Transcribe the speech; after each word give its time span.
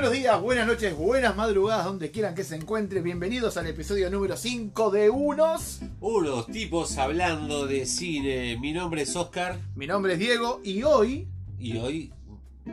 Buenos 0.00 0.14
días, 0.14 0.40
buenas 0.40 0.64
noches, 0.68 0.96
buenas 0.96 1.34
madrugadas, 1.34 1.84
donde 1.84 2.12
quieran 2.12 2.36
que 2.36 2.44
se 2.44 2.54
encuentre. 2.54 3.02
Bienvenidos 3.02 3.56
al 3.56 3.66
episodio 3.66 4.08
número 4.08 4.36
5 4.36 4.92
de 4.92 5.10
Unos. 5.10 5.80
Unos 6.00 6.46
tipos 6.46 6.96
hablando 6.98 7.66
de 7.66 7.84
cine. 7.84 8.56
Mi 8.60 8.72
nombre 8.72 9.02
es 9.02 9.16
Oscar 9.16 9.58
Mi 9.74 9.88
nombre 9.88 10.12
es 10.12 10.20
Diego 10.20 10.60
y 10.62 10.84
hoy, 10.84 11.26
y 11.58 11.78
hoy 11.78 12.12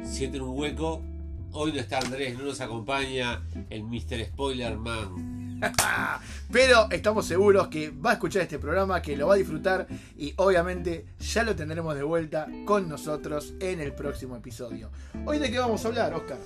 sienten 0.04 0.44
un 0.44 0.56
hueco. 0.56 1.02
Hoy 1.52 1.74
no 1.74 1.80
está 1.80 1.98
Andrés, 1.98 2.38
no 2.38 2.46
nos 2.46 2.62
acompaña 2.62 3.44
el 3.72 3.82
Mr. 3.82 4.24
Spoiler 4.26 4.78
Man. 4.78 5.35
pero 6.52 6.90
estamos 6.92 7.26
seguros 7.26 7.68
que 7.68 7.90
va 7.90 8.12
a 8.12 8.14
escuchar 8.14 8.44
este 8.44 8.60
programa, 8.60 9.02
que 9.02 9.16
lo 9.18 9.28
va 9.28 9.36
a 9.36 9.38
disfrutar 9.38 9.88
y 10.18 10.34
obviamente 10.38 11.06
ya 11.20 11.44
lo 11.44 11.56
tendremos 11.56 11.96
de 11.96 12.04
vuelta 12.04 12.48
con 12.66 12.90
nosotros 12.90 13.54
en 13.60 13.80
el 13.80 13.94
próximo 13.94 14.36
episodio. 14.36 14.90
Hoy 15.26 15.40
de 15.40 15.52
qué 15.52 15.60
vamos 15.60 15.84
a 15.86 15.88
hablar, 15.88 16.14
Oscar. 16.14 16.38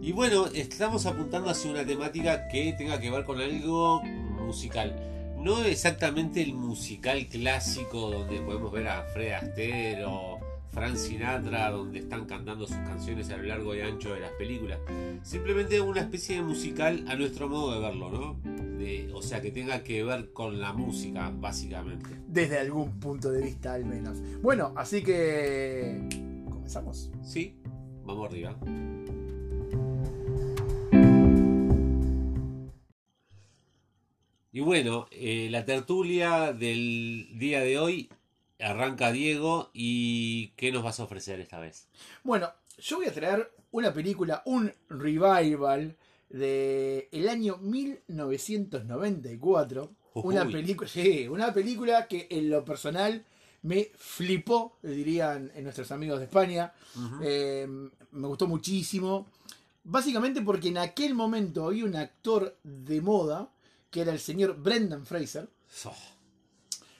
Y 0.00 0.12
bueno, 0.12 0.46
estamos 0.54 1.06
apuntando 1.06 1.50
hacia 1.50 1.70
una 1.70 1.84
temática 1.84 2.48
que 2.48 2.74
tenga 2.76 3.00
que 3.00 3.10
ver 3.10 3.24
con 3.24 3.40
algo 3.40 4.02
musical. 4.02 4.94
No 5.38 5.62
exactamente 5.62 6.42
el 6.42 6.54
musical 6.54 7.26
clásico 7.26 8.10
donde 8.10 8.40
podemos 8.40 8.72
ver 8.72 8.88
a 8.88 9.04
Fred 9.12 9.32
Astaire 9.32 10.04
o 10.04 10.37
Frank 10.78 10.94
Sinatra 10.94 11.70
donde 11.72 11.98
están 11.98 12.24
cantando 12.26 12.64
sus 12.64 12.76
canciones 12.76 13.28
a 13.30 13.36
lo 13.36 13.42
largo 13.42 13.74
y 13.74 13.80
ancho 13.80 14.14
de 14.14 14.20
las 14.20 14.30
películas. 14.34 14.78
Simplemente 15.24 15.80
una 15.80 16.02
especie 16.02 16.36
de 16.36 16.42
musical 16.42 17.04
a 17.08 17.16
nuestro 17.16 17.48
modo 17.48 17.74
de 17.74 17.80
verlo, 17.80 18.10
¿no? 18.12 18.40
De, 18.78 19.10
o 19.12 19.20
sea, 19.20 19.42
que 19.42 19.50
tenga 19.50 19.82
que 19.82 20.04
ver 20.04 20.32
con 20.32 20.60
la 20.60 20.72
música, 20.72 21.32
básicamente. 21.34 22.10
Desde 22.28 22.60
algún 22.60 23.00
punto 23.00 23.32
de 23.32 23.42
vista 23.42 23.74
al 23.74 23.86
menos. 23.86 24.18
Bueno, 24.40 24.72
así 24.76 25.02
que... 25.02 26.00
Comenzamos. 26.48 27.10
¿Sí? 27.24 27.56
Vamos 28.04 28.28
arriba. 28.28 28.56
Y 34.52 34.60
bueno, 34.60 35.08
eh, 35.10 35.48
la 35.50 35.64
tertulia 35.64 36.52
del 36.52 37.36
día 37.36 37.62
de 37.62 37.80
hoy 37.80 38.10
arranca 38.60 39.12
Diego 39.12 39.70
y 39.72 40.48
¿qué 40.56 40.72
nos 40.72 40.82
vas 40.82 40.98
a 41.00 41.04
ofrecer 41.04 41.40
esta 41.40 41.58
vez? 41.58 41.86
Bueno, 42.24 42.52
yo 42.78 42.96
voy 42.96 43.06
a 43.06 43.12
traer 43.12 43.50
una 43.70 43.92
película, 43.92 44.42
un 44.46 44.72
revival 44.88 45.96
de 46.28 47.08
el 47.12 47.28
año 47.28 47.58
1994. 47.58 49.92
Una 50.14 50.44
película, 50.46 50.88
sí, 50.88 51.28
una 51.28 51.54
película 51.54 52.08
que 52.08 52.26
en 52.30 52.50
lo 52.50 52.64
personal 52.64 53.24
me 53.62 53.92
flipó, 53.96 54.78
dirían 54.82 55.52
en 55.54 55.62
nuestros 55.64 55.92
amigos 55.92 56.18
de 56.18 56.24
España. 56.24 56.72
Eh, 57.22 57.68
me 58.10 58.26
gustó 58.26 58.48
muchísimo. 58.48 59.28
Básicamente 59.84 60.42
porque 60.42 60.68
en 60.68 60.78
aquel 60.78 61.14
momento 61.14 61.66
había 61.66 61.84
un 61.84 61.94
actor 61.96 62.56
de 62.62 63.00
moda 63.00 63.50
que 63.90 64.02
era 64.02 64.12
el 64.12 64.18
señor 64.18 64.60
Brendan 64.60 65.06
Fraser, 65.06 65.48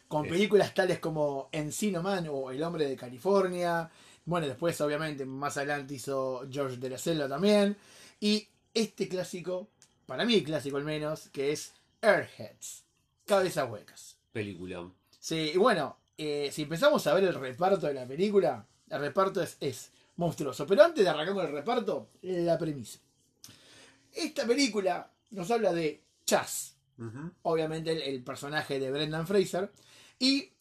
con 0.08 0.26
películas 0.26 0.74
tales 0.74 0.98
como 0.98 1.48
Encino 1.52 2.02
Man 2.02 2.26
o 2.30 2.50
El 2.50 2.62
hombre 2.62 2.86
de 2.88 2.96
California. 2.96 3.90
Bueno, 4.24 4.46
después 4.46 4.80
obviamente 4.80 5.24
más 5.24 5.56
adelante 5.56 5.94
hizo 5.94 6.46
George 6.50 6.78
de 6.78 6.90
la 6.90 6.98
Selva 6.98 7.28
también. 7.28 7.76
Y 8.20 8.48
este 8.74 9.08
clásico, 9.08 9.68
para 10.06 10.24
mí 10.24 10.42
clásico 10.42 10.76
al 10.78 10.84
menos, 10.84 11.28
que 11.28 11.52
es 11.52 11.72
Airheads, 12.02 12.84
Cabezas 13.26 13.70
Huecas. 13.70 14.16
película. 14.32 14.88
Sí, 15.18 15.52
y 15.54 15.58
bueno, 15.58 15.96
eh, 16.16 16.50
si 16.52 16.62
empezamos 16.62 17.06
a 17.06 17.14
ver 17.14 17.24
el 17.24 17.34
reparto 17.34 17.86
de 17.86 17.94
la 17.94 18.06
película, 18.06 18.66
el 18.88 19.00
reparto 19.00 19.42
es, 19.42 19.56
es 19.60 19.90
monstruoso. 20.16 20.66
Pero 20.66 20.84
antes 20.84 21.04
de 21.04 21.10
arrancar 21.10 21.34
con 21.34 21.46
el 21.46 21.52
reparto, 21.52 22.08
la 22.22 22.58
premisa. 22.58 22.98
Esta 24.14 24.46
película 24.46 25.10
nos 25.30 25.50
habla 25.50 25.72
de 25.72 26.02
Chas, 26.24 26.74
Ujú. 26.98 27.30
obviamente 27.42 27.92
el, 27.92 28.02
el 28.02 28.22
personaje 28.22 28.78
de 28.80 28.90
Brendan 28.90 29.26
Fraser, 29.26 29.70
y 30.18 30.52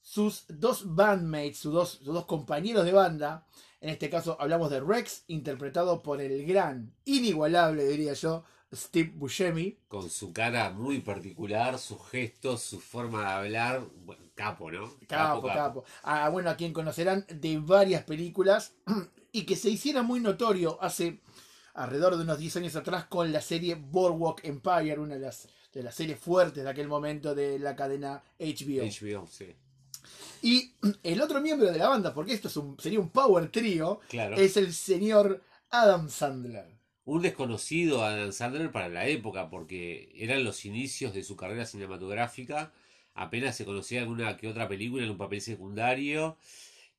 sus 0.00 0.44
dos 0.48 0.94
bandmates, 0.94 1.58
sus 1.58 1.72
dos, 1.72 1.90
sus 1.90 2.14
dos 2.14 2.26
compañeros 2.26 2.84
de 2.84 2.92
banda. 2.92 3.46
En 3.80 3.90
este 3.90 4.08
caso 4.08 4.36
hablamos 4.40 4.70
de 4.70 4.80
Rex, 4.80 5.24
interpretado 5.26 6.02
por 6.02 6.20
el 6.20 6.46
gran, 6.46 6.94
inigualable, 7.04 7.86
diría 7.86 8.14
yo, 8.14 8.44
Steve 8.72 9.12
Buscemi. 9.14 9.78
Con 9.88 10.10
su 10.10 10.32
cara 10.32 10.70
muy 10.70 11.00
particular, 11.00 11.78
sus 11.78 11.98
gestos, 12.08 12.62
su 12.62 12.80
forma 12.80 13.22
de 13.22 13.28
hablar. 13.28 13.82
Bueno, 14.04 14.24
capo, 14.34 14.70
¿no? 14.70 14.90
Capo, 15.06 15.46
capo. 15.46 15.84
Ah, 16.02 16.28
bueno, 16.28 16.50
a 16.50 16.56
quien 16.56 16.72
conocerán 16.72 17.26
de 17.28 17.58
varias 17.58 18.04
películas 18.04 18.74
y 19.32 19.44
que 19.44 19.56
se 19.56 19.70
hiciera 19.70 20.02
muy 20.02 20.20
notorio 20.20 20.78
hace 20.82 21.20
alrededor 21.74 22.16
de 22.16 22.22
unos 22.22 22.38
10 22.38 22.56
años 22.56 22.76
atrás 22.76 23.04
con 23.06 23.32
la 23.32 23.40
serie 23.40 23.74
Boardwalk 23.74 24.44
Empire, 24.44 24.98
una 24.98 25.14
de 25.14 25.20
las, 25.20 25.48
de 25.76 25.82
las 25.82 25.94
series 25.94 26.18
fuertes 26.18 26.64
de 26.64 26.70
aquel 26.70 26.88
momento 26.88 27.34
de 27.34 27.58
la 27.58 27.76
cadena 27.76 28.22
HBO. 28.38 28.82
HBO, 28.82 29.26
sí. 29.26 29.54
Y 30.40 30.72
el 31.02 31.20
otro 31.20 31.42
miembro 31.42 31.70
de 31.70 31.78
la 31.78 31.90
banda, 31.90 32.14
porque 32.14 32.32
esto 32.32 32.48
es 32.48 32.56
un, 32.56 32.80
sería 32.80 32.98
un 32.98 33.10
power 33.10 33.50
trio, 33.50 34.00
Claro. 34.08 34.36
es 34.36 34.56
el 34.56 34.72
señor 34.72 35.42
Adam 35.68 36.08
Sandler. 36.08 36.78
Un 37.04 37.20
desconocido 37.20 38.02
Adam 38.02 38.32
Sandler 38.32 38.72
para 38.72 38.88
la 38.88 39.06
época, 39.06 39.50
porque 39.50 40.10
eran 40.16 40.44
los 40.44 40.64
inicios 40.64 41.12
de 41.12 41.22
su 41.22 41.36
carrera 41.36 41.66
cinematográfica. 41.66 42.72
Apenas 43.12 43.54
se 43.54 43.66
conocía 43.66 44.00
alguna 44.00 44.38
que 44.38 44.48
otra 44.48 44.68
película 44.68 45.04
en 45.04 45.10
un 45.10 45.18
papel 45.18 45.42
secundario. 45.42 46.38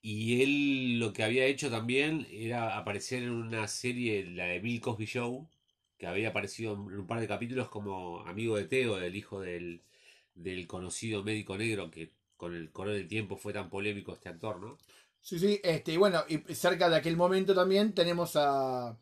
Y 0.04 0.44
él 0.44 1.00
lo 1.00 1.14
que 1.14 1.24
había 1.24 1.46
hecho 1.46 1.72
también 1.72 2.28
era 2.32 2.78
aparecer 2.78 3.24
en 3.24 3.32
una 3.32 3.68
serie, 3.68 4.24
la 4.26 4.46
de 4.46 4.60
Bill 4.60 4.80
Cosby 4.80 5.06
Show, 5.06 5.48
que 5.98 6.08
había 6.08 6.30
aparecido 6.30 6.74
en 6.74 7.00
un 7.00 7.08
par 7.08 7.20
de 7.20 7.28
capítulos 7.28 7.70
como 7.70 8.22
amigo 8.28 8.56
de 8.58 8.66
Teo, 8.66 8.98
del 8.98 9.16
hijo 9.16 9.40
del, 9.42 9.82
del 10.36 10.68
conocido 10.68 11.24
médico 11.24 11.58
negro 11.58 11.90
que 11.92 12.12
con 12.36 12.54
el 12.56 12.72
correr 12.72 12.96
del 12.96 13.08
tiempo 13.08 13.36
fue 13.38 13.54
tan 13.54 13.70
polémico 13.70 14.14
este 14.14 14.30
actor, 14.30 14.60
¿no? 14.60 14.78
Sí, 15.22 15.40
sí, 15.40 15.60
este, 15.64 15.94
y 15.94 15.98
bueno, 15.98 16.24
y 16.30 16.38
cerca 16.54 16.88
de 16.90 16.96
aquel 16.98 17.18
momento 17.18 17.54
también 17.56 17.94
tenemos 17.94 18.36
a, 18.36 18.96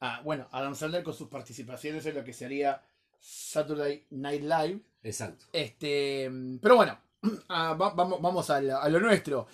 a, 0.00 0.20
bueno, 0.22 0.48
Adam 0.52 0.74
Sandler 0.74 1.02
con 1.02 1.12
sus 1.14 1.28
participaciones 1.28 2.06
en 2.06 2.14
lo 2.14 2.24
que 2.24 2.32
sería 2.32 2.80
Saturday 3.20 4.06
Night 4.10 4.42
Live. 4.42 4.80
Exacto. 5.02 5.46
Este, 5.52 6.30
pero 6.62 6.76
bueno, 6.76 6.98
ah, 7.48 7.74
va- 7.74 7.90
vamos, 7.90 8.22
vamos 8.22 8.48
a, 8.50 8.56
a 8.56 8.88
lo 8.88 9.00
nuestro. 9.00 9.48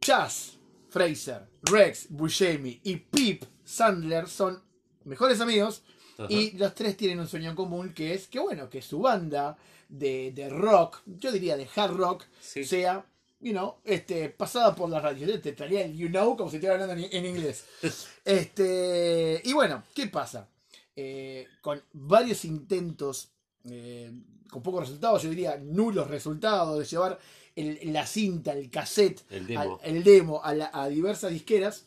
Chas, 0.00 0.58
Fraser, 0.90 1.46
Rex, 1.62 2.08
Buscemi 2.10 2.80
y 2.82 2.96
Pip 2.96 3.44
Sandler 3.64 4.28
son 4.28 4.62
mejores 5.04 5.40
amigos 5.40 5.82
Ajá. 6.18 6.26
y 6.32 6.52
los 6.52 6.74
tres 6.74 6.96
tienen 6.96 7.20
un 7.20 7.26
sueño 7.28 7.50
en 7.50 7.56
común 7.56 7.92
que 7.94 8.14
es 8.14 8.28
que 8.28 8.38
bueno, 8.38 8.68
que 8.70 8.80
su 8.82 9.00
banda 9.00 9.56
de, 9.88 10.32
de 10.32 10.48
rock, 10.48 11.02
yo 11.06 11.30
diría 11.32 11.56
de 11.56 11.68
hard 11.74 11.92
rock, 11.96 12.24
Sí. 12.40 12.64
sea, 12.64 13.04
you 13.40 13.52
know, 13.52 13.74
este, 13.84 14.30
pasada 14.30 14.74
por 14.74 14.88
la 14.88 15.00
radio. 15.00 15.40
Te 15.40 15.52
traía 15.52 15.84
el 15.84 15.96
you 15.96 16.08
know 16.08 16.36
como 16.36 16.48
si 16.50 16.56
estuviera 16.56 16.82
hablando 16.82 17.04
en, 17.04 17.12
en 17.12 17.26
inglés. 17.26 17.64
Este, 18.24 19.40
y 19.44 19.52
bueno, 19.52 19.82
¿qué 19.94 20.06
pasa? 20.06 20.48
Eh, 20.96 21.46
con 21.60 21.82
varios 21.92 22.44
intentos, 22.44 23.30
eh, 23.64 24.10
con 24.50 24.62
pocos 24.62 24.82
resultados, 24.82 25.22
yo 25.22 25.30
diría 25.30 25.56
nulos 25.58 26.08
resultados, 26.08 26.78
de 26.78 26.84
llevar 26.84 27.18
el- 27.56 27.92
la 27.92 28.06
cinta, 28.06 28.52
el 28.52 28.70
cassette, 28.70 29.22
El 29.30 29.46
demo. 29.46 29.60
al- 29.82 29.96
el 29.96 30.04
demo 30.04 30.42
a, 30.44 30.54
la- 30.54 30.70
a 30.72 30.88
diversas 30.88 31.32
disqueras, 31.32 31.86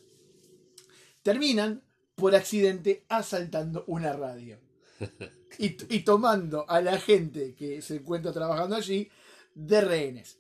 terminan 1.24 1.82
por 2.18 2.34
accidente 2.36 3.06
asaltando 3.08 3.86
una 3.88 4.12
radio. 4.14 4.60
Y, 5.60 5.70
tomando 6.02 6.70
a 6.70 6.82
la 6.82 7.00
gente 7.00 7.56
que 7.56 7.82
se 7.82 7.96
encuentra 7.96 8.32
trabajando 8.32 8.76
allí 8.76 9.10
de 9.56 9.82
rehenes. 9.82 10.38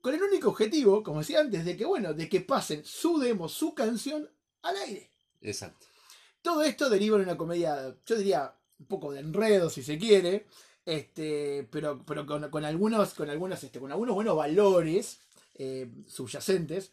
Con 0.00 0.14
el 0.14 0.22
único 0.22 0.48
objetivo, 0.48 1.02
como 1.02 1.18
decía 1.18 1.40
antes, 1.40 1.62
de 1.66 1.76
que, 1.76 1.84
bueno, 1.84 2.14
de 2.14 2.26
que 2.28 2.40
pasen 2.40 2.82
su 2.86 3.18
demo, 3.18 3.50
su 3.50 3.74
canción 3.74 4.30
al 4.62 4.76
aire. 4.78 5.10
Exacto. 5.42 5.86
Todo 6.40 6.62
esto 6.62 6.88
deriva 6.88 7.16
en 7.18 7.24
una 7.24 7.36
comedia, 7.36 7.94
yo 8.06 8.16
diría, 8.16 8.54
un 8.78 8.86
poco 8.86 9.12
de 9.12 9.20
enredo, 9.20 9.68
si 9.68 9.82
se 9.82 9.98
quiere, 9.98 10.46
este, 10.86 11.68
pero, 11.70 12.02
pero 12.06 12.24
con, 12.24 12.48
con 12.48 12.64
algunos, 12.64 13.12
con 13.12 13.28
algunos, 13.28 13.62
este, 13.62 13.78
con 13.80 13.90
algunos 13.90 14.14
buenos 14.14 14.36
valores 14.36 15.20
eh, 15.56 15.90
subyacentes, 16.06 16.92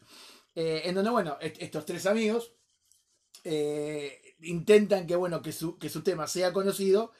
eh, 0.55 0.81
en 0.85 0.95
donde, 0.95 1.11
bueno, 1.11 1.37
est- 1.39 1.61
estos 1.61 1.85
tres 1.85 2.05
amigos 2.07 2.51
eh, 3.43 4.21
intentan 4.41 5.07
que, 5.07 5.15
bueno, 5.15 5.41
que 5.41 5.51
su, 5.51 5.77
que 5.77 5.89
su 5.89 6.01
tema 6.03 6.27
sea 6.27 6.53
conocido 6.53 7.11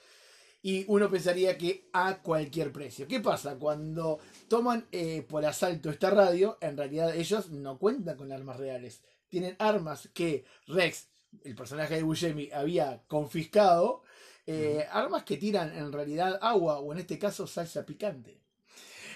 y 0.64 0.86
uno 0.88 1.10
pensaría 1.10 1.58
que 1.58 1.90
a 1.94 2.18
cualquier 2.22 2.72
precio. 2.72 3.08
¿Qué 3.08 3.20
pasa? 3.20 3.56
Cuando 3.56 4.20
toman 4.48 4.86
eh, 4.92 5.26
por 5.28 5.44
asalto 5.46 5.90
esta 5.90 6.12
radio, 6.12 6.58
en 6.62 6.78
realidad 6.78 7.16
ellos 7.16 7.50
no 7.50 7.80
cuentan 7.80 8.16
con 8.18 8.32
armas 8.32 8.58
reales. 8.58 9.02
Tienen 9.30 9.56
armas 9.60 10.10
que 10.14 10.46
Rex, 10.68 11.08
el 11.44 11.56
personaje 11.56 11.96
de 11.96 12.04
Buscemi, 12.04 12.50
había 12.52 13.02
confiscado. 13.08 14.04
eh, 14.48 14.86
Armas 14.92 15.24
que 15.24 15.38
tiran 15.38 15.76
en 15.76 15.92
realidad 15.92 16.38
agua 16.42 16.80
o 16.80 16.92
en 16.92 17.00
este 17.00 17.18
caso 17.18 17.48
salsa 17.48 17.86
picante. 17.86 18.40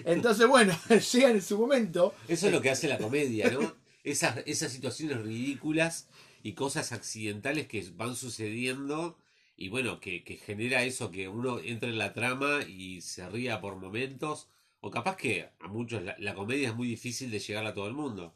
Entonces, 0.06 0.48
bueno, 0.48 0.78
llegan 1.14 1.32
en 1.32 1.42
su 1.42 1.58
momento. 1.58 2.14
Eso 2.28 2.48
es 2.48 2.54
lo 2.54 2.62
que 2.62 2.70
hace 2.70 2.88
la 2.88 2.98
comedia, 2.98 3.50
¿no? 3.52 3.74
Esas, 4.04 4.38
esas 4.46 4.72
situaciones 4.72 5.20
ridículas 5.24 6.08
y 6.46 6.54
cosas 6.54 6.92
accidentales 6.92 7.68
que 7.68 7.84
van 7.96 8.16
sucediendo 8.16 9.18
y 9.58 9.70
bueno, 9.70 10.00
que, 10.00 10.24
que 10.24 10.36
genera 10.36 10.84
eso, 10.84 11.10
que 11.10 11.28
uno 11.28 11.60
entre 11.60 11.90
en 11.90 11.98
la 11.98 12.14
trama 12.14 12.60
y 12.68 13.02
se 13.02 13.28
ría 13.30 13.60
por 13.62 13.78
momentos, 13.78 14.48
o 14.80 14.92
capaz 14.92 15.16
que 15.18 15.50
a 15.60 15.68
muchos 15.68 16.04
la, 16.04 16.16
la 16.20 16.36
comedia 16.36 16.70
es 16.70 16.76
muy 16.76 16.88
difícil 16.88 17.32
de 17.32 17.40
llegar 17.40 17.66
a 17.66 17.74
todo 17.74 17.88
el 17.88 17.94
mundo. 17.94 18.36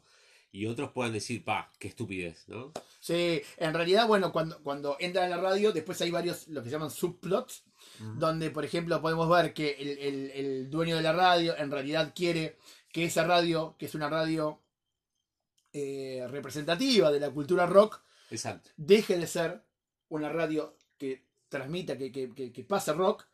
Y 0.50 0.66
otros 0.66 0.90
puedan 0.90 1.12
decir, 1.12 1.44
pa, 1.44 1.70
qué 1.78 1.86
estupidez, 1.86 2.48
¿no? 2.48 2.72
Sí, 2.98 3.40
en 3.58 3.72
realidad, 3.74 4.08
bueno, 4.08 4.32
cuando, 4.32 4.60
cuando 4.64 4.96
entra 4.98 5.22
en 5.22 5.30
la 5.30 5.36
radio, 5.36 5.70
después 5.70 6.00
hay 6.00 6.10
varios, 6.10 6.48
lo 6.48 6.62
que 6.64 6.68
se 6.68 6.72
llaman 6.72 6.90
subplots, 6.90 7.62
donde, 8.16 8.50
por 8.50 8.64
ejemplo, 8.64 9.00
podemos 9.00 9.28
ver 9.28 9.54
que 9.54 9.76
el, 9.78 9.88
el- 9.98 10.30
el 10.32 10.70
dueño 10.70 10.96
de 10.96 11.02
la 11.02 11.12
radio 11.12 11.56
en 11.56 11.70
realidad 11.70 12.12
quiere 12.16 12.56
que 12.92 13.04
esa 13.04 13.22
radio, 13.24 13.76
que 13.78 13.86
es 13.86 13.94
una 13.94 14.08
radio 14.10 14.58
eh, 15.72 16.26
representativa 16.30 17.10
de 17.12 17.20
la 17.20 17.30
cultura 17.30 17.66
rock, 17.66 18.02
Exacto. 18.30 18.70
deje 18.76 19.16
de 19.18 19.26
ser 19.26 19.62
una 20.08 20.28
radio 20.30 20.76
que 20.98 21.22
transmita, 21.48 21.96
que, 21.98 22.10
que, 22.12 22.30
que, 22.34 22.52
que 22.52 22.64
pase 22.64 22.92
rock, 22.92 23.26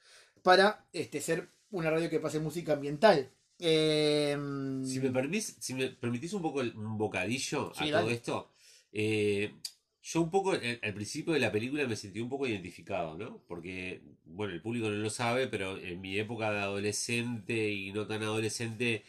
para 0.43 0.87
este, 0.93 1.21
ser 1.21 1.49
una 1.71 1.91
radio 1.91 2.09
que 2.09 2.21
pase 2.21 2.39
música 2.39 2.75
ambiental. 2.75 3.31
Eh, 3.59 4.37
Si 4.85 5.01
me, 5.01 5.11
permis- 5.11 5.57
si 5.59 5.75
me 5.75 5.89
permitís 5.89 6.33
un 6.35 6.43
poco 6.43 6.61
el- 6.61 6.77
un 6.77 6.97
bocadillo 6.99 7.73
a 7.77 7.91
todo 7.91 8.11
esto, 8.11 8.51
eh, 8.93 9.55
yo 10.03 10.21
un 10.23 10.31
poco 10.31 10.55
eh, 10.55 10.79
al 10.83 10.95
principio 10.95 11.33
de 11.33 11.41
la 11.41 11.51
película 11.51 11.87
me 11.87 11.97
sentí 11.97 12.21
un 12.21 12.29
poco 12.29 12.47
identificado, 12.47 13.17
¿no? 13.19 13.43
Porque, 13.49 14.03
bueno, 14.25 14.53
el 14.55 14.63
público 14.63 14.89
no 14.89 14.95
lo 14.97 15.11
sabe, 15.11 15.49
pero 15.49 15.77
en 15.79 16.01
mi 16.01 16.17
época 16.19 16.53
de 16.53 16.61
adolescente 16.61 17.73
y 17.73 17.93
no 17.93 18.07
tan 18.07 18.23
adolescente 18.23 19.03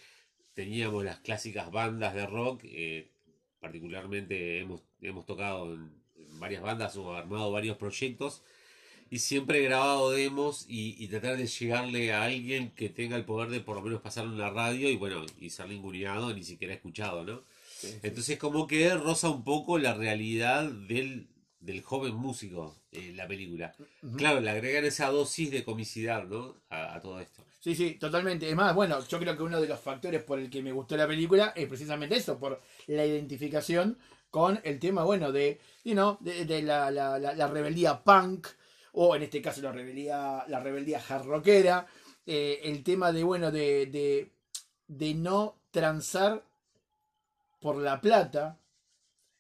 teníamos 0.53 1.05
las 1.05 1.19
clásicas 1.19 1.69
bandas 1.71 2.15
de 2.15 2.25
rock, 2.25 2.61
eh, 2.63 3.11
particularmente 3.59 4.59
hemos, 4.59 4.81
hemos 5.01 5.25
tocado 5.25 5.73
en, 5.73 5.91
en 6.17 6.39
varias 6.39 6.61
bandas 6.61 6.95
o 6.97 7.13
armado 7.15 7.51
varios 7.51 7.77
proyectos. 7.77 8.43
Y 9.09 9.19
siempre 9.19 9.59
he 9.59 9.63
grabado 9.63 10.11
demos 10.11 10.65
y, 10.67 11.01
y 11.01 11.07
tratar 11.07 11.37
de 11.37 11.47
llegarle 11.47 12.11
a 12.11 12.23
alguien 12.23 12.71
que 12.71 12.89
tenga 12.89 13.15
el 13.15 13.23
poder 13.23 13.49
de 13.49 13.61
por 13.61 13.77
lo 13.77 13.81
menos 13.81 14.01
pasarlo 14.01 14.33
en 14.33 14.37
la 14.37 14.49
radio 14.49 14.89
y 14.89 14.97
bueno, 14.97 15.25
y 15.39 15.49
ser 15.49 15.69
ninguneado, 15.69 16.33
ni 16.33 16.43
siquiera 16.43 16.73
escuchado, 16.73 17.23
¿no? 17.23 17.41
Entonces 18.03 18.37
como 18.37 18.67
que 18.67 18.93
roza 18.95 19.29
un 19.29 19.45
poco 19.45 19.77
la 19.77 19.93
realidad 19.93 20.65
del, 20.65 21.29
del 21.61 21.81
joven 21.83 22.15
músico 22.15 22.75
en 22.91 23.15
la 23.15 23.27
película. 23.27 23.73
Claro, 24.17 24.41
le 24.41 24.49
agregan 24.49 24.83
esa 24.83 25.09
dosis 25.09 25.51
de 25.51 25.63
comicidad, 25.63 26.25
¿no? 26.25 26.55
A, 26.69 26.95
a 26.95 26.99
todo 26.99 27.21
esto. 27.21 27.45
Sí, 27.67 27.75
sí, 27.75 27.95
totalmente. 27.95 28.49
Es 28.49 28.55
más, 28.55 28.73
bueno, 28.73 29.05
yo 29.05 29.19
creo 29.19 29.35
que 29.35 29.43
uno 29.43 29.59
de 29.59 29.67
los 29.67 29.79
factores 29.81 30.23
por 30.23 30.39
el 30.39 30.49
que 30.49 30.61
me 30.63 30.71
gustó 30.71 30.95
la 30.95 31.05
película 31.07 31.51
es 31.53 31.67
precisamente 31.67 32.15
eso, 32.15 32.39
por 32.39 32.61
la 32.87 33.05
identificación 33.05 33.97
con 34.29 34.59
el 34.63 34.79
tema, 34.79 35.03
bueno, 35.03 35.33
de, 35.33 35.59
you 35.83 36.17
de, 36.21 36.61
la, 36.61 36.89
la- 36.91 37.19
la- 37.19 37.47
rebeldía 37.47 38.01
punk, 38.03 38.47
o 38.93 39.15
en 39.17 39.23
este 39.23 39.41
caso 39.41 39.61
la 39.61 39.73
rebeldía, 39.73 40.45
la 40.47 40.59
rebeldía 40.61 41.01
hard 41.09 41.25
rockera, 41.25 41.85
eh, 42.25 42.61
el 42.63 42.83
tema 42.83 43.11
de, 43.11 43.23
bueno, 43.25 43.51
de, 43.51 43.87
de, 43.87 44.31
de 44.87 45.13
no 45.15 45.57
transar 45.71 46.43
por 47.59 47.77
la 47.77 47.99
plata. 48.01 48.57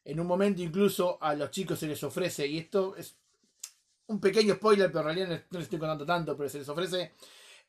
En 0.05 0.19
un 0.19 0.27
momento 0.27 0.61
incluso 0.61 1.17
a 1.21 1.35
los 1.35 1.51
chicos 1.51 1.79
se 1.79 1.87
les 1.87 2.03
ofrece, 2.03 2.47
y 2.47 2.59
esto 2.59 2.95
es 2.97 3.15
un 4.07 4.19
pequeño 4.21 4.55
spoiler, 4.55 4.87
pero 4.91 5.01
en 5.09 5.15
realidad 5.17 5.43
no 5.51 5.59
les 5.59 5.65
estoy 5.65 5.79
contando 5.79 6.05
tanto, 6.05 6.37
pero 6.37 6.49
se 6.49 6.59
les 6.59 6.69
ofrece 6.69 7.13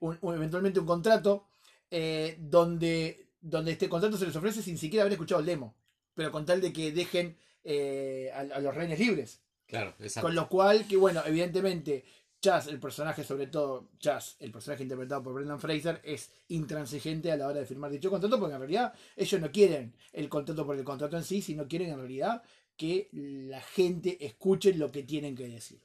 un- 0.00 0.18
un- 0.20 0.34
eventualmente 0.34 0.80
un 0.80 0.86
contrato 0.86 1.46
eh, 1.90 2.36
donde, 2.40 3.28
donde 3.40 3.72
este 3.72 3.88
contrato 3.88 4.16
se 4.16 4.26
les 4.26 4.36
ofrece 4.36 4.62
sin 4.62 4.78
siquiera 4.78 5.02
haber 5.02 5.12
escuchado 5.14 5.40
el 5.40 5.46
demo, 5.46 5.74
pero 6.14 6.30
con 6.30 6.44
tal 6.44 6.60
de 6.60 6.72
que 6.72 6.92
dejen 6.92 7.36
eh, 7.64 8.30
a, 8.34 8.40
a 8.40 8.60
los 8.60 8.74
rehenes 8.74 8.98
libres. 8.98 9.40
Claro, 9.66 9.94
exacto. 10.00 10.26
Con 10.26 10.34
lo 10.34 10.48
cual, 10.48 10.86
que 10.86 10.96
bueno, 10.96 11.22
evidentemente, 11.26 12.04
Chaz, 12.40 12.68
el 12.68 12.78
personaje, 12.78 13.24
sobre 13.24 13.48
todo 13.48 13.88
Chaz, 13.98 14.36
el 14.38 14.52
personaje 14.52 14.82
interpretado 14.84 15.22
por 15.22 15.34
Brendan 15.34 15.58
Fraser, 15.60 16.00
es 16.04 16.30
intransigente 16.48 17.32
a 17.32 17.36
la 17.36 17.48
hora 17.48 17.60
de 17.60 17.66
firmar 17.66 17.90
dicho 17.90 18.10
contrato, 18.10 18.38
porque 18.38 18.54
en 18.54 18.60
realidad 18.60 18.94
ellos 19.16 19.40
no 19.40 19.50
quieren 19.50 19.92
el 20.12 20.28
contrato 20.28 20.64
por 20.64 20.76
el 20.76 20.84
contrato 20.84 21.16
en 21.16 21.24
sí, 21.24 21.42
sino 21.42 21.66
quieren 21.66 21.90
en 21.90 21.98
realidad 21.98 22.42
que 22.76 23.08
la 23.12 23.60
gente 23.60 24.24
escuche 24.24 24.72
lo 24.74 24.92
que 24.92 25.02
tienen 25.02 25.34
que 25.34 25.48
decir. 25.48 25.80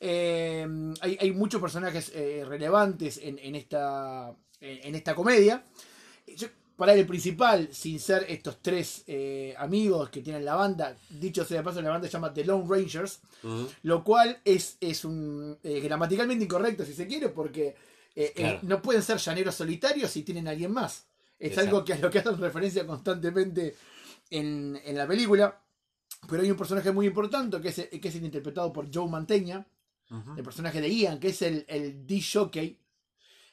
Eh, 0.00 0.66
hay, 1.00 1.16
hay 1.20 1.32
muchos 1.32 1.60
personajes 1.60 2.10
eh, 2.14 2.44
relevantes 2.46 3.18
en, 3.22 3.38
en 3.38 3.54
esta, 3.54 4.34
en, 4.60 4.88
en 4.88 4.94
esta 4.94 5.14
comedia. 5.14 5.64
Yo, 6.36 6.48
para 6.76 6.92
el 6.94 7.06
principal, 7.06 7.68
sin 7.72 8.00
ser 8.00 8.26
estos 8.28 8.60
tres 8.60 9.04
eh, 9.06 9.54
amigos 9.58 10.10
que 10.10 10.20
tienen 10.22 10.44
la 10.44 10.56
banda, 10.56 10.96
dicho 11.08 11.44
sea 11.44 11.58
de 11.58 11.62
paso, 11.64 11.80
la 11.80 11.90
banda 11.90 12.08
se 12.08 12.12
llama 12.12 12.32
The 12.34 12.44
Lone 12.44 12.64
Rangers, 12.68 13.20
lo 13.82 14.02
cual 14.02 14.40
es, 14.44 14.76
es 14.80 15.04
un 15.04 15.56
gramaticalmente 15.62 16.44
incorrecto 16.44 16.84
si 16.84 16.92
se 16.94 17.06
quiere, 17.06 17.28
porque 17.28 17.74
Claro. 18.34 18.60
no 18.62 18.80
pueden 18.80 19.02
ser 19.02 19.18
llaneros 19.18 19.56
solitarios 19.56 20.10
si 20.10 20.22
tienen 20.22 20.46
a 20.48 20.52
alguien 20.52 20.70
más. 20.72 21.06
Es 21.38 21.50
Exacto. 21.50 21.68
algo 21.70 21.84
que 21.84 21.92
a 21.94 21.98
lo 21.98 22.10
que 22.10 22.20
hacen 22.20 22.38
referencia 22.38 22.86
constantemente 22.86 23.74
en, 24.30 24.80
en 24.84 24.96
la 24.96 25.06
película. 25.06 25.60
Pero 26.28 26.42
hay 26.42 26.50
un 26.50 26.56
personaje 26.56 26.90
muy 26.92 27.06
importante 27.06 27.60
que 27.60 27.68
es, 27.68 27.88
que 27.88 28.08
es 28.08 28.14
interpretado 28.16 28.72
por 28.72 28.88
Joe 28.92 29.08
Mantegna, 29.08 29.66
Ujú. 30.10 30.34
el 30.36 30.42
personaje 30.44 30.80
de 30.80 30.94
Ian, 30.94 31.18
que 31.18 31.28
es 31.28 31.42
el, 31.42 31.64
el 31.68 32.06
D-Jockey 32.06 32.78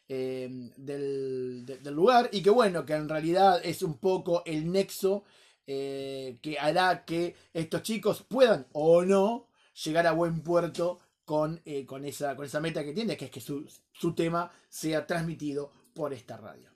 eh, 0.09 0.49
del, 0.77 1.65
de- 1.65 1.77
del 1.77 1.93
lugar, 1.93 2.29
y 2.33 2.41
que 2.41 2.49
bueno, 2.49 2.85
que 2.85 2.93
en 2.93 3.07
realidad 3.07 3.61
es 3.63 3.81
un 3.81 3.97
poco 3.99 4.43
el 4.45 4.69
nexo 4.71 5.23
eh, 5.65 6.37
que 6.41 6.59
hará 6.59 7.05
que 7.05 7.35
estos 7.53 7.83
chicos 7.83 8.23
puedan 8.27 8.67
o 8.73 9.03
no 9.03 9.47
llegar 9.85 10.05
a 10.07 10.11
buen 10.11 10.41
puerto 10.41 10.99
con, 11.23 11.61
eh, 11.63 11.85
con, 11.85 12.03
esa, 12.03 12.35
con 12.35 12.45
esa 12.45 12.59
meta 12.59 12.83
que 12.83 12.91
tiene, 12.93 13.15
que 13.15 13.25
es 13.25 13.31
que 13.31 13.39
su, 13.39 13.65
su 13.93 14.13
tema 14.13 14.51
sea 14.67 15.07
transmitido 15.07 15.71
por 15.93 16.13
esta 16.13 16.35
radio. 16.35 16.69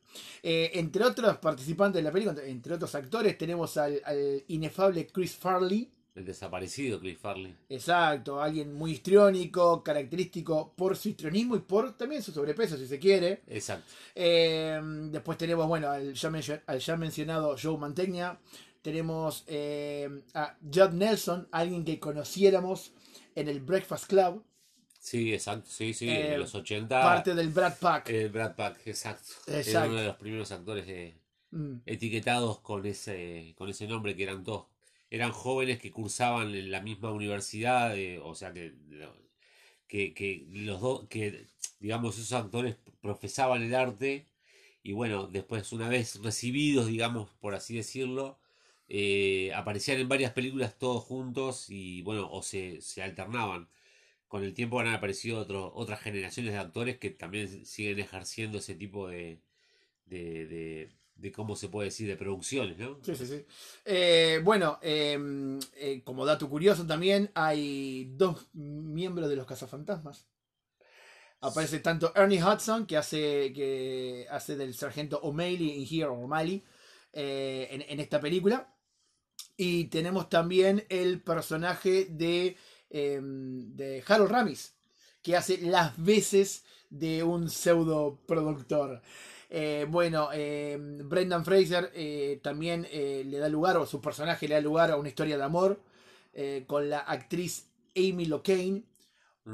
Eh, 0.44 0.72
entre 0.74 1.04
otros 1.04 1.38
participantes 1.38 2.00
de 2.00 2.04
la 2.04 2.12
película, 2.12 2.42
entre 2.46 2.74
otros 2.76 2.94
actores, 2.96 3.38
tenemos 3.38 3.78
al, 3.78 4.02
al 4.06 4.44
inefable 4.48 5.08
Chris 5.08 5.36
Farley, 5.36 5.92
El 6.16 6.24
desaparecido 6.26 7.00
Cliff 7.00 7.20
Farley. 7.20 7.54
Exacto, 7.68 8.42
alguien 8.42 8.74
muy 8.74 8.92
histriónico, 8.92 9.84
característico 9.84 10.72
por 10.76 10.96
su 10.96 11.10
histrionismo 11.10 11.58
y 11.58 11.60
por 11.60 11.98
también 11.98 12.24
su 12.24 12.32
sobrepeso, 12.32 12.78
si 12.78 12.88
se 12.88 12.98
quiere. 13.00 13.42
Exacto. 13.48 13.92
Eh, 14.16 14.80
después 15.12 15.38
tenemos, 15.38 15.68
bueno, 15.68 15.90
al 15.90 16.14
ya, 16.14 16.30
mencio- 16.30 16.62
al 16.68 16.80
ya 16.80 16.96
mencionado 16.96 17.56
Joe 17.62 17.78
Mantegna. 17.78 18.40
Tenemos 18.82 19.44
eh, 19.48 20.08
a 20.36 20.56
Judd 20.64 20.92
Nelson, 20.94 21.48
alguien 21.52 21.84
que 21.84 22.00
conociéramos 22.00 22.94
en 23.34 23.50
el 23.50 23.60
Breakfast 23.60 24.06
Club, 24.08 24.44
Sí, 25.06 25.34
exacto. 25.34 25.70
Sí, 25.70 25.94
sí. 25.94 26.10
Eh, 26.10 26.34
en 26.34 26.40
los 26.40 26.56
80. 26.56 27.02
parte 27.02 27.36
del 27.36 27.50
Brad 27.50 27.78
Pack. 27.80 28.10
El 28.10 28.30
Brad 28.30 28.56
Pack, 28.56 28.88
exacto. 28.88 29.34
Era 29.48 29.60
Exacto. 29.60 29.90
uno 29.92 30.00
de 30.00 30.08
los 30.08 30.16
primeros 30.18 30.52
actores 30.52 30.88
de, 30.88 31.16
Mm, 31.52 31.78
etiquetados 31.86 32.60
con 32.60 32.86
ese, 32.86 33.54
con 33.58 33.70
ese 33.70 33.88
nombre 33.88 34.16
que 34.16 34.24
eran 34.24 34.44
todos. 34.44 34.66
Eran 35.10 35.32
jóvenes 35.32 35.80
que 35.80 35.92
cursaban 35.92 36.54
en 36.56 36.72
la 36.72 36.82
misma 36.82 37.12
universidad, 37.12 37.96
eh, 37.98 38.20
o 38.20 38.36
sea 38.36 38.52
que, 38.54 38.74
que, 39.88 40.14
que 40.14 40.46
los 40.50 40.82
dos, 40.82 41.08
que 41.08 41.48
digamos 41.80 42.18
esos 42.18 42.34
actores 42.34 42.76
profesaban 43.02 43.62
el 43.64 43.76
arte 43.76 44.28
y 44.84 44.94
bueno, 44.94 45.28
después 45.28 45.72
una 45.74 45.90
vez 45.90 46.22
recibidos, 46.22 46.88
digamos, 46.88 47.30
por 47.40 47.56
así 47.56 47.76
decirlo, 47.76 48.40
eh, 48.88 49.52
aparecían 49.56 50.00
en 50.00 50.10
varias 50.10 50.32
películas 50.34 50.78
todos 50.78 51.04
juntos 51.04 51.70
y 51.70 52.02
bueno, 52.04 52.30
o 52.32 52.42
se, 52.44 52.82
se 52.82 53.02
alternaban. 53.04 53.68
Con 54.28 54.44
el 54.44 54.54
tiempo 54.54 54.80
han 54.80 54.88
aparecido 54.88 55.46
otras 55.74 56.02
generaciones 56.02 56.54
de 56.54 56.60
actores 56.60 56.98
que 56.98 57.10
también 57.12 57.66
siguen 57.66 58.00
ejerciendo 58.00 58.58
ese 58.58 58.76
tipo 58.76 59.08
de, 59.08 59.40
de, 60.06 60.46
de, 60.48 60.92
de 61.16 61.32
cómo 61.32 61.56
se 61.56 61.70
puede 61.70 61.90
decir, 61.90 62.08
de 62.08 62.18
producciones, 62.18 62.78
¿no? 62.78 63.00
Sí, 63.04 63.16
sí, 63.16 63.26
sí. 63.26 63.46
Eh, 63.86 64.42
bueno, 64.44 64.80
eh, 64.82 65.18
eh, 65.78 66.02
como 66.04 66.26
dato 66.26 66.50
curioso 66.50 66.86
también, 66.86 67.32
hay 67.36 68.12
dos 68.16 68.48
miembros 68.54 69.30
de 69.30 69.36
los 69.36 69.46
cazafantasmas. 69.46 70.28
Aparece 71.42 71.80
tanto 71.80 72.12
Ernie 72.16 72.44
Hudson, 72.44 72.88
que 72.88 72.98
hace, 72.98 73.54
que 73.54 74.26
hace 74.32 74.56
del 74.56 74.74
sargento 74.74 75.20
O'Malley 75.22 75.78
en 75.78 75.84
Here, 75.84 76.08
O'Malley, 76.08 76.64
eh, 77.14 77.68
en, 77.70 77.84
en 77.84 78.00
esta 78.00 78.20
película. 78.20 78.74
Y 79.56 79.86
tenemos 79.86 80.28
también 80.28 80.86
el 80.90 81.22
personaje 81.22 82.08
de, 82.10 82.58
eh, 82.96 83.20
de 83.22 84.04
Harold 84.08 84.32
Ramis, 84.32 84.74
que 85.22 85.36
hace 85.36 85.58
las 85.62 85.92
veces 86.02 86.64
de 86.90 87.24
un 87.24 87.50
pseudo 87.50 88.18
productor. 88.26 89.02
Eh, 89.50 89.86
bueno, 89.90 90.30
eh, 90.34 90.78
Brendan 90.80 91.46
Fraser 91.46 91.92
eh, 91.94 92.40
también 92.42 92.88
eh, 92.92 93.24
le 93.26 93.38
da 93.38 93.48
lugar, 93.48 93.78
o 93.78 93.86
su 93.86 94.00
personaje 94.00 94.48
le 94.48 94.56
da 94.56 94.62
lugar 94.62 94.92
a 94.92 94.98
una 94.98 95.10
historia 95.10 95.38
de 95.38 95.44
amor 95.44 95.80
con 96.68 96.90
la 96.90 97.00
actriz 97.00 97.68
Amy 97.96 98.26
Locane. 98.26 98.84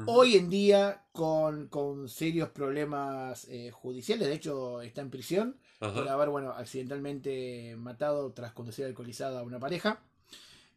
Hoy 0.06 0.36
en 0.36 0.48
día 0.50 1.04
con, 1.12 1.68
con 1.68 2.08
serios 2.08 2.48
problemas 2.48 3.46
judiciales, 3.70 4.26
de 4.26 4.34
hecho 4.34 4.82
está 4.82 5.00
en 5.00 5.10
prisión 5.10 5.56
por 5.78 6.08
haber, 6.08 6.30
bueno, 6.30 6.50
accidentalmente 6.50 7.76
matado 7.76 8.32
tras 8.32 8.52
conducir 8.52 8.84
alcoholizada 8.86 9.40
a 9.40 9.42
una 9.44 9.60
pareja. 9.60 10.00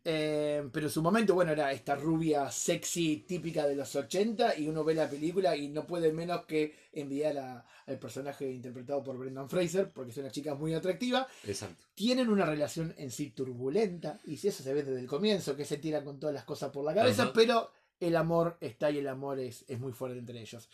Eh, 0.07 0.69
pero 0.71 0.85
en 0.85 0.91
su 0.91 1.01
momento, 1.01 1.33
bueno, 1.33 1.51
era 1.51 1.71
esta 1.71 1.95
rubia 1.95 2.51
sexy 2.51 3.25
típica 3.27 3.65
de 3.65 3.75
los 3.75 3.95
80 3.95 4.55
y 4.59 4.67
uno 4.67 4.83
ve 4.83 4.93
la 4.93 5.09
película 5.09 5.55
y 5.57 5.67
no 5.67 5.87
puede 5.87 6.13
menos 6.13 6.45
que 6.45 6.75
enviar 6.93 7.35
a- 7.39 7.65
al 7.87 7.97
personaje 7.97 8.49
interpretado 8.51 9.03
por 9.03 9.17
Brendan 9.17 9.49
Fraser, 9.49 9.91
porque 9.91 10.11
es 10.11 10.17
una 10.17 10.29
chica 10.29 10.53
muy 10.53 10.75
atractiva. 10.75 11.27
Exacto. 11.45 11.83
Tienen 11.95 12.29
una 12.29 12.45
relación 12.45 12.93
en 12.99 13.09
sí 13.09 13.31
turbulenta 13.31 14.19
y 14.25 14.37
si 14.37 14.49
eso 14.49 14.61
se 14.61 14.73
ve 14.75 14.83
desde 14.83 14.99
el 14.99 15.07
comienzo, 15.07 15.55
que 15.55 15.65
se 15.65 15.77
tiran 15.77 16.05
con 16.05 16.19
todas 16.19 16.35
las 16.35 16.43
cosas 16.43 16.69
por 16.71 16.85
la 16.85 16.93
cabeza, 16.93 17.23
Ajá. 17.23 17.33
pero 17.33 17.71
el 17.99 18.15
amor 18.15 18.57
está 18.61 18.91
y 18.91 18.99
el 18.99 19.07
amor 19.07 19.39
es, 19.39 19.65
es 19.67 19.79
muy 19.79 19.91
fuerte 19.91 20.19
entre 20.19 20.39
ellos. 20.39 20.69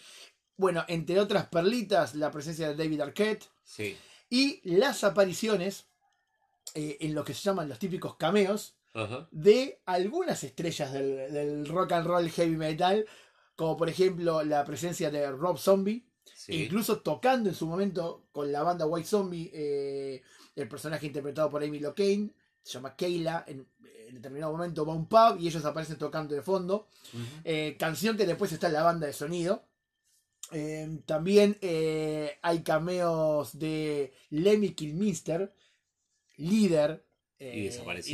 Bueno, 0.58 0.84
entre 0.90 1.20
otras 1.22 1.48
perlitas, 1.48 2.16
la 2.16 2.32
presencia 2.32 2.68
de 2.68 2.76
David 2.76 3.00
Arquette 3.00 3.46
Sí. 3.64 3.96
y 4.30 4.60
las 4.70 5.06
apariciones 5.06 5.86
eh, 6.74 6.98
en 7.00 7.16
lo 7.16 7.24
que 7.24 7.34
se 7.34 7.42
llaman 7.44 7.70
los 7.70 7.80
típicos 7.80 8.16
cameos 8.18 8.76
Ajá. 8.94 9.28
de 9.32 9.82
algunas 9.86 10.44
estrellas 10.44 10.92
del, 10.92 11.32
del 11.34 11.66
rock 11.68 11.94
and 11.94 12.08
roll 12.08 12.30
heavy 12.30 12.58
metal, 12.58 13.06
como 13.56 13.78
por 13.78 13.88
ejemplo 13.90 14.44
la 14.44 14.66
presencia 14.66 15.10
de 15.12 15.32
Rob 15.32 15.58
Zombie, 15.58 16.06
Sí. 16.34 16.64
incluso 16.64 17.02
tocando 17.02 17.50
en 17.50 17.56
su 17.56 17.68
momento 17.68 18.26
con 18.32 18.52
la 18.52 18.64
banda 18.64 18.86
White 18.88 19.08
Zombie, 19.08 19.50
eh, 19.54 20.22
el 20.56 20.68
personaje 20.68 21.06
interpretado 21.08 21.50
por 21.50 21.64
Amy 21.64 21.80
Locane, 21.80 22.32
se 22.64 22.74
llama 22.74 22.96
Kayla, 22.96 23.44
en, 23.48 23.68
en 24.08 24.16
determinado 24.16 24.52
momento 24.52 24.86
va 24.86 24.94
a 24.94 24.96
un 24.96 25.08
pub 25.08 25.38
y 25.40 25.48
ellos 25.48 25.64
aparecen 25.66 25.98
tocando 25.98 26.34
de 26.36 26.42
fondo, 26.42 26.88
eh, 27.44 27.76
canción 27.80 28.18
que 28.18 28.26
después 28.26 28.52
está 28.52 28.68
en 28.68 28.74
la 28.74 28.84
banda 28.84 29.08
de 29.08 29.14
sonido. 29.14 29.64
Eh, 30.52 31.00
también 31.06 31.58
hay 32.42 32.64
cameos 32.64 33.58
de 33.58 34.14
Lemmy 34.32 34.74
Kilmister, 34.74 35.54
líder. 36.38 37.06
Eh, 37.44 37.52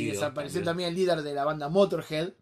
Y 0.04 0.06
desapareció 0.12 0.60
también. 0.60 0.64
también 0.64 0.88
el 0.88 0.94
líder 0.94 1.22
de 1.22 1.34
la 1.34 1.44
banda 1.44 1.68
Motorhead. 1.68 2.32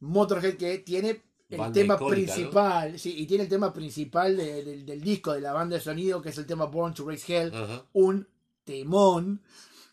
Motorhead 0.00 0.56
que 0.56 0.78
tiene 0.78 1.22
el 1.50 1.58
Banda 1.58 1.74
tema 1.80 1.96
principal, 2.14 2.98
sí, 2.98 3.14
y 3.18 3.26
tiene 3.26 3.44
el 3.44 3.48
tema 3.50 3.72
principal 3.72 4.36
de- 4.36 4.64
del- 4.64 4.86
del 4.86 5.00
disco 5.00 5.32
de 5.32 5.40
la 5.40 5.52
banda 5.52 5.76
de 5.76 5.82
sonido, 5.82 6.20
que 6.22 6.30
es 6.30 6.38
el 6.38 6.46
tema 6.46 6.64
Born 6.66 6.94
to 6.94 7.06
Raise 7.06 7.32
Hell, 7.42 7.52
un 7.92 8.26
temón. 8.64 9.42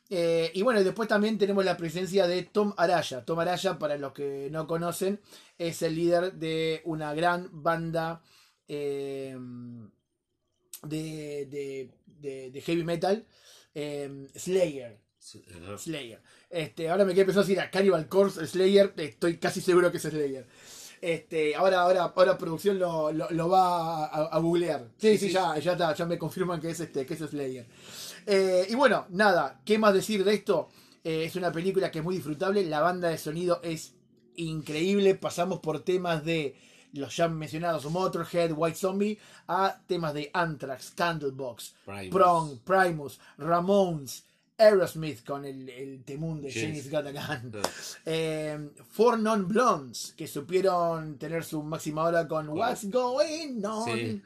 Eh, 0.10 0.52
y 0.54 0.62
bueno, 0.62 0.84
después 0.84 1.08
también 1.08 1.38
tenemos 1.38 1.64
la 1.64 1.78
presencia 1.78 2.28
de 2.28 2.44
Tom 2.44 2.74
Araya. 2.78 3.24
Tom 3.26 3.40
Araya, 3.40 3.80
para 3.80 3.98
los 3.98 4.12
que 4.14 4.50
no 4.52 4.68
conocen, 4.68 5.22
es 5.58 5.82
el 5.82 5.96
líder 5.96 6.34
de 6.34 6.82
una 6.86 7.14
gran 7.14 7.50
banda 7.52 8.22
eh, 8.68 9.38
de, 10.84 11.46
de- 11.46 11.90
de- 12.06 12.52
de 12.52 12.62
heavy 12.62 12.84
metal, 12.84 13.26
eh, 13.76 14.28
Slayer. 14.36 15.00
Slayer. 15.22 16.22
Este, 16.50 16.90
ahora 16.90 17.06
me 17.06 17.14
quedé 17.14 17.26
pensando 17.26 17.46
si 17.48 17.54
era 17.54 17.70
Cannibal 17.70 18.08
Corpse 18.10 18.46
Slayer, 18.48 18.94
estoy 18.98 19.38
casi 19.38 19.62
seguro 19.62 19.92
que 19.92 19.98
es 19.98 20.04
Slayer. 20.04 20.46
Este, 21.00 21.56
ahora, 21.56 21.82
ahora, 21.82 22.04
ahora 22.16 22.38
producción 22.38 22.78
lo, 22.78 23.12
lo- 23.12 23.30
lo 23.32 23.50
va 23.50 24.06
a, 24.06 24.26
a 24.28 24.40
googlear. 24.40 24.88
Sí, 24.98 25.14
sí, 25.14 25.18
Sí, 25.18 25.28
sí. 25.28 25.34
ya, 25.34 25.58
ya 25.58 25.72
está, 25.74 25.94
ya 25.96 26.06
me 26.06 26.18
confirman 26.18 26.60
que 26.62 26.70
es 26.70 26.80
este, 26.80 27.06
que 27.06 27.14
es 27.14 27.20
Slayer. 27.22 27.66
Eh, 28.28 28.68
y 28.70 28.76
bueno, 28.76 29.06
nada, 29.10 29.62
¿qué 29.66 29.78
más 29.80 29.94
decir 29.94 30.24
de 30.24 30.34
esto? 30.36 30.70
Eh, 31.04 31.24
es 31.26 31.36
una 31.36 31.52
película 31.52 31.90
que 31.90 32.00
es 32.00 32.04
muy 32.06 32.16
disfrutable, 32.16 32.64
la 32.66 32.82
banda 32.82 33.10
de 33.10 33.18
sonido 33.18 33.60
es 33.64 33.96
increíble, 34.36 35.16
pasamos 35.16 35.60
por 35.60 35.80
temas 35.84 36.24
de 36.24 36.56
los 36.94 37.16
ya 37.16 37.28
mencionados 37.28 37.86
Motorhead, 37.90 38.52
White 38.56 38.78
Zombie, 38.78 39.18
a 39.48 39.82
temas 39.88 40.14
de 40.14 40.30
Anthrax, 40.34 40.92
Candlebox, 40.92 41.74
Primus. 41.86 42.10
Prong, 42.12 42.60
Primus, 42.60 43.20
Ramones, 43.38 44.26
Aerosmith 44.62 45.26
con 45.26 45.44
el, 45.46 45.68
el 45.70 46.04
temún 46.04 46.42
de 46.42 46.52
James. 46.52 46.90
Got 46.90 47.08
a 47.08 47.12
Gun. 47.12 47.52
Eh, 48.06 48.70
Four 48.92 49.20
Non 49.20 49.48
Blondes, 49.48 50.14
que 50.16 50.28
supieron 50.28 51.18
tener 51.18 51.44
su 51.44 51.62
máxima 51.64 52.04
hora 52.04 52.28
con 52.28 52.48
What's 52.50 52.90
Going 52.90 53.64
On. 53.66 53.86
Sí. 53.88 54.22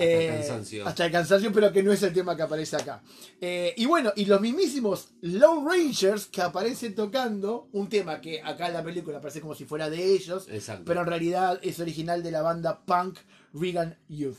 Eh, 0.00 0.28
Hasta 0.28 0.34
el 0.34 0.38
cansancio. 0.38 0.86
hasta 0.86 1.06
el 1.06 1.12
cansancio, 1.12 1.52
pero 1.52 1.72
que 1.72 1.82
no 1.82 1.90
es 1.90 2.00
el 2.04 2.12
tema 2.12 2.36
que 2.36 2.42
aparece 2.42 2.76
acá. 2.76 3.02
Eh, 3.40 3.74
y 3.76 3.84
bueno, 3.86 4.12
y 4.14 4.26
los 4.26 4.40
mismísimos 4.40 5.08
Lone 5.22 5.68
Rangers 5.68 6.26
que 6.26 6.40
aparecen 6.40 6.94
tocando 6.94 7.68
un 7.72 7.88
tema 7.88 8.20
que 8.20 8.40
acá 8.40 8.68
en 8.68 8.74
la 8.74 8.84
película 8.84 9.20
parece 9.20 9.40
como 9.40 9.56
si 9.56 9.64
fuera 9.64 9.90
de 9.90 10.12
ellos, 10.14 10.46
Exacto. 10.50 10.84
pero 10.86 11.00
en 11.00 11.06
realidad 11.08 11.58
es 11.62 11.80
original 11.80 12.22
de 12.22 12.30
la 12.30 12.42
banda 12.42 12.78
punk 12.84 13.18
Regan 13.52 13.98
Youth. 14.08 14.38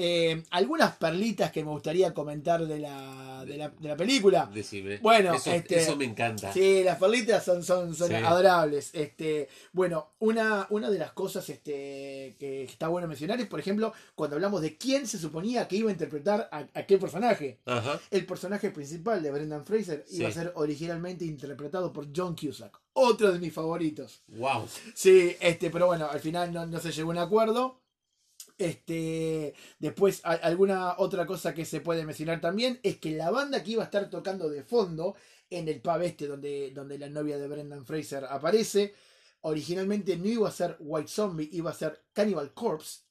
Eh, 0.00 0.44
algunas 0.50 0.96
perlitas 0.96 1.50
que 1.50 1.64
me 1.64 1.70
gustaría 1.70 2.14
comentar 2.14 2.64
de 2.64 2.78
la, 2.78 3.44
de 3.44 3.56
la, 3.56 3.68
de 3.70 3.88
la 3.88 3.96
película. 3.96 4.48
Decime. 4.54 4.98
Bueno, 4.98 5.34
eso, 5.34 5.50
este- 5.50 5.80
eso 5.80 5.96
me 5.96 6.04
encanta. 6.04 6.52
Sí, 6.52 6.84
las 6.84 6.98
perlitas 6.98 7.44
son, 7.44 7.64
son, 7.64 7.96
son 7.96 8.06
Sí. 8.08 8.14
adorables. 8.14 8.90
Este, 8.94 9.48
bueno, 9.72 10.10
una, 10.20 10.68
una 10.70 10.88
de 10.88 10.98
las 11.00 11.10
cosas 11.12 11.48
este, 11.48 12.36
que 12.38 12.62
está 12.62 12.86
bueno 12.86 13.08
mencionar 13.08 13.40
es, 13.40 13.48
por 13.48 13.58
ejemplo, 13.58 13.92
cuando 14.14 14.36
hablamos 14.36 14.62
de 14.62 14.76
quién 14.78 15.04
se 15.08 15.18
suponía 15.18 15.66
que 15.66 15.74
iba 15.74 15.88
a 15.88 15.92
interpretar 15.92 16.48
a, 16.52 16.58
a 16.74 16.82
qué 16.86 16.96
personaje. 16.96 17.58
Ajá. 17.66 17.98
El 18.12 18.24
personaje 18.24 18.70
principal 18.70 19.20
de 19.20 19.32
Brendan 19.32 19.66
Fraser 19.66 20.04
iba 20.10 20.28
a 20.28 20.32
ser 20.32 20.52
originalmente 20.54 21.24
interpretado 21.24 21.92
por 21.92 22.06
John 22.14 22.36
Cusack, 22.36 22.78
otro 22.92 23.32
de 23.32 23.40
mis 23.40 23.52
favoritos. 23.52 24.22
Wow. 24.28 24.68
Sí, 24.94 25.34
este, 25.40 25.70
pero 25.70 25.86
bueno, 25.86 26.06
al 26.08 26.20
final 26.20 26.52
no, 26.52 26.66
no 26.66 26.78
se 26.78 26.92
llegó 26.92 27.10
a 27.10 27.14
un 27.14 27.18
acuerdo. 27.18 27.80
Este, 28.58 29.54
después 29.78 30.20
alguna 30.24 30.96
otra 30.98 31.26
cosa 31.26 31.54
que 31.54 31.64
se 31.64 31.80
puede 31.80 32.04
mencionar 32.04 32.40
también 32.40 32.80
es 32.82 32.98
que 32.98 33.12
la 33.12 33.30
banda 33.30 33.62
que 33.62 33.70
iba 33.70 33.82
a 33.82 33.86
estar 33.86 34.10
tocando 34.10 34.50
de 34.50 34.64
fondo 34.64 35.14
en 35.48 35.68
el 35.68 35.80
pub 35.80 36.02
este 36.02 36.26
donde, 36.26 36.72
donde 36.72 36.98
la 36.98 37.08
novia 37.08 37.38
de 37.38 37.46
Brendan 37.46 37.86
Fraser 37.86 38.24
aparece, 38.24 38.94
originalmente 39.42 40.16
no 40.16 40.26
iba 40.26 40.48
a 40.48 40.52
ser 40.52 40.76
White 40.80 41.08
Zombie, 41.08 41.48
iba 41.52 41.70
a 41.70 41.74
ser 41.74 42.02
Cannibal 42.12 42.52
Corpse, 42.52 43.02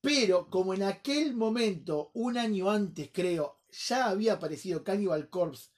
pero 0.00 0.50
como 0.50 0.74
en 0.74 0.82
aquel 0.82 1.34
momento, 1.34 2.10
un 2.14 2.36
año 2.36 2.68
antes 2.68 3.10
creo, 3.12 3.60
ya 3.70 4.08
había 4.08 4.34
aparecido 4.34 4.82
Cannibal 4.82 5.30
Corpse 5.30 5.70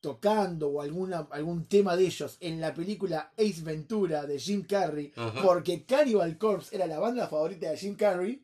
tocando 0.00 0.68
o 0.68 0.80
alguna, 0.82 1.28
algún 1.30 1.66
tema 1.66 1.96
de 1.96 2.06
ellos 2.06 2.36
en 2.40 2.60
la 2.60 2.72
película 2.74 3.32
Ace 3.36 3.62
Ventura 3.62 4.24
de 4.26 4.38
Jim 4.38 4.62
Carrey, 4.64 5.12
Ajá. 5.16 5.42
porque 5.42 5.84
Cannibal 5.84 6.38
Corpse 6.38 6.74
era 6.74 6.86
la 6.86 6.98
banda 6.98 7.26
favorita 7.28 7.70
de 7.70 7.76
Jim 7.76 7.94
Carrey, 7.96 8.42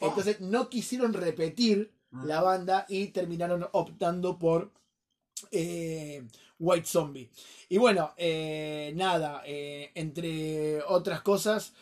Oh. 0.00 0.06
entonces 0.08 0.40
no 0.40 0.68
quisieron 0.68 1.12
repetir 1.12 1.92
Mm. 2.10 2.26
la 2.26 2.40
banda 2.42 2.84
y 2.88 3.06
terminaron 3.08 3.66
optando 3.72 4.38
por 4.38 4.70
eh, 5.50 6.22
White 6.60 6.86
Zombie. 6.86 7.28
Y 7.68 7.76
bueno, 7.78 8.12
eh, 8.16 8.92
nada, 8.94 9.42
eh, 9.44 9.90
entre 9.94 10.80
otras 10.82 11.20
cosas, 11.22 11.72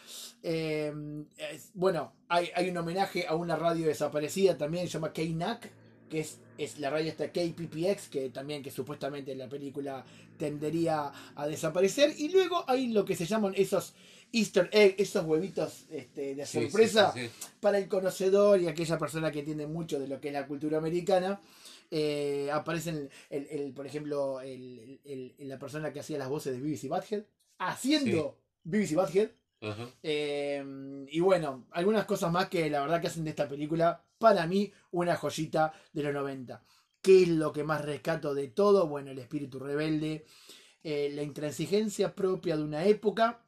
es- 0.42 1.70
bueno, 1.74 2.14
hay, 2.28 2.48
hay 2.54 2.70
un 2.70 2.76
homenaje 2.78 3.26
a 3.26 3.34
una 3.34 3.56
radio 3.56 3.86
desaparecida 3.86 4.56
también, 4.56 4.86
se 4.86 4.94
llama 4.94 5.12
K-NAC, 5.12 5.70
que 6.08 6.20
es, 6.20 6.38
es 6.64 6.78
la 6.78 6.90
radio 6.90 7.08
esta 7.10 7.32
KPPX, 7.32 8.08
que 8.08 8.30
también 8.30 8.62
que 8.62 8.70
supuestamente 8.70 9.32
en 9.32 9.38
la 9.38 9.48
película 9.48 10.04
tendería 10.38 11.12
a 11.34 11.46
desaparecer. 11.46 12.14
Y 12.18 12.28
luego 12.30 12.64
hay 12.68 12.88
lo 12.88 13.04
que 13.04 13.16
se 13.16 13.26
llaman 13.26 13.52
esos 13.56 13.94
Easter 14.32 14.68
egg, 14.72 14.94
esos 14.98 15.24
huevitos 15.24 15.86
este, 15.90 16.34
de 16.34 16.46
Sí, 16.46 16.60
sorpresa 16.62 17.12
sí, 17.12 17.26
sí. 17.26 17.30
para 17.60 17.78
el 17.78 17.88
conocedor 17.88 18.60
y 18.60 18.68
aquella 18.68 18.96
persona 18.98 19.32
que 19.32 19.40
entiende 19.40 19.66
mucho 19.66 19.98
de 19.98 20.06
lo 20.06 20.20
que 20.20 20.28
es 20.28 20.34
la 20.34 20.46
cultura 20.46 20.78
americana. 20.78 21.40
eh, 21.92 22.48
aparecen, 22.52 23.10
el, 23.30 23.46
el- 23.50 23.72
por 23.72 23.84
ejemplo, 23.84 24.40
el- 24.40 25.34
la 25.38 25.58
persona 25.58 25.92
que 25.92 25.98
hacía 25.98 26.18
las 26.18 26.28
voces 26.28 26.52
de 26.54 26.60
BBC 26.60 26.86
Badhead 26.88 27.24
haciendo 27.58 28.38
BBC 28.62 28.94
Badhead. 28.94 29.30
Eh, 30.02 31.06
y 31.10 31.20
bueno, 31.20 31.66
algunas 31.72 32.04
cosas 32.06 32.30
más 32.30 32.48
que 32.48 32.70
la 32.70 32.80
verdad 32.82 33.00
que 33.00 33.08
hacen 33.08 33.24
de 33.24 33.30
esta 33.30 33.48
película, 33.48 34.02
para 34.20 34.46
mí, 34.46 34.70
una 34.92 35.16
joyita 35.16 35.72
de 35.92 36.02
los 36.04 36.12
90. 36.14 36.62
¿Qué 37.02 37.22
es 37.22 37.28
lo 37.30 37.52
que 37.52 37.64
más 37.64 37.82
rescato 37.82 38.34
de 38.34 38.48
todo? 38.48 38.86
Bueno, 38.86 39.10
el 39.10 39.18
espíritu 39.18 39.58
rebelde, 39.58 40.26
eh, 40.84 41.10
la 41.14 41.22
intransigencia 41.22 42.14
propia 42.14 42.56
de 42.58 42.62
una 42.62 42.84
época 42.84 43.42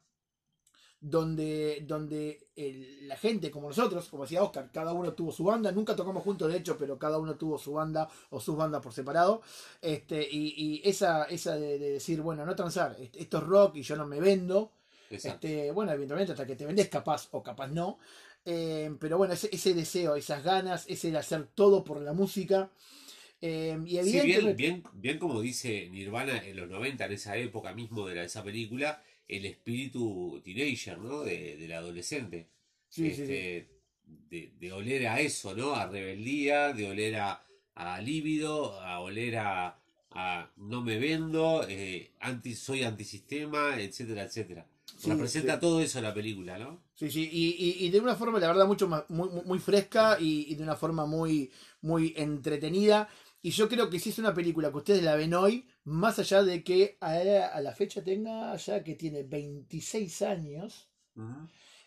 donde, 0.99 1.83
donde 1.85 2.47
el- 2.55 3.07
la 3.07 3.17
gente 3.17 3.51
como 3.51 3.67
nosotros, 3.67 4.07
como 4.09 4.23
decía 4.23 4.41
Oscar, 4.41 4.71
cada 4.71 4.93
uno 4.93 5.13
tuvo 5.13 5.31
su 5.31 5.43
banda, 5.43 5.71
nunca 5.71 5.95
tocamos 5.95 6.23
juntos 6.23 6.51
de 6.51 6.57
hecho, 6.57 6.77
pero 6.77 6.97
cada 6.97 7.19
uno 7.19 7.35
tuvo 7.35 7.57
su 7.59 7.73
banda 7.73 8.09
o 8.31 8.39
sus 8.39 8.55
bandas 8.55 8.81
por 8.81 8.93
separado, 8.93 9.41
este, 9.81 10.27
y, 10.29 10.53
y 10.57 10.81
esa, 10.87 11.25
esa 11.25 11.55
de, 11.55 11.77
de 11.77 11.91
decir, 11.91 12.21
bueno, 12.21 12.45
no 12.45 12.55
transar, 12.55 12.95
est- 12.99 13.17
esto 13.17 13.37
es 13.37 13.43
rock 13.43 13.75
y 13.75 13.83
yo 13.83 13.95
no 13.97 14.07
me 14.07 14.19
vendo, 14.19 14.71
Exacto. 15.11 15.45
este, 15.47 15.71
bueno, 15.71 15.91
evidentemente 15.91 16.31
hasta 16.31 16.47
que 16.47 16.55
te 16.55 16.65
vendes 16.65 16.87
capaz 16.89 17.27
o 17.31 17.43
capaz 17.43 17.67
no. 17.67 17.99
Eh, 18.45 18.91
pero 18.99 19.17
bueno, 19.17 19.33
ese, 19.33 19.49
ese 19.53 19.73
deseo, 19.73 20.15
esas 20.15 20.43
ganas, 20.43 20.85
ese 20.89 21.11
de 21.11 21.17
hacer 21.17 21.47
todo 21.55 21.83
por 21.83 22.01
la 22.01 22.13
música. 22.13 22.71
eh, 23.41 23.77
y 23.85 23.97
Sí, 23.99 24.19
evidentemente. 24.19 24.55
bien, 24.55 24.55
bien, 24.55 24.83
bien 24.93 25.17
como 25.17 25.41
dice 25.41 25.89
Nirvana 25.89 26.43
en 26.45 26.57
los 26.57 26.69
90, 26.69 27.05
en 27.05 27.13
esa 27.13 27.37
época 27.37 27.73
mismo 27.73 28.05
de 28.07 28.15
la- 28.15 28.23
esa 28.23 28.43
película, 28.43 29.01
el 29.27 29.45
espíritu 29.45 30.41
teenager, 30.43 30.97
¿no? 30.99 31.21
De, 31.21 31.57
del 31.57 31.71
adolescente. 31.73 32.49
sí, 32.89 33.11
sí, 33.11 33.27
sí. 33.27 33.47
Este, 33.47 33.69
De, 34.05 34.51
de 34.59 34.71
oler 34.73 35.07
a 35.07 35.19
eso, 35.21 35.55
¿no? 35.55 35.73
A 35.75 35.87
rebeldía, 35.87 36.73
de 36.73 36.87
oler 36.89 37.15
a, 37.17 37.45
a 37.75 38.01
líbido, 38.01 38.79
a 38.81 38.99
oler 38.99 39.37
a, 39.37 39.79
a 40.11 40.51
no 40.57 40.81
me 40.83 40.99
vendo, 40.99 41.65
eh, 41.69 42.11
anti, 42.19 42.53
soy 42.55 42.83
antisistema, 42.83 43.79
etcétera, 43.79 44.23
etcétera. 44.23 44.67
Sí, 45.03 45.11
Representa 45.11 45.55
sí. 45.55 45.59
todo 45.61 45.81
eso 45.81 46.01
la 46.01 46.13
película, 46.13 46.57
¿no? 46.57 46.79
Sí, 46.95 47.09
sí, 47.11 47.29
y, 47.31 47.45
y- 47.65 47.85
y 47.85 47.89
de 47.89 47.99
una 47.99 48.15
forma, 48.15 48.39
la 48.39 48.47
verdad, 48.47 48.67
mucho 48.67 48.87
más, 48.87 49.03
muy, 49.09 49.59
fresca 49.59 50.17
y, 50.19 50.45
y 50.51 50.55
de 50.55 50.63
una 50.63 50.75
forma 50.75 51.05
muy, 51.05 51.51
muy 51.81 52.13
entretenida. 52.15 53.09
Y 53.41 53.49
yo 53.51 53.67
creo 53.67 53.89
que 53.89 53.99
si 53.99 54.09
es 54.11 54.19
una 54.19 54.33
película 54.33 54.71
que 54.71 54.77
ustedes 54.77 55.03
la 55.03 55.15
ven 55.15 55.33
hoy, 55.33 55.67
más 55.85 56.19
allá 56.19 56.43
de 56.43 56.63
que 56.63 56.97
a, 57.01 57.11
a 57.53 57.61
la 57.61 57.73
fecha 57.73 58.03
tenga 58.03 58.55
ya 58.55 58.83
que 58.83 58.95
tiene 58.95 59.23
26 59.23 60.21
años, 60.21 60.87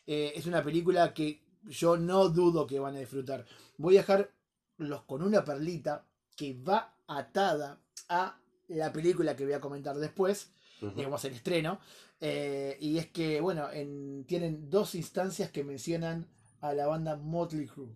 eh, 0.07 0.33
es 0.35 0.47
una 0.47 0.63
película 0.63 1.13
que 1.15 1.43
yo 1.65 1.97
no 1.97 2.29
dudo 2.29 2.67
que 2.67 2.79
van 2.79 2.97
a 2.97 3.01
disfrutar. 3.01 3.45
Voy 3.79 3.97
a 3.97 4.01
dejarlos 4.01 5.03
con 5.07 5.23
una 5.23 5.45
perlita 5.45 6.05
que 6.37 6.55
va 6.55 6.95
atada 7.07 7.81
a 8.09 8.39
la 8.69 8.93
película 8.93 9.35
que 9.37 9.45
voy 9.45 9.55
a 9.55 9.61
comentar 9.61 9.97
después, 9.97 10.51
Digamos 10.95 11.25
el 11.25 11.33
estreno. 11.35 11.81
eh, 12.21 12.77
y 12.81 12.97
es 12.99 13.09
que, 13.09 13.41
bueno, 13.43 13.71
en- 13.71 14.25
tienen 14.27 14.71
dos 14.71 14.95
instancias 14.95 15.51
que 15.51 15.63
mencionan 15.65 16.27
a 16.61 16.73
la 16.73 16.87
banda 16.87 17.17
Motley 17.17 17.67
Crue. 17.67 17.91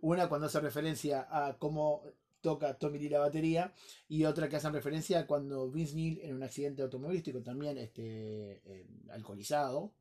Una 0.00 0.28
cuando 0.28 0.46
hace 0.46 0.58
referencia 0.60 1.26
a 1.30 1.58
cómo 1.58 2.02
toca 2.40 2.78
Tommy 2.78 2.98
Lee 2.98 3.08
la 3.10 3.18
batería 3.18 3.74
y 4.08 4.24
otra 4.24 4.48
que 4.48 4.56
hacen 4.56 4.72
referencia 4.72 5.18
a 5.20 5.26
cuando 5.26 5.70
Vince 5.70 5.96
Neil 5.96 6.20
en 6.22 6.36
un 6.36 6.42
accidente 6.44 6.82
automovilístico 6.82 7.42
también 7.42 7.76
este, 7.78 8.62
eh, 8.64 8.86
alcoholizado 9.10 9.92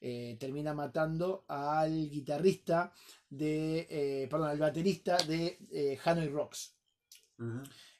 eh, 0.00 0.36
termina 0.40 0.72
matando 0.74 1.44
al 1.48 2.08
guitarrista 2.08 2.92
de, 3.28 3.86
eh, 3.90 4.28
perdón, 4.30 4.48
al 4.48 4.58
baterista 4.58 5.16
de 5.18 5.58
Hanoi 6.04 6.28
Rocks. 6.28 6.74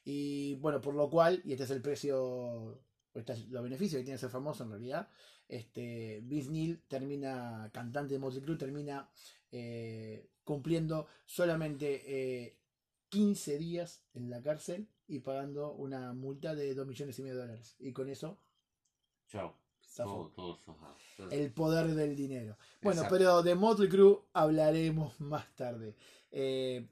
Y 0.05 0.55
bueno, 0.55 0.81
por 0.81 0.95
lo 0.95 1.09
cual, 1.09 1.41
y 1.45 1.51
este 1.51 1.65
es 1.65 1.71
el 1.71 1.81
precio, 1.81 2.79
los 3.13 3.63
beneficios 3.63 3.99
que 3.99 4.03
tiene 4.03 4.17
ser 4.17 4.29
famoso 4.29 4.63
en 4.63 4.71
realidad, 4.71 5.07
este, 5.47 6.21
Vince 6.23 6.51
Neil 6.51 6.81
termina, 6.87 7.69
cantante 7.73 8.13
de 8.13 8.19
Motley 8.19 8.41
Crue, 8.41 8.57
termina 8.57 9.09
eh, 9.51 10.29
cumpliendo 10.43 11.07
solamente 11.25 12.01
eh, 12.05 12.57
15 13.09 13.57
días 13.57 14.03
en 14.13 14.29
la 14.29 14.41
cárcel 14.41 14.87
y 15.07 15.19
pagando 15.19 15.73
una 15.73 16.13
multa 16.13 16.55
de 16.55 16.73
2 16.73 16.87
millones 16.87 17.19
y 17.19 17.21
medio 17.21 17.35
de 17.35 17.41
dólares. 17.41 17.75
Y 17.79 17.91
con 17.93 18.09
eso, 18.09 18.39
Chao. 19.27 19.55
Todo, 19.95 20.31
todo. 20.35 20.59
El 21.29 21.51
poder 21.51 21.93
del 21.93 22.15
dinero. 22.15 22.57
Bueno, 22.81 23.01
Exacto. 23.01 23.15
pero 23.15 23.43
de 23.43 23.55
Motley 23.55 23.89
Crue 23.89 24.21
hablaremos 24.33 25.19
más 25.19 25.53
tarde. 25.55 25.95
Eh, 26.31 26.87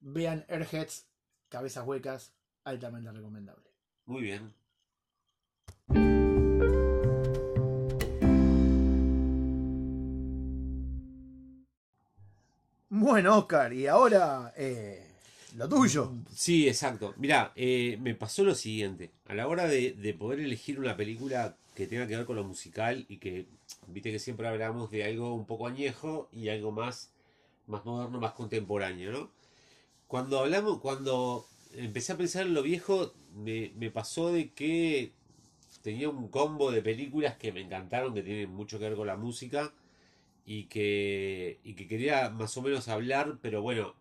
vean 0.00 0.44
Airheads, 0.48 1.06
cabezas 1.48 1.86
huecas, 1.86 2.34
altamente 2.64 3.10
recomendable. 3.10 3.70
Muy 4.04 4.22
bien. 4.22 4.52
Bueno, 12.96 13.38
Oscar, 13.38 13.72
y 13.72 13.86
ahora 13.88 14.54
eh, 14.56 15.04
lo 15.56 15.68
tuyo. 15.68 16.12
Sí, 16.32 16.68
exacto. 16.68 17.12
Mirá, 17.16 17.52
eh, 17.56 17.98
me 18.00 18.14
pasó 18.14 18.44
lo 18.44 18.54
siguiente. 18.54 19.10
A 19.26 19.34
la 19.34 19.48
hora 19.48 19.66
de, 19.66 19.92
de 19.92 20.14
poder 20.14 20.40
elegir 20.40 20.78
una 20.78 20.96
película 20.96 21.56
que 21.74 21.86
tenga 21.86 22.06
que 22.06 22.16
ver 22.16 22.24
con 22.24 22.36
lo 22.36 22.44
musical 22.44 23.04
y 23.08 23.18
que, 23.18 23.46
viste 23.88 24.12
que 24.12 24.18
siempre 24.18 24.46
hablamos 24.46 24.90
de 24.90 25.04
algo 25.04 25.34
un 25.34 25.44
poco 25.44 25.66
añejo 25.66 26.28
y 26.32 26.48
algo 26.50 26.70
más, 26.70 27.10
más 27.66 27.84
moderno, 27.84 28.20
más 28.20 28.32
contemporáneo, 28.32 29.10
¿no? 29.12 29.30
Cuando 30.06 30.38
hablamos, 30.38 30.80
cuando 30.80 31.46
empecé 31.74 32.12
a 32.12 32.16
pensar 32.16 32.46
en 32.46 32.54
lo 32.54 32.62
viejo, 32.62 33.12
me, 33.34 33.72
me 33.76 33.90
pasó 33.90 34.30
de 34.30 34.52
que 34.52 35.12
tenía 35.84 36.08
un 36.08 36.28
combo 36.28 36.72
de 36.72 36.80
películas 36.80 37.36
que 37.36 37.52
me 37.52 37.60
encantaron, 37.60 38.14
que 38.14 38.22
tienen 38.22 38.48
mucho 38.50 38.78
que 38.78 38.86
ver 38.88 38.96
con 38.96 39.06
la 39.06 39.16
música 39.16 39.70
y 40.46 40.64
que, 40.64 41.58
y 41.62 41.74
que 41.74 41.86
quería 41.86 42.30
más 42.30 42.56
o 42.56 42.62
menos 42.62 42.88
hablar, 42.88 43.36
pero 43.42 43.60
bueno, 43.60 43.94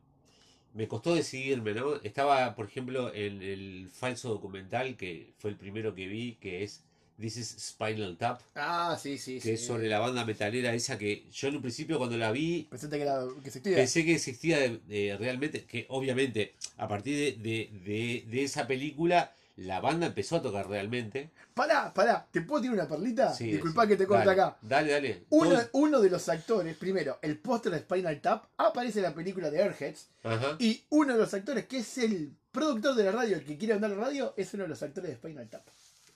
me 0.74 0.88
costó 0.88 1.14
decidirme, 1.14 1.74
¿no? 1.74 1.96
Estaba, 1.98 2.56
por 2.56 2.68
ejemplo, 2.68 3.14
en 3.14 3.42
el 3.42 3.90
falso 3.92 4.30
documental, 4.30 4.96
que 4.96 5.34
fue 5.38 5.50
el 5.52 5.58
primero 5.58 5.94
que 5.94 6.08
vi, 6.08 6.36
que 6.40 6.64
es 6.64 6.84
This 7.20 7.38
is 7.38 7.56
Spinal 7.60 8.18
Tap, 8.18 8.42
Ah, 8.56 8.98
sí, 9.00 9.18
sí, 9.18 9.36
que 9.36 9.42
sí. 9.42 9.50
es 9.52 9.66
sobre 9.66 9.88
la 9.90 10.00
banda 10.00 10.26
metalera 10.26 10.74
esa 10.74 10.98
que 10.98 11.26
yo 11.32 11.50
en 11.50 11.58
un 11.58 11.62
principio 11.62 11.98
cuando 11.98 12.18
la 12.18 12.32
vi 12.32 12.66
Pensaste 12.70 12.96
que, 12.98 13.04
era, 13.04 13.20
que 13.42 13.48
existía. 13.50 13.76
pensé 13.76 14.06
que 14.06 14.16
existía 14.16 14.58
de- 14.60 14.80
de- 14.88 15.18
realmente, 15.18 15.66
que 15.66 15.86
obviamente 15.90 16.56
a 16.78 16.88
partir 16.88 17.38
de- 17.38 17.70
de- 17.86 18.24
de 18.28 18.44
esa 18.44 18.66
película 18.68 19.36
la 19.56 19.80
banda 19.80 20.08
empezó 20.08 20.38
a 20.38 20.42
tocar 20.42 20.68
realmente. 20.68 21.32
Pará, 21.54 21.94
pará, 21.94 22.28
¿te 22.32 22.42
puedo 22.42 22.62
tirar 22.62 22.76
una 22.76 22.88
perlita? 22.88 23.34
Sí, 23.34 23.52
Disculpa 23.52 23.84
sí. 23.84 23.90
que 23.90 23.98
te 23.98 24.08
corte 24.08 24.30
acá. 24.30 24.58
Dale, 24.62 24.92
dale. 24.92 25.26
Uno, 25.30 26.00
de 26.02 26.10
los 26.10 26.28
actores, 26.30 26.76
primero, 26.76 27.20
el 27.22 27.38
póster 27.38 27.72
de 27.72 27.80
Spinal 27.80 28.20
Tap, 28.22 28.46
aparece 28.58 29.00
en 29.00 29.04
la 29.04 29.14
película 29.14 29.52
de 29.52 29.62
Airheads. 29.62 30.10
Ajá. 30.24 30.56
Y 30.60 30.84
uno 30.90 31.14
de 31.14 31.20
los 31.20 31.34
actores, 31.34 31.66
que 31.66 31.78
es 31.78 31.98
el 32.00 32.34
productor 32.52 32.96
de 32.96 33.04
la 33.04 33.12
radio, 33.12 33.38
el 33.38 33.46
que 33.46 33.58
quiere 33.58 33.74
andar 33.76 33.92
la 33.92 33.98
radio, 33.98 34.34
es 34.38 34.54
uno 34.54 34.64
de 34.64 34.70
los 34.70 34.82
actores 34.82 35.12
de 35.12 35.18
Spinal 35.18 35.50
Tap. 35.50 35.68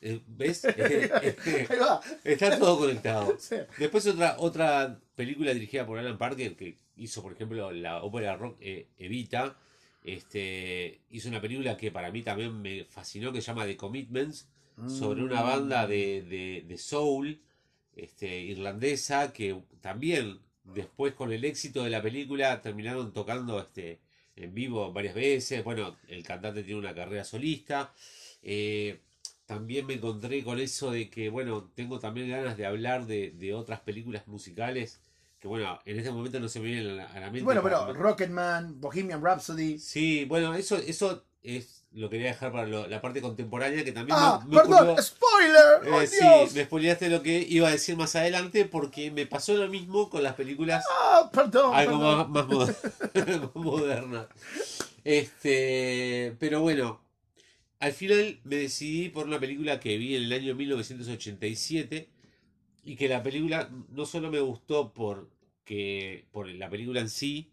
Eh, 0.02 0.22
¿Ves? 0.28 0.66
Ahí 0.66 1.80
va. 1.80 2.02
Está 2.24 2.58
todo 2.58 2.80
conectado. 2.80 3.38
Sí. 3.40 3.56
Después 3.78 4.06
otra, 4.08 4.36
otra 4.40 5.00
película 5.16 5.54
dirigida 5.54 5.86
por 5.86 6.00
Alan 6.00 6.18
Parker 6.18 6.56
que 6.56 6.80
hizo, 6.96 7.22
por 7.22 7.34
ejemplo, 7.34 7.72
la 7.72 8.04
ópera 8.04 8.36
rock 8.36 8.58
eh, 8.62 8.90
Evita. 8.98 9.56
Este, 10.04 11.02
hizo 11.10 11.28
una 11.30 11.42
película 11.42 11.76
que 11.76 11.92
para 11.92 12.12
mí 12.12 12.22
también 12.22 12.62
me 12.62 12.86
fascinó 12.86 13.34
que 13.34 13.42
se 13.42 13.48
llama 13.48 13.66
The 13.66 13.78
Commitments, 13.78 14.48
sobre 14.88 15.24
una 15.24 15.42
banda 15.42 15.88
de, 15.88 16.22
de, 16.22 16.64
de 16.68 16.78
soul 16.78 17.42
este, 17.96 18.42
irlandesa 18.42 19.34
que 19.34 19.60
también 19.82 20.40
después 20.64 21.14
con 21.14 21.32
el 21.32 21.44
éxito 21.46 21.84
de 21.84 21.90
la 21.90 22.02
película 22.02 22.62
terminaron 22.62 23.12
tocando 23.12 23.60
este, 23.60 24.00
en 24.36 24.54
vivo 24.54 24.94
varias 24.94 25.16
veces. 25.16 25.64
Bueno, 25.64 25.98
el 26.08 26.24
cantante 26.24 26.64
tiene 26.64 26.80
una 26.80 26.94
carrera 26.94 27.24
solista. 27.24 27.92
Eh, 28.44 29.00
también 29.46 29.86
me 29.88 29.96
encontré 29.96 30.44
con 30.44 30.60
eso 30.60 30.92
de 30.92 31.10
que, 31.10 31.30
bueno, 31.30 31.72
tengo 31.74 32.00
también 32.00 32.30
ganas 32.30 32.56
de 32.58 32.66
hablar 32.66 33.08
de, 33.08 33.32
de 33.32 33.54
otras 33.54 33.80
películas 33.80 34.28
musicales 34.28 35.02
que, 35.48 35.50
bueno, 35.50 35.80
en 35.86 35.98
este 36.00 36.12
momento 36.12 36.40
no 36.40 36.48
se 36.50 36.60
me 36.60 36.66
vienen 36.68 36.92
a 36.92 36.94
la, 36.96 37.06
a 37.06 37.20
la 37.20 37.26
mente. 37.28 37.44
Bueno, 37.44 37.62
pero 37.64 37.80
para- 37.80 37.94
Rocketman, 37.94 38.80
Bohemian 38.82 39.24
Rhapsody. 39.24 39.80
Sí, 39.80 40.26
bueno, 40.26 40.54
eso, 40.54 40.78
eso 40.78 41.24
es 41.42 41.76
lo 41.94 42.10
quería 42.10 42.28
dejar 42.28 42.52
para 42.52 42.68
lo- 42.68 42.86
la 42.88 43.02
parte 43.02 43.22
contemporánea 43.22 43.84
que 43.84 43.92
también 43.94 44.18
Ah, 44.20 44.40
me, 44.44 44.50
me 44.56 44.62
perdón, 44.62 44.90
ocurrió- 44.90 45.02
spoiler. 45.02 45.94
¡Oh, 45.94 46.02
eh, 46.02 46.08
sí, 46.08 46.18
Dios! 46.22 46.54
me 46.54 46.66
spoileaste 46.66 47.10
lo 47.10 47.24
que 47.24 47.40
iba 47.50 47.70
a 47.70 47.72
decir 47.72 47.96
más 47.98 48.16
adelante 48.16 48.66
porque 48.66 49.10
me 49.10 49.26
pasó 49.26 49.56
lo 49.56 49.68
mismo 49.68 50.10
con 50.10 50.22
las 50.22 50.36
películas 50.36 50.84
Ah, 50.92 51.30
perdón. 51.34 51.74
algo 51.74 51.98
perdón. 52.00 52.18
más, 52.18 52.30
más 52.30 52.48
moder- 52.48 52.76
más 53.54 53.56
modernas. 53.56 54.28
Este, 55.04 56.36
pero 56.40 56.62
bueno, 56.62 57.02
al 57.80 57.94
final 57.94 58.40
me 58.44 58.58
decidí 58.58 59.10
por 59.10 59.26
una 59.26 59.40
película 59.40 59.80
que 59.80 59.98
vi 59.98 60.16
en 60.18 60.24
el 60.24 60.34
año 60.34 60.54
1987 60.54 62.10
y 62.84 62.96
que 62.96 63.08
la 63.08 63.24
película 63.24 63.70
no 63.90 64.06
solo 64.06 64.30
me 64.30 64.40
gustó 64.42 64.94
por, 64.94 65.30
que, 65.68 66.28
por 66.34 66.50
la 66.50 66.72
película 66.72 67.02
en 67.02 67.10
sí, 67.12 67.52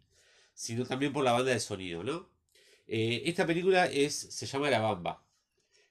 sino 0.55 0.87
también 0.87 1.13
por 1.15 1.25
la 1.25 1.33
banda 1.35 1.53
de 1.53 1.61
sonido, 1.61 2.05
¿no? 2.05 2.31
Eh, 2.89 3.23
esta 3.27 3.47
película 3.47 3.87
es, 3.87 4.15
se 4.17 4.47
llama 4.47 4.71
La 4.71 4.81
Bamba. 4.81 5.25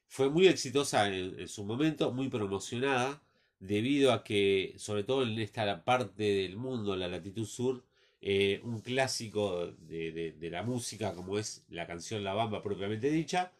Fue 0.08 0.30
muy 0.30 0.48
exitosa 0.48 1.08
en, 1.14 1.48
su 1.48 1.66
momento, 1.66 2.12
muy 2.12 2.30
promocionada, 2.30 3.24
debido 3.60 4.12
a 4.14 4.24
que, 4.24 4.74
sobre 4.78 5.04
todo 5.04 5.24
en 5.24 5.40
esta 5.40 5.84
parte 5.84 6.24
del 6.24 6.58
mundo, 6.58 6.96
la 6.96 7.08
latitud 7.08 7.46
sur, 7.46 7.84
eh, 8.22 8.62
un 8.64 8.82
clásico 8.82 9.68
de, 9.80 10.12
de- 10.12 10.32
de 10.34 10.50
la 10.50 10.64
música, 10.64 11.14
como 11.16 11.38
es 11.40 11.66
la 11.70 11.88
canción 11.88 12.24
La 12.24 12.34
Bamba 12.34 12.62
propiamente 12.64 13.10
dicha, 13.10 13.52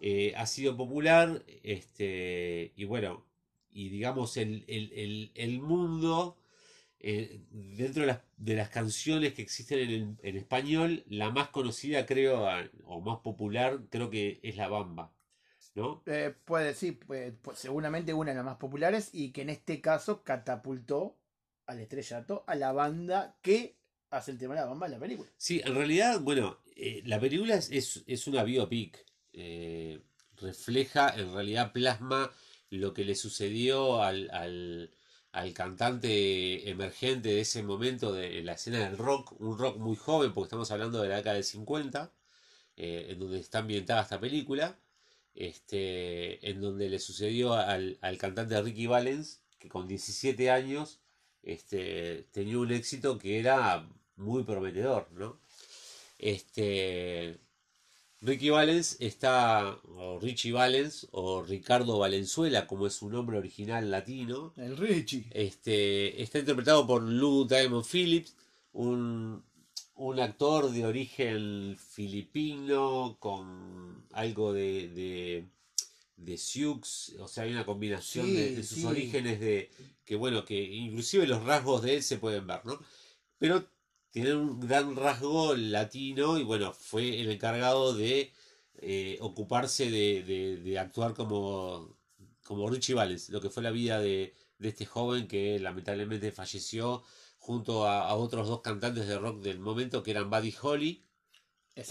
eh, 0.00 0.34
ha 0.36 0.46
sido 0.46 0.76
popular, 0.76 1.44
este, 1.62 2.72
y 2.76 2.84
bueno, 2.84 3.26
y 3.72 3.90
digamos, 3.90 4.36
el, 4.38 4.64
el- 4.68 4.92
el- 4.94 5.32
el 5.34 5.60
mundo, 5.60 6.37
eh, 7.00 7.40
dentro 7.50 8.02
de 8.02 8.08
las, 8.08 8.20
de 8.36 8.54
las 8.56 8.68
canciones 8.70 9.34
que 9.34 9.42
existen 9.42 9.78
en, 9.90 10.18
en 10.22 10.36
español, 10.36 11.04
la 11.08 11.30
más 11.30 11.48
conocida 11.48 12.06
creo, 12.06 12.46
o 12.84 13.00
más 13.00 13.18
popular, 13.20 13.80
creo 13.90 14.10
que 14.10 14.40
es 14.42 14.56
La 14.56 14.68
Bamba, 14.68 15.12
¿no? 15.74 16.02
Eh, 16.06 16.34
puede, 16.44 16.74
sí, 16.74 16.92
puede- 16.92 17.32
pues, 17.32 17.58
seguramente 17.58 18.14
una 18.14 18.30
de 18.30 18.36
las 18.36 18.44
más 18.44 18.56
populares 18.56 19.10
y 19.12 19.30
que 19.32 19.42
en 19.42 19.50
este 19.50 19.80
caso 19.80 20.22
catapultó 20.24 21.18
al 21.66 21.80
estrellato 21.80 22.44
a 22.46 22.54
la 22.54 22.72
banda 22.72 23.36
que 23.42 23.76
hace 24.10 24.30
el 24.30 24.38
tema 24.38 24.54
de 24.54 24.60
la 24.60 24.66
bamba 24.66 24.86
en 24.86 24.92
la 24.92 24.98
película. 24.98 25.28
Sí, 25.36 25.60
en 25.64 25.74
realidad, 25.74 26.20
bueno, 26.20 26.58
eh, 26.76 27.02
la 27.04 27.20
película 27.20 27.56
es, 27.56 27.70
es, 27.70 28.02
es 28.06 28.26
una 28.26 28.42
biopic. 28.44 29.04
eh, 29.32 30.00
refleja, 30.40 31.10
en 31.16 31.32
realidad 31.32 31.72
plasma 31.72 32.30
lo 32.70 32.94
que 32.94 33.04
le 33.04 33.14
sucedió 33.14 34.02
al, 34.02 34.30
al, 34.30 34.90
al 35.32 35.52
cantante 35.54 36.68
emergente 36.70 37.28
de 37.30 37.40
ese 37.40 37.62
momento 37.62 38.12
de 38.12 38.42
la 38.42 38.52
escena 38.54 38.80
del 38.80 38.98
rock, 38.98 39.32
un 39.40 39.58
rock 39.58 39.78
muy 39.78 39.96
joven, 39.96 40.32
porque 40.32 40.46
estamos 40.48 40.70
hablando 40.70 41.00
de 41.02 41.08
la 41.08 41.16
década 41.16 41.36
del 41.36 41.44
50, 41.44 42.12
eh, 42.76 43.06
en 43.10 43.18
donde 43.18 43.38
está 43.40 43.58
ambientada 43.60 44.02
esta 44.02 44.20
película. 44.20 44.78
este, 45.34 46.50
en 46.50 46.60
donde 46.60 46.88
le 46.88 46.98
sucedió 46.98 47.54
al, 47.54 47.98
al 48.02 48.18
cantante 48.18 48.60
Ricky 48.60 48.86
Valens, 48.86 49.42
que 49.58 49.68
con 49.68 49.86
17 49.88 50.50
años 50.50 51.00
este, 51.42 52.24
tenía 52.32 52.58
un 52.58 52.72
éxito 52.72 53.18
que 53.18 53.38
era 53.38 53.88
muy 54.16 54.44
prometedor, 54.44 55.10
¿no? 55.12 55.40
Este, 56.18 57.38
Ricky 58.20 58.50
Valens 58.50 58.96
está, 59.00 59.78
o 59.96 60.18
Richie 60.18 60.52
Valens, 60.52 61.06
o 61.12 61.42
Ricardo 61.42 61.98
Valenzuela, 61.98 62.66
como 62.66 62.86
es 62.86 62.94
su 62.94 63.08
nombre 63.08 63.38
original 63.38 63.90
latino. 63.90 64.52
El 64.56 64.76
Richie. 64.76 65.26
Este, 65.30 66.20
está 66.20 66.40
interpretado 66.40 66.86
por 66.86 67.02
Lou 67.02 67.46
Diamond 67.46 67.84
Phillips, 67.84 68.34
un, 68.72 69.44
un 69.94 70.20
actor 70.20 70.70
de 70.70 70.84
origen 70.84 71.76
filipino 71.78 73.16
con 73.20 74.04
algo 74.12 74.52
de, 74.52 74.88
de, 74.88 75.46
de 76.16 76.36
Sioux, 76.38 77.14
o 77.20 77.28
sea, 77.28 77.44
hay 77.44 77.52
una 77.52 77.64
combinación 77.64 78.26
Sí, 78.26 78.34
de, 78.34 78.56
de 78.56 78.62
sus 78.64 78.78
sí. 78.78 78.84
orígenes 78.86 79.38
de 79.40 79.70
que 80.04 80.16
bueno, 80.16 80.44
que 80.44 80.60
inclusive 80.60 81.26
los 81.26 81.44
rasgos 81.44 81.82
de 81.82 81.96
él 81.96 82.02
se 82.02 82.18
pueden 82.18 82.46
ver, 82.46 82.64
¿no? 82.64 82.78
Pero 83.38 83.64
tiene 84.10 84.34
un 84.34 84.60
gran 84.60 84.96
rasgo 84.96 85.54
latino 85.54 86.38
y 86.38 86.42
bueno, 86.44 86.72
fue 86.72 87.20
el 87.20 87.30
encargado 87.30 87.94
de 87.94 88.32
eh, 88.80 89.18
ocuparse 89.20 89.90
de, 89.90 90.22
de- 90.22 90.56
de 90.58 90.78
actuar 90.78 91.14
como, 91.14 91.96
como 92.44 92.68
Richie 92.70 92.94
Valens, 92.94 93.28
lo 93.30 93.40
que 93.40 93.50
fue 93.50 93.62
la 93.62 93.70
vida 93.70 94.00
de, 94.00 94.34
de 94.58 94.68
este 94.68 94.86
joven 94.86 95.26
que 95.28 95.58
lamentablemente 95.58 96.32
falleció 96.32 97.02
junto 97.38 97.86
a, 97.86 98.08
a 98.08 98.14
otros 98.14 98.48
dos 98.48 98.60
cantantes 98.60 99.06
de 99.08 99.18
rock 99.18 99.40
del 99.42 99.58
momento 99.58 100.02
que 100.02 100.10
eran 100.12 100.30
Buddy 100.30 100.54
Holly, 100.60 101.02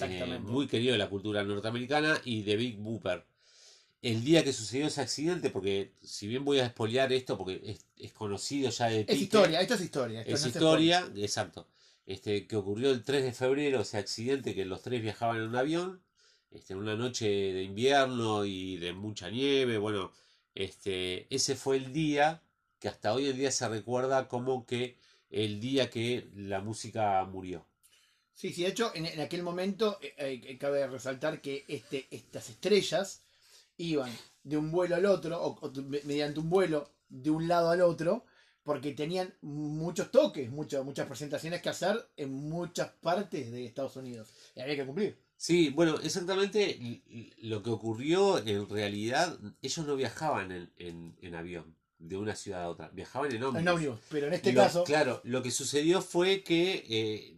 eh, 0.08 0.40
muy 0.52 0.68
querido 0.68 0.92
de 0.94 0.98
la 0.98 1.10
cultura 1.10 1.44
norteamericana, 1.44 2.20
y 2.26 2.44
The 2.44 2.56
Big 2.58 2.78
Booper. 2.78 3.26
El 4.02 4.24
día 4.24 4.44
que 4.44 4.54
sucedió 4.54 4.88
ese 4.88 5.02
accidente, 5.02 5.50
porque 5.50 5.94
si 6.04 6.28
bien 6.28 6.46
voy 6.46 6.60
a 6.60 6.66
espolear 6.66 7.12
esto, 7.12 7.38
porque 7.38 7.60
es, 7.64 7.86
es 7.98 8.12
conocido 8.14 8.70
ya 8.70 8.88
de 8.88 9.06
Es 9.08 9.22
historia, 9.22 9.60
esto 9.62 9.74
es 9.74 9.82
historia. 9.82 10.22
esto 10.22 10.34
es 10.36 10.42
no 10.44 10.48
historia, 10.50 11.12
exacto. 11.18 11.68
Este, 12.08 12.48
que 12.48 12.56
ocurrió 12.56 12.90
el 12.92 13.04
3 13.04 13.24
de 13.24 13.34
febrero, 13.34 13.82
ese 13.82 13.98
accidente 14.00 14.56
que 14.56 14.66
los 14.66 14.82
tres 14.82 15.02
viajaban 15.04 15.38
en 15.38 15.44
un 15.50 15.56
avión, 15.58 16.02
este, 16.52 16.76
una 16.76 16.96
noche 16.96 17.28
de 17.28 17.64
invierno 17.64 18.46
y 18.46 18.78
de 18.78 18.94
mucha 18.94 19.30
nieve. 19.30 19.78
Bueno, 19.78 20.12
este, 20.56 21.28
ese 21.36 21.56
fue 21.56 21.78
el 21.78 21.94
día 21.94 22.42
que 22.80 22.88
hasta 22.90 23.14
hoy 23.14 23.28
en 23.30 23.38
día 23.38 23.52
se 23.52 23.70
recuerda 23.70 24.28
como 24.28 24.66
que 24.66 24.98
el 25.30 25.60
día 25.60 25.90
que 25.92 26.30
la 26.36 26.62
música 26.62 27.24
murió. 27.26 27.68
Sí, 28.34 28.54
sí, 28.54 28.64
de 28.64 28.70
hecho, 28.70 28.92
en, 28.96 29.06
en 29.08 29.20
aquel 29.20 29.44
momento 29.44 29.98
eh, 30.02 30.14
eh, 30.46 30.58
cabe 30.58 30.86
resaltar 30.88 31.42
que 31.42 31.66
este, 31.68 32.08
estas 32.12 32.50
estrellas 32.50 33.24
iban 33.78 34.12
de 34.44 34.58
un 34.58 34.72
vuelo 34.72 34.96
al 34.96 35.06
otro, 35.06 35.42
o, 35.42 35.60
o 35.60 35.72
me- 35.84 36.02
mediante 36.04 36.40
un 36.40 36.50
vuelo 36.50 36.92
de 37.10 37.30
un 37.32 37.48
lado 37.48 37.70
al 37.72 37.82
otro, 37.82 38.26
porque 38.68 38.92
tenían 38.92 39.34
muchos 39.42 40.12
toques, 40.12 40.50
muchas 40.52 40.84
muchas 40.84 41.08
presentaciones 41.08 41.62
que 41.62 41.70
hacer 41.70 42.06
en 42.18 42.34
muchas 42.34 42.90
partes 43.02 43.50
de 43.50 43.66
Estados 43.66 43.96
Unidos. 43.96 44.28
Y 44.56 44.60
había 44.60 44.76
que 44.76 44.86
cumplir. 44.86 45.18
Sí, 45.38 45.70
bueno, 45.70 45.96
exactamente 46.04 47.02
lo 47.44 47.64
que 47.64 47.70
ocurrió 47.70 48.40
en 48.46 48.68
realidad, 48.68 49.40
ellos 49.62 49.88
no 49.88 49.96
viajaban 49.96 50.52
en, 50.52 50.70
en- 50.76 51.16
en 51.22 51.36
avión 51.36 51.78
de 51.98 52.18
una 52.18 52.36
ciudad 52.36 52.64
a 52.64 52.70
otra, 52.70 52.90
viajaban 52.90 53.32
en 53.32 53.42
ómnibus. 53.44 53.62
En 53.62 53.68
ómnibus. 53.70 54.00
Pero 54.10 54.28
en 54.28 54.34
este 54.34 54.52
Lo- 54.52 54.62
caso, 54.62 54.84
Claro, 54.84 55.22
lo 55.24 55.42
que 55.42 55.52
sucedió 55.52 56.02
fue 56.02 56.44
que, 56.44 56.84
eh, 56.90 57.38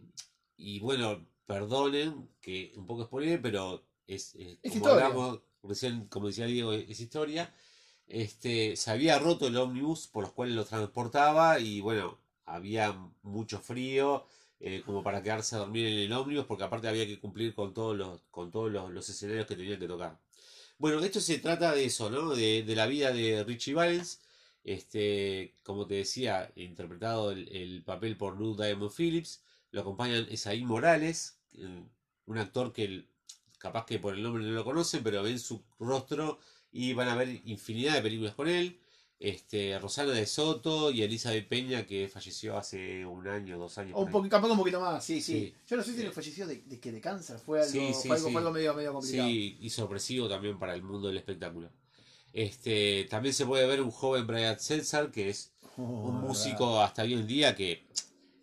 y 0.56 0.80
bueno, 0.80 1.24
perdonen 1.46 2.28
que 2.40 2.72
un 2.76 2.86
poco 2.86 3.04
spoiler, 3.04 3.40
pero 3.40 3.86
es, 4.08 4.34
Es 4.34 4.58
como 4.72 4.74
historia. 4.74 5.06
hablamos 5.06 5.40
recién, 5.62 6.06
como 6.08 6.26
decía 6.26 6.46
Diego, 6.46 6.72
es 6.72 6.98
historia. 6.98 7.54
Este, 8.10 8.76
se 8.76 8.90
había 8.90 9.18
roto 9.20 9.46
el 9.46 9.56
ómnibus 9.56 10.08
por 10.08 10.24
los 10.24 10.32
cuales 10.32 10.56
lo 10.56 10.64
transportaba 10.64 11.60
y 11.60 11.80
bueno, 11.80 12.18
había 12.44 12.92
mucho 13.22 13.60
frío 13.60 14.26
eh, 14.58 14.82
como 14.84 15.02
para 15.04 15.22
quedarse 15.22 15.54
a 15.54 15.60
dormir 15.60 15.86
en 15.86 15.98
el 16.00 16.12
ómnibus 16.12 16.46
porque 16.46 16.64
aparte 16.64 16.88
había 16.88 17.06
que 17.06 17.20
cumplir 17.20 17.54
con 17.54 17.72
todos 17.72 17.96
los, 17.96 18.20
con 18.32 18.50
todos 18.50 18.70
los, 18.72 18.90
los 18.90 19.08
escenarios 19.08 19.46
que 19.46 19.54
tenían 19.56 19.78
que 19.78 19.86
tocar. 19.86 20.18
Bueno, 20.78 21.00
esto 21.04 21.20
se 21.20 21.38
trata 21.38 21.72
de 21.74 21.84
eso, 21.84 22.10
¿no? 22.10 22.34
De, 22.34 22.64
de 22.64 22.74
la 22.76 22.86
vida 22.86 23.12
de 23.12 23.44
Richie 23.44 23.74
Valens. 23.74 24.20
Este, 24.64 25.54
como 25.62 25.86
te 25.86 25.94
decía, 25.94 26.52
interpretado 26.56 27.30
el, 27.32 27.48
el 27.54 27.82
papel 27.84 28.16
por 28.16 28.38
Lou 28.38 28.56
Diamond 28.56 28.92
Phillips. 28.92 29.42
Lo 29.70 29.82
acompañan 29.82 30.26
Esaí 30.30 30.64
Morales, 30.64 31.38
un 32.26 32.38
actor 32.38 32.72
que 32.72 33.06
capaz 33.58 33.86
que 33.86 33.98
por 33.98 34.14
el 34.14 34.22
nombre 34.22 34.42
no 34.42 34.50
lo 34.50 34.64
conocen, 34.64 35.02
pero 35.04 35.22
ven 35.22 35.38
su 35.38 35.62
rostro 35.78 36.40
y 36.72 36.92
van 36.92 37.08
a 37.08 37.16
ver 37.16 37.40
infinidad 37.44 37.94
de 37.94 38.02
películas 38.02 38.34
con 38.34 38.48
él. 38.48 38.78
Este, 39.18 39.78
Rosana 39.78 40.12
de 40.12 40.24
Soto 40.24 40.90
y 40.90 41.02
Elizabeth 41.02 41.46
Peña, 41.46 41.84
que 41.86 42.08
falleció 42.08 42.56
hace 42.56 43.04
un 43.04 43.28
año, 43.28 43.58
dos 43.58 43.76
años. 43.76 43.92
o 43.94 44.00
un 44.04 44.10
poquito, 44.10 44.36
capaz 44.36 44.48
un 44.50 44.56
poquito 44.56 44.80
más, 44.80 45.04
sí, 45.04 45.20
sí. 45.20 45.32
Sí. 45.34 45.54
Yo 45.68 45.76
no 45.76 45.82
sé 45.82 45.92
si 45.92 46.00
Eh. 46.00 46.04
le 46.04 46.10
falleció 46.10 46.46
de, 46.46 46.56
de, 46.62 46.80
que 46.80 46.90
de 46.90 47.02
cáncer, 47.02 47.38
fue 47.38 47.58
algo, 47.60 47.70
Sí, 47.70 47.92
sí, 47.92 48.08
fue 48.08 48.16
algo, 48.16 48.28
sí. 48.28 48.32
fue 48.32 48.40
algo 48.40 48.52
medio, 48.52 48.74
medio 48.74 48.92
complicado. 48.94 49.28
Sí, 49.28 49.58
y 49.60 49.68
sorpresivo 49.68 50.26
también 50.26 50.58
para 50.58 50.74
el 50.74 50.82
mundo 50.82 51.08
del 51.08 51.18
espectáculo. 51.18 51.70
Este, 52.32 53.06
también 53.10 53.34
se 53.34 53.44
puede 53.44 53.66
ver 53.66 53.82
un 53.82 53.90
joven 53.90 54.26
Brian 54.26 54.58
Setzer, 54.58 55.10
que 55.10 55.28
es 55.30 55.52
Oh, 55.76 55.82
un 55.82 56.14
verdad. 56.14 56.28
músico 56.28 56.80
hasta 56.80 57.02
hoy 57.02 57.12
en 57.14 57.26
día 57.26 57.54
que 57.54 57.84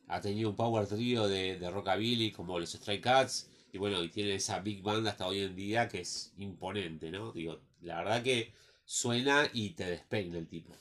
ha 0.07 0.21
tenido 0.21 0.49
un 0.49 0.55
power 0.55 0.87
trio 0.87 1.27
de, 1.27 1.57
de 1.59 1.69
rockabilly 1.69 2.31
como 2.31 2.57
los 2.57 2.71
Stray 2.71 3.01
Cats 3.01 3.49
y 3.73 3.77
bueno, 3.77 4.01
y 4.03 4.09
tiene 4.09 4.35
esa 4.35 4.59
big 4.59 4.81
band 4.81 5.07
hasta 5.07 5.27
hoy 5.27 5.39
en 5.41 5.55
día 5.55 5.87
que 5.89 6.01
es 6.01 6.33
imponente, 6.37 7.11
¿no? 7.11 7.31
Digo, 7.33 7.59
la 7.81 7.97
verdad 7.97 8.23
que 8.23 8.53
suena 8.85 9.49
y 9.53 9.71
te 9.71 9.85
despeina 9.85 10.37
el 10.37 10.47
tipo. 10.47 10.73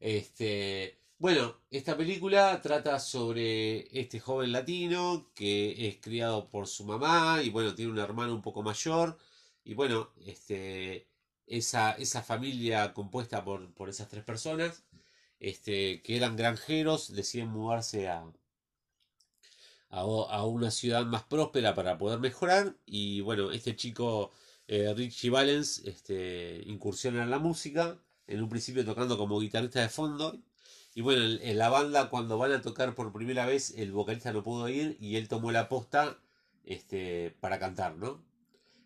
Este, 0.00 0.98
bueno, 1.18 1.56
esta 1.70 1.96
película 1.96 2.60
trata 2.60 2.98
sobre 2.98 3.86
este 3.98 4.20
joven 4.20 4.52
latino 4.52 5.30
que 5.34 5.88
es 5.88 5.96
criado 6.00 6.50
por 6.50 6.66
su 6.66 6.84
mamá 6.84 7.40
y 7.42 7.50
bueno, 7.50 7.74
tiene 7.74 7.92
un 7.92 7.98
hermano 7.98 8.34
un 8.34 8.42
poco 8.42 8.62
mayor. 8.62 9.18
Y 9.64 9.74
bueno, 9.74 10.10
este, 10.26 11.08
esa, 11.46 11.92
esa 11.92 12.22
familia 12.22 12.92
compuesta 12.92 13.44
por, 13.44 13.72
por 13.74 13.88
esas 13.88 14.08
tres 14.08 14.24
personas, 14.24 14.84
este, 15.40 16.02
que 16.02 16.16
eran 16.16 16.36
granjeros, 16.36 17.12
deciden 17.14 17.48
mudarse 17.48 18.08
a, 18.08 18.24
a 19.90 20.44
una 20.44 20.70
ciudad 20.70 21.06
más 21.06 21.22
próspera 21.22 21.74
para 21.74 21.96
poder 21.98 22.18
mejorar. 22.18 22.76
Y 22.84 23.20
bueno, 23.20 23.52
este 23.52 23.76
chico 23.76 24.32
eh, 24.68 24.92
Richie 24.94 25.30
Valens 25.30 25.82
este, 25.84 26.62
incursiona 26.66 27.22
en 27.22 27.30
la 27.30 27.38
música, 27.38 27.98
en 28.26 28.42
un 28.42 28.48
principio 28.48 28.84
tocando 28.84 29.18
como 29.18 29.40
guitarrista 29.40 29.80
de 29.80 29.88
fondo. 29.88 30.40
Y 30.94 31.00
bueno, 31.02 31.22
en, 31.42 31.58
la 31.58 31.68
banda 31.70 32.08
cuando 32.08 32.38
van 32.38 32.52
a 32.52 32.62
tocar 32.62 32.94
por 32.94 33.12
primera 33.12 33.46
vez 33.46 33.74
el 33.76 33.92
vocalista 33.92 34.32
no 34.32 34.44
pudo 34.44 34.68
ir 34.68 34.96
y 35.00 35.16
él 35.16 35.28
tomó 35.28 35.50
la 35.52 35.68
posta 35.68 36.18
este, 36.64 37.36
para 37.40 37.58
cantar, 37.58 37.96
¿no? 37.96 38.24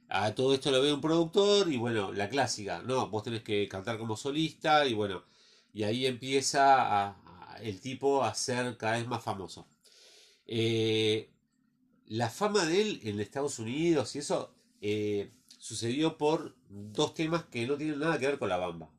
A 0.08 0.34
todo 0.34 0.54
esto 0.54 0.70
lo 0.70 0.80
ve 0.82 0.92
un 0.92 1.02
productor 1.02 1.70
y 1.70 1.76
bueno, 1.76 2.12
la 2.12 2.30
clásica, 2.30 2.82
no, 2.82 3.08
vos 3.10 3.24
tenés 3.24 3.42
que 3.42 3.68
cantar 3.68 3.98
como 3.98 4.16
solista 4.16 4.86
y 4.86 4.94
bueno, 4.94 5.22
y 5.74 5.82
ahí 5.82 6.06
empieza 6.06 7.16
el 7.60 7.80
tipo 7.80 8.24
a 8.24 8.34
ser 8.34 8.76
cada 8.78 8.96
vez 8.96 9.06
más 9.06 9.22
famoso. 9.22 9.68
Eh, 10.46 11.30
la 12.06 12.30
fama 12.30 12.64
de 12.64 12.80
él 12.80 13.00
en 13.04 13.20
Estados 13.20 13.58
Unidos 13.58 14.16
y 14.16 14.20
eso 14.20 14.54
eh, 14.80 15.30
sucedió 15.58 16.18
por 16.18 16.56
dos 16.68 17.14
temas 17.14 17.44
que 17.44 17.66
no 17.66 17.76
tienen 17.76 18.00
nada 18.00 18.18
que 18.18 18.26
ver 18.28 18.38
con 18.38 18.48
la 18.48 18.56
bamba, 18.58 18.90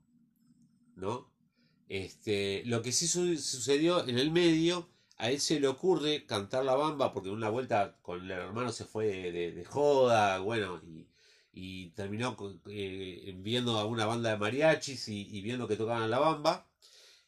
¿no? 0.96 1.30
Este, 1.90 2.64
lo 2.66 2.82
que 2.82 2.92
sí 2.92 3.08
su- 3.08 3.38
sucedió 3.38 4.08
en 4.08 4.20
el 4.20 4.32
medio, 4.32 4.90
a 5.18 5.32
él 5.32 5.40
se 5.42 5.60
le 5.60 5.68
ocurre 5.68 6.26
cantar 6.26 6.66
la 6.66 6.76
bamba 6.76 7.14
porque 7.14 7.30
una 7.30 7.50
vuelta 7.50 7.98
con 8.02 8.24
el 8.26 8.32
hermano 8.32 8.72
se 8.72 8.86
fue 8.86 9.08
de, 9.32 9.66
joda, 9.66 10.40
bueno, 10.40 10.82
y, 10.86 11.08
y 11.54 11.90
terminó 11.92 12.38
eh, 12.70 13.34
viendo 13.40 13.78
a 13.80 13.86
una 13.86 14.06
banda 14.06 14.32
de 14.32 14.38
mariachis 14.38 15.10
y, 15.10 15.28
y 15.38 15.42
viendo 15.42 15.68
que 15.68 15.78
tocaban 15.78 16.10
la 16.10 16.20
bamba. 16.20 16.68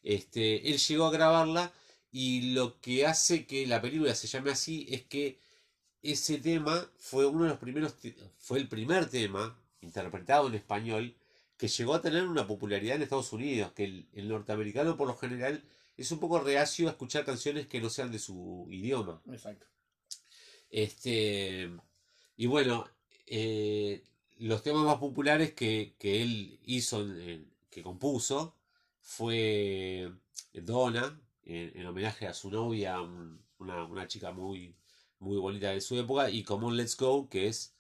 Este, 0.04 0.70
él 0.72 0.78
llegó 0.80 1.06
a 1.08 1.12
grabarla 1.12 1.74
y 2.12 2.54
lo 2.54 2.80
que 2.82 3.06
hace 3.06 3.46
que 3.48 3.68
la 3.68 3.82
película 3.82 4.16
se 4.16 4.28
llame 4.28 4.52
así 4.52 4.88
es 4.90 5.04
que 5.06 5.40
ese 6.04 6.38
tema 6.40 6.90
fue 6.98 7.26
uno 7.26 7.44
de 7.44 7.50
los 7.50 7.60
primeros, 7.60 7.96
fue 8.40 8.60
el 8.60 8.68
primer 8.68 9.10
tema 9.10 9.58
interpretado 9.82 10.48
en 10.48 10.56
español 10.56 11.16
que 11.58 11.68
llegó 11.68 11.94
a 11.94 12.02
tener 12.02 12.28
una 12.28 12.48
popularidad 12.48 12.96
en 12.96 13.04
Estados 13.04 13.32
Unidos, 13.34 13.72
que 13.74 13.84
el, 13.86 14.08
el 14.14 14.28
norteamericano 14.28 14.98
por 14.98 15.08
lo 15.08 15.16
general 15.16 15.64
es 15.98 16.12
un 16.12 16.20
poco 16.20 16.40
reacio 16.40 16.88
a 16.88 16.92
escuchar 16.92 17.24
canciones 17.26 17.68
que 17.68 17.80
no 17.82 17.90
sean 17.90 18.12
de 18.12 18.18
su 18.20 18.68
idioma. 18.72 19.22
Exacto. 19.32 19.68
Este, 20.70 21.70
y 22.38 22.46
bueno, 22.48 22.86
eh, 23.28 24.04
los 24.40 24.64
temas 24.64 24.84
más 24.84 24.98
populares 24.98 25.54
que, 25.54 25.94
que 26.00 26.22
él 26.22 26.60
hizo, 26.66 27.02
en- 27.02 27.52
que 27.70 27.84
compuso, 27.84 28.56
fue 29.02 30.12
Donna, 30.54 31.20
en, 31.44 31.72
en 31.78 31.86
homenaje 31.86 32.28
a 32.28 32.34
su 32.34 32.50
novia, 32.50 33.00
un- 33.02 33.40
una, 33.60 33.84
una 33.86 34.08
chica 34.08 34.32
muy, 34.32 34.74
muy 35.22 35.38
bonita 35.38 35.70
de 35.70 35.80
su 35.82 35.98
época, 35.98 36.30
y 36.30 36.44
Come 36.44 36.66
On 36.68 36.76
Let's 36.78 36.98
Go, 36.98 37.30
que 37.30 37.48
es 37.48 37.74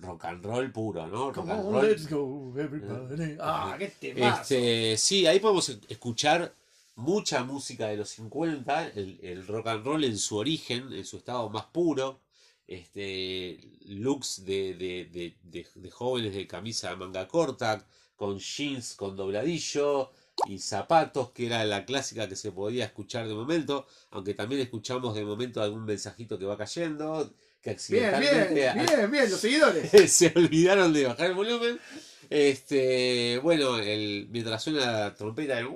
rock 0.00 0.24
and 0.24 0.44
roll 0.44 0.72
puro, 0.72 1.06
¿no? 1.06 1.26
Rock 1.26 1.34
Come 1.36 1.52
and 1.52 1.66
on, 1.66 1.72
roll. 1.74 1.86
let's 1.88 2.08
go, 2.10 2.52
everybody. 2.58 3.36
Ah, 3.40 3.76
qué 3.78 3.88
temazo. 3.88 4.42
Este, 4.42 4.96
sí, 4.96 5.26
ahí 5.26 5.38
podemos 5.38 5.68
e- 5.68 5.78
escuchar 5.88 6.54
mucha 6.96 7.44
música 7.44 7.86
de 7.88 7.96
los 7.98 8.08
50, 8.10 8.88
el, 8.88 9.18
el 9.22 9.46
rock 9.46 9.68
and 9.68 9.84
roll 9.84 10.04
en 10.04 10.18
su 10.18 10.36
origen, 10.36 10.92
en 10.92 11.04
su 11.04 11.18
estado 11.18 11.48
más 11.50 11.64
puro, 11.66 12.20
este, 12.66 13.60
looks 13.86 14.44
de, 14.44 14.74
de, 14.74 15.04
de, 15.12 15.36
de- 15.42 15.66
de 15.74 15.90
jóvenes 15.90 16.34
de 16.34 16.46
camisa 16.46 16.90
de 16.90 16.96
manga 16.96 17.26
corta, 17.28 17.86
con 18.16 18.38
jeans 18.38 18.94
con 18.94 19.14
dobladillo 19.16 20.10
y 20.46 20.58
zapatos, 20.58 21.30
que 21.32 21.46
era 21.46 21.64
la 21.64 21.84
clásica 21.86 22.28
que 22.28 22.36
se 22.36 22.52
podía 22.52 22.84
escuchar 22.84 23.26
de 23.26 23.34
momento, 23.34 23.86
aunque 24.10 24.34
también 24.34 24.60
escuchamos 24.60 25.14
de 25.14 25.24
momento 25.24 25.62
algún 25.62 25.84
mensajito 25.84 26.38
que 26.38 26.44
va 26.44 26.56
cayendo, 26.56 27.32
que 27.62 27.70
Bien, 27.88 28.14
accidentalmente 28.14 28.54
bien, 28.54 28.86
bien, 28.86 29.10
bien, 29.10 29.30
los 29.30 29.40
seguidores. 29.40 29.90
se 30.12 30.32
olvidaron 30.36 30.92
de 30.92 31.06
bajar 31.06 31.26
el 31.26 31.34
volumen. 31.34 31.80
Este, 32.28 33.38
bueno, 33.42 33.78
el, 33.78 34.28
mientras 34.30 34.62
suena 34.62 34.92
la 34.92 35.14
trompeta, 35.14 35.58
el 35.58 35.68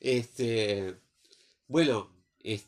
este, 0.00 0.96
bueno, 1.68 2.10
es- 2.42 2.66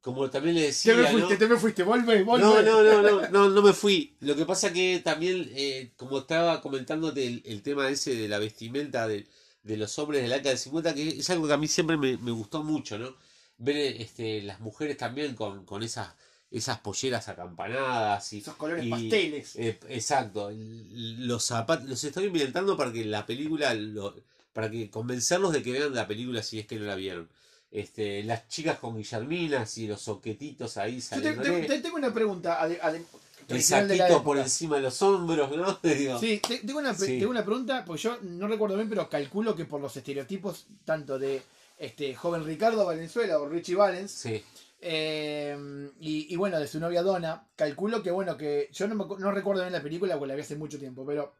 como 0.00 0.30
también 0.30 0.54
le 0.54 0.62
decía, 0.62 0.94
Te 0.94 0.98
me 1.02 1.04
¿no? 1.04 1.12
fuiste, 1.12 1.36
te 1.36 1.48
me 1.48 1.56
fuiste, 1.58 1.82
volve, 1.82 2.22
volve. 2.22 2.42
No, 2.44 2.62
no, 2.62 2.82
no, 2.82 3.02
no, 3.02 3.28
no, 3.28 3.50
no 3.50 3.62
me 3.62 3.72
fui. 3.72 4.14
Lo 4.20 4.34
que 4.34 4.46
pasa 4.46 4.72
que 4.72 5.00
también, 5.04 5.50
eh, 5.54 5.92
como 5.96 6.18
estaba 6.18 6.60
comentándote 6.62 7.26
el, 7.26 7.42
el 7.44 7.62
tema 7.62 7.88
ese 7.88 8.14
de 8.14 8.28
la 8.28 8.38
vestimenta 8.38 9.06
de, 9.06 9.26
de 9.62 9.76
los 9.76 9.98
hombres 9.98 10.22
de 10.22 10.28
la 10.28 10.36
década 10.36 10.50
del 10.50 10.58
50, 10.58 10.94
que 10.94 11.08
es 11.08 11.30
algo 11.30 11.46
que 11.46 11.52
a 11.52 11.58
mí 11.58 11.68
siempre 11.68 11.96
me, 11.96 12.16
me 12.16 12.30
gustó 12.30 12.62
mucho, 12.62 12.98
¿no? 12.98 13.14
Ver 13.58 14.00
este, 14.00 14.42
las 14.42 14.60
mujeres 14.60 14.96
también 14.96 15.34
con, 15.34 15.66
con 15.66 15.82
esas, 15.82 16.14
esas 16.50 16.78
polleras 16.80 17.28
acampanadas 17.28 18.32
y, 18.32 18.38
Esos 18.38 18.56
colores 18.56 18.86
y- 18.86 18.90
pasteles. 18.90 19.56
eh, 19.56 19.78
exacto. 19.88 20.50
Los 20.52 21.44
zapatos, 21.44 21.88
los 21.88 22.02
estoy 22.04 22.24
inventando 22.26 22.76
para 22.76 22.92
que 22.92 23.04
la 23.04 23.26
película, 23.26 23.74
lo- 23.74 24.14
para 24.52 24.70
que 24.70 24.90
convencerlos 24.90 25.52
de 25.52 25.62
que 25.62 25.72
vean 25.72 25.94
la 25.94 26.06
película 26.08 26.42
si 26.42 26.58
es 26.58 26.66
que 26.66 26.76
no 26.76 26.86
la 26.86 26.94
vieron. 26.96 27.28
Este, 27.70 28.24
las 28.24 28.48
chicas 28.48 28.78
con 28.78 28.96
guillerminas 28.96 29.78
y 29.78 29.86
los 29.86 30.00
soquetitos 30.02 30.76
ahí 30.76 30.94
Yo 30.94 30.98
te, 30.98 31.02
saliéndole. 31.06 31.60
te- 31.62 31.66
te 31.68 31.78
tengo 31.80 31.96
una 31.96 32.12
pregunta. 32.12 32.58
ade- 32.60 32.80
ade- 32.82 33.04
El 33.48 33.62
saquito 33.62 34.22
por 34.24 34.38
encima 34.38 34.76
de 34.76 34.82
los 34.82 35.00
hombros, 35.02 35.56
¿no? 35.56 35.78
Digo, 35.82 36.18
Sí, 36.18 36.40
te- 36.46 36.58
tengo 36.58 36.80
una, 36.80 36.94
Sí. 36.94 37.18
tengo 37.18 37.30
una 37.30 37.44
pregunta, 37.44 37.84
porque 37.84 38.02
yo 38.02 38.18
no 38.22 38.48
recuerdo 38.48 38.76
bien, 38.76 38.88
pero 38.88 39.08
calculo 39.08 39.54
que 39.54 39.64
por 39.66 39.80
los 39.80 39.96
estereotipos 39.96 40.66
tanto 40.84 41.18
de 41.18 41.42
este 41.78 42.14
joven 42.14 42.44
Ricardo 42.44 42.84
Valenzuela 42.84 43.38
o 43.38 43.48
Richie 43.48 43.74
Valens, 43.76 44.10
sí. 44.10 44.42
eh, 44.80 45.90
y, 46.00 46.32
y 46.32 46.36
bueno, 46.36 46.58
de 46.58 46.66
su 46.68 46.80
novia 46.80 47.02
Donna, 47.02 47.46
calculo 47.56 48.02
que 48.02 48.10
bueno, 48.10 48.36
que 48.36 48.68
yo 48.72 48.88
no, 48.88 48.94
me 48.96 49.04
no 49.18 49.30
recuerdo 49.30 49.62
bien 49.62 49.72
la 49.72 49.82
película 49.82 50.14
porque 50.18 50.28
la 50.28 50.34
vi 50.34 50.42
hace 50.42 50.56
mucho 50.56 50.78
tiempo, 50.78 51.06
pero 51.06 51.34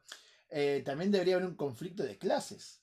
eh, 0.48 0.82
también 0.84 1.10
debería 1.10 1.34
haber 1.36 1.46
un 1.48 1.56
conflicto 1.56 2.02
de 2.04 2.16
clases. 2.18 2.78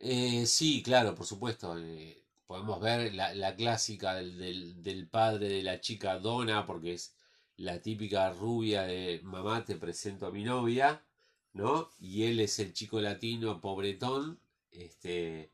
Eh, 0.00 0.44
sí, 0.46 0.82
claro, 0.82 1.14
por 1.14 1.26
supuesto. 1.26 1.76
eh, 1.78 2.23
podemos 2.46 2.80
ver 2.80 3.14
la, 3.14 3.34
la 3.34 3.54
clásica 3.56 4.14
del, 4.14 4.38
del, 4.38 4.82
del 4.82 5.06
padre 5.08 5.48
de 5.48 5.62
la 5.62 5.80
chica 5.80 6.18
Donna, 6.18 6.66
porque 6.66 6.94
es 6.94 7.14
la 7.56 7.80
típica 7.80 8.30
rubia 8.32 8.82
de 8.82 9.20
mamá, 9.22 9.64
te 9.64 9.76
presento 9.76 10.26
a 10.26 10.30
mi 10.32 10.44
novia, 10.44 11.02
¿no? 11.52 11.88
Y 12.00 12.24
él 12.24 12.40
es 12.40 12.58
el 12.58 12.72
chico 12.72 13.00
latino 13.00 13.60
pobretón, 13.60 14.40
este, 14.72 15.52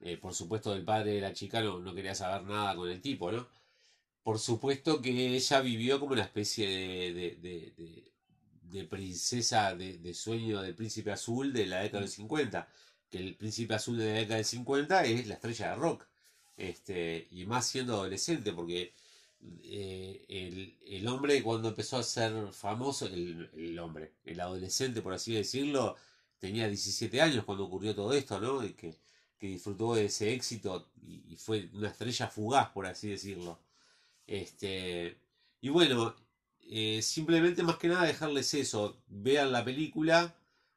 eh, 0.00 0.16
por 0.18 0.34
supuesto 0.34 0.72
el 0.74 0.84
padre 0.84 1.12
de 1.14 1.20
la 1.20 1.32
chica 1.34 1.60
no, 1.62 1.78
no 1.80 1.94
quería 1.94 2.14
saber 2.14 2.42
nada 2.46 2.74
con 2.76 2.88
el 2.90 3.00
tipo, 3.02 3.30
¿no? 3.32 3.46
Por 4.22 4.38
supuesto 4.38 5.00
que 5.02 5.34
ella 5.36 5.60
vivió 5.60 6.00
como 6.00 6.12
una 6.12 6.22
especie 6.22 6.68
de, 6.68 7.12
de, 7.14 7.36
de, 7.36 7.72
de- 7.76 8.12
de 8.62 8.84
princesa 8.84 9.74
de, 9.74 9.98
de 9.98 10.14
sueño 10.14 10.62
del 10.62 10.74
príncipe 10.74 11.12
azul 11.12 11.52
de 11.52 11.66
la 11.66 11.80
década 11.82 12.00
del 12.00 12.08
50 12.10 12.68
que 13.10 13.18
el 13.18 13.36
príncipe 13.36 13.74
azul 13.74 13.98
de 13.98 14.06
la 14.06 14.12
década 14.20 14.36
del 14.36 14.44
50 14.46 15.04
es 15.04 15.26
la 15.26 15.34
estrella 15.34 15.70
de 15.70 15.76
rock. 15.76 16.06
Este, 16.56 17.28
y 17.30 17.44
más 17.46 17.66
siendo 17.66 17.94
adolescente, 17.94 18.52
porque 18.52 18.94
eh, 19.64 20.24
el, 20.28 20.76
el 20.86 21.08
hombre 21.08 21.42
cuando 21.42 21.68
empezó 21.68 21.96
a 21.98 22.02
ser 22.02 22.52
famoso, 22.52 23.06
el, 23.06 23.50
el 23.54 23.78
hombre, 23.78 24.12
el 24.24 24.40
adolescente 24.40 25.02
por 25.02 25.14
así 25.14 25.34
decirlo, 25.34 25.96
tenía 26.38 26.68
17 26.68 27.20
años 27.22 27.44
cuando 27.44 27.64
ocurrió 27.64 27.94
todo 27.94 28.12
esto, 28.14 28.40
¿no? 28.40 28.64
Y 28.64 28.72
que, 28.74 28.96
que 29.38 29.48
disfrutó 29.48 29.94
de 29.94 30.06
ese 30.06 30.32
éxito 30.34 30.88
y, 31.06 31.36
fue 31.36 31.68
una 31.72 31.88
estrella 31.88 32.28
fugaz, 32.28 32.70
por 32.70 32.86
así 32.86 33.10
decirlo. 33.10 33.60
Este, 34.26 35.18
y 35.60 35.68
bueno, 35.68 36.14
eh, 36.62 37.00
simplemente 37.02 37.62
más 37.62 37.76
que 37.76 37.88
nada 37.88 38.04
dejarles 38.04 38.54
eso, 38.54 39.02
vean 39.08 39.52
la 39.52 39.64
película, 39.64 40.36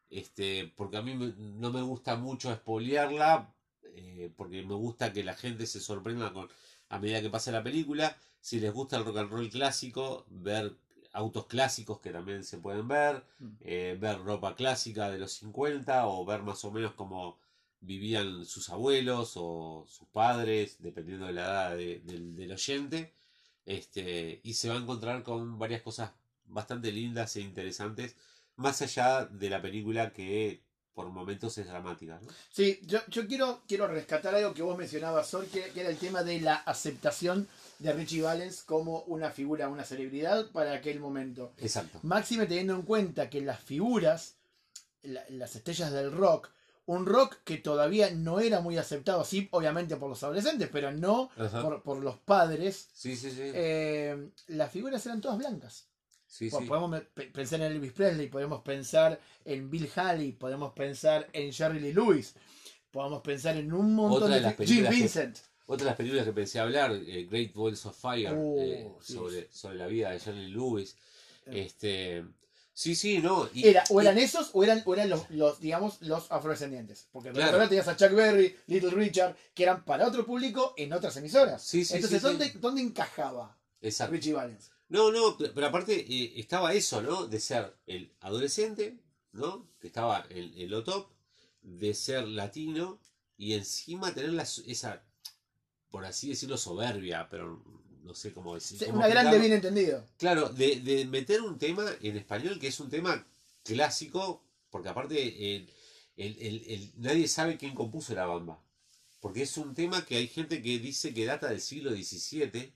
este, 0.09 0.71
porque 0.75 0.97
a 0.97 1.01
mí 1.01 1.15
no 1.15 1.71
me 1.71 1.81
gusta 1.81 2.15
mucho 2.15 2.51
espolearla, 2.51 3.54
eh, 3.95 4.31
porque 4.35 4.63
me 4.63 4.75
gusta 4.75 5.11
que 5.13 5.23
la 5.23 5.35
gente 5.35 5.65
se 5.65 5.79
sorprenda 5.79 6.31
con, 6.33 6.49
a 6.89 6.99
medida 6.99 7.21
que 7.21 7.29
pasa 7.29 7.51
la 7.51 7.63
película. 7.63 8.15
Si 8.41 8.59
les 8.59 8.71
gusta 8.73 8.97
el 8.97 9.05
rock 9.05 9.17
and 9.17 9.31
roll 9.31 9.49
clásico, 9.49 10.25
ver 10.29 10.75
autos 11.13 11.45
clásicos 11.47 11.99
que 11.99 12.11
también 12.11 12.43
se 12.43 12.57
pueden 12.57 12.87
ver, 12.87 13.23
Mm. 13.39 13.47
eh, 13.61 13.97
ver 13.99 14.19
ropa 14.23 14.55
clásica 14.55 15.09
de 15.09 15.17
los 15.19 15.31
50 15.33 16.07
o 16.07 16.25
ver 16.25 16.41
más 16.43 16.63
o 16.65 16.71
menos 16.71 16.93
cómo 16.93 17.37
vivían 17.79 18.45
sus 18.45 18.69
abuelos 18.69 19.33
o 19.35 19.85
sus 19.87 20.07
padres, 20.09 20.77
dependiendo 20.79 21.25
de 21.27 21.33
la 21.33 21.41
edad 21.43 21.77
de- 21.77 21.99
del, 22.05 22.35
del 22.35 22.51
oyente. 22.51 23.13
Este, 23.65 24.41
y 24.43 24.53
se 24.53 24.69
va 24.69 24.75
a 24.75 24.79
encontrar 24.79 25.23
con 25.23 25.57
varias 25.57 25.81
cosas 25.81 26.11
bastante 26.45 26.91
lindas 26.91 27.35
e 27.35 27.41
interesantes, 27.41 28.15
más 28.57 28.81
allá 28.81 29.25
de 29.25 29.49
la 29.49 29.61
película 29.61 30.11
que 30.13 30.61
por 30.95 31.09
momentos 31.09 31.55
es 31.57 31.67
dramática. 31.67 32.19
¿no? 32.21 32.27
Sí, 32.49 32.79
yo, 32.85 32.99
yo 33.09 33.27
quiero, 33.27 33.61
quiero 33.67 33.85
rescatar 33.87 34.33
algo 34.33 34.53
que 34.53 34.63
vos 34.63 34.77
mencionabas 34.77 35.31
hoy, 35.33 35.45
que, 35.47 35.69
que 35.71 35.81
era 35.81 35.89
el 35.89 35.97
tema 35.97 36.23
de 36.23 36.39
la 36.39 36.55
aceptación 36.55 37.47
de 37.79 37.91
Richie 37.91 38.21
Valens 38.21 38.63
como 38.63 39.01
una 39.01 39.29
figura, 39.29 39.67
una 39.67 39.83
celebridad 39.83 40.49
para 40.51 40.71
aquel 40.73 40.99
momento. 41.01 41.51
Exacto. 41.59 41.99
Máxime 42.03 42.45
teniendo 42.47 42.73
en 42.73 42.83
cuenta 42.83 43.29
que 43.29 43.41
las 43.41 43.59
figuras, 43.59 44.35
la- 45.03 45.25
las 45.29 45.55
estrellas 45.55 45.91
del 45.91 46.11
rock, 46.13 46.49
un 46.87 47.05
rock 47.05 47.37
que 47.43 47.57
todavía 47.57 48.11
no 48.11 48.39
era 48.39 48.61
muy 48.61 48.77
aceptado, 48.77 49.25
sí, 49.25 49.47
obviamente 49.51 49.97
por 49.97 50.07
los 50.07 50.23
adolescentes, 50.23 50.69
pero 50.71 50.91
no 50.91 51.29
por, 51.61 51.81
por 51.83 51.97
los 51.97 52.17
padres, 52.19 52.87
Sí, 52.93 53.17
sí, 53.17 53.31
sí. 53.31 53.41
eh, 53.41 54.29
las 54.47 54.71
figuras 54.71 55.05
eran 55.05 55.19
todas 55.19 55.37
blancas. 55.39 55.87
Sí, 56.37 56.49
Po- 56.49 56.59
sí. 56.59 56.65
Podemos 56.65 57.01
pensar 57.33 57.61
en 57.61 57.71
Elvis 57.71 57.91
Presley, 57.93 58.27
podemos 58.27 58.61
pensar 58.61 59.19
en 59.45 59.69
Bill 59.69 59.89
Haley, 59.95 60.31
podemos 60.33 60.73
pensar 60.73 61.27
en 61.33 61.51
Jerry 61.53 61.79
Lee 61.79 61.93
Lewis, 61.93 62.35
podemos 62.91 63.21
pensar 63.21 63.55
en 63.57 63.71
un 63.73 63.93
montón 63.95 64.23
Otra 64.23 64.35
de 64.35 64.41
las 64.41 64.55
Jim 64.55 64.57
películas 64.57 64.89
que- 64.93 64.95
Vincent. 64.99 65.37
Otra 65.67 65.85
de 65.85 65.89
las 65.91 65.97
películas 65.97 66.25
que 66.25 66.33
pensé 66.33 66.59
hablar, 66.59 66.91
eh, 66.93 67.27
Great 67.29 67.53
Balls 67.53 67.85
of 67.85 67.97
Fire, 67.97 68.33
Oh, 68.37 68.55
eh, 68.59 68.87
sí. 69.01 69.13
sobre, 69.13 69.47
sobre 69.51 69.77
la 69.77 69.87
vida 69.87 70.11
de 70.11 70.19
Jerry 70.19 70.47
Lewis. 70.51 70.95
Eh. 71.47 71.63
Este, 71.65 72.23
sí, 72.73 72.93
sí, 72.95 73.17
no. 73.19 73.49
y- 73.53 73.67
Era, 73.67 73.83
o 73.89 73.99
y- 73.99 74.05
eran 74.05 74.17
esos 74.19 74.51
o 74.53 74.63
eran, 74.63 74.83
o 74.85 74.93
eran 74.93 75.09
los, 75.09 75.27
los, 75.31 75.59
digamos, 75.59 75.99
los 76.01 76.31
afrodescendientes. 76.31 77.07
Porque 77.11 77.29
por 77.29 77.37
Claro. 77.39 77.57
lado 77.57 77.69
tenías 77.69 77.87
a 77.87 77.95
Chuck 77.97 78.11
Berry, 78.11 78.55
Little 78.67 78.91
Richard, 78.91 79.35
que 79.55 79.63
eran 79.63 79.83
para 79.85 80.05
otro 80.07 80.23
público 80.25 80.73
en 80.77 80.93
otras 80.93 81.17
emisoras. 81.17 81.63
Sí, 81.63 81.83
sí, 81.83 81.95
Entonces, 81.95 82.21
sí, 82.21 82.27
¿dónde. 82.27 82.51
¿dónde 82.59 82.81
encajaba 82.81 83.57
Exacto. 83.81 84.13
Richie 84.13 84.33
Valens? 84.33 84.69
No, 84.89 85.11
no, 85.11 85.37
pero 85.37 85.53
pero 85.53 85.67
aparte 85.67 86.05
eh, 86.07 86.33
estaba 86.39 86.73
eso, 86.73 87.01
¿no? 87.01 87.27
De 87.27 87.39
ser 87.39 87.75
el 87.87 88.11
adolescente, 88.21 88.99
¿no? 89.31 89.67
Que 89.79 89.87
estaba 89.87 90.25
en, 90.29 90.53
en 90.57 90.69
lo 90.69 90.83
top, 90.83 91.09
de 91.61 91.93
ser 91.93 92.27
latino 92.27 92.99
y 93.37 93.53
encima 93.53 94.13
tener 94.13 94.31
la, 94.33 94.43
esa, 94.43 95.03
por 95.89 96.05
así 96.05 96.29
decirlo, 96.29 96.57
soberbia, 96.57 97.27
pero 97.29 97.63
no 98.03 98.13
sé 98.13 98.31
cómo 98.31 98.53
decir. 98.53 98.77
Sí, 98.77 98.85
una 98.91 99.07
grande 99.07 99.39
bien 99.39 99.53
entendido. 99.53 100.05
Claro, 100.17 100.49
de, 100.49 100.75
de 100.81 101.05
meter 101.05 101.41
un 101.41 101.57
tema 101.57 101.85
en 102.01 102.17
español 102.17 102.59
que 102.59 102.67
es 102.67 102.79
un 102.79 102.89
tema 102.89 103.25
clásico, 103.63 104.43
porque 104.69 104.89
aparte 104.89 105.15
eh, 105.17 105.67
el- 106.15 106.37
el- 106.39 106.63
el- 106.67 106.91
nadie 106.97 107.27
sabe 107.27 107.57
quién 107.57 107.73
compuso 107.73 108.13
la 108.13 108.27
bamba. 108.27 108.61
Porque 109.19 109.41
es 109.41 109.57
un 109.57 109.73
tema 109.73 110.05
que 110.05 110.17
hay 110.17 110.27
gente 110.27 110.61
que 110.61 110.77
dice 110.77 111.11
que 111.11 111.25
data 111.25 111.47
del 111.49 111.59
siglo 111.59 111.89
XVII, 111.91 112.71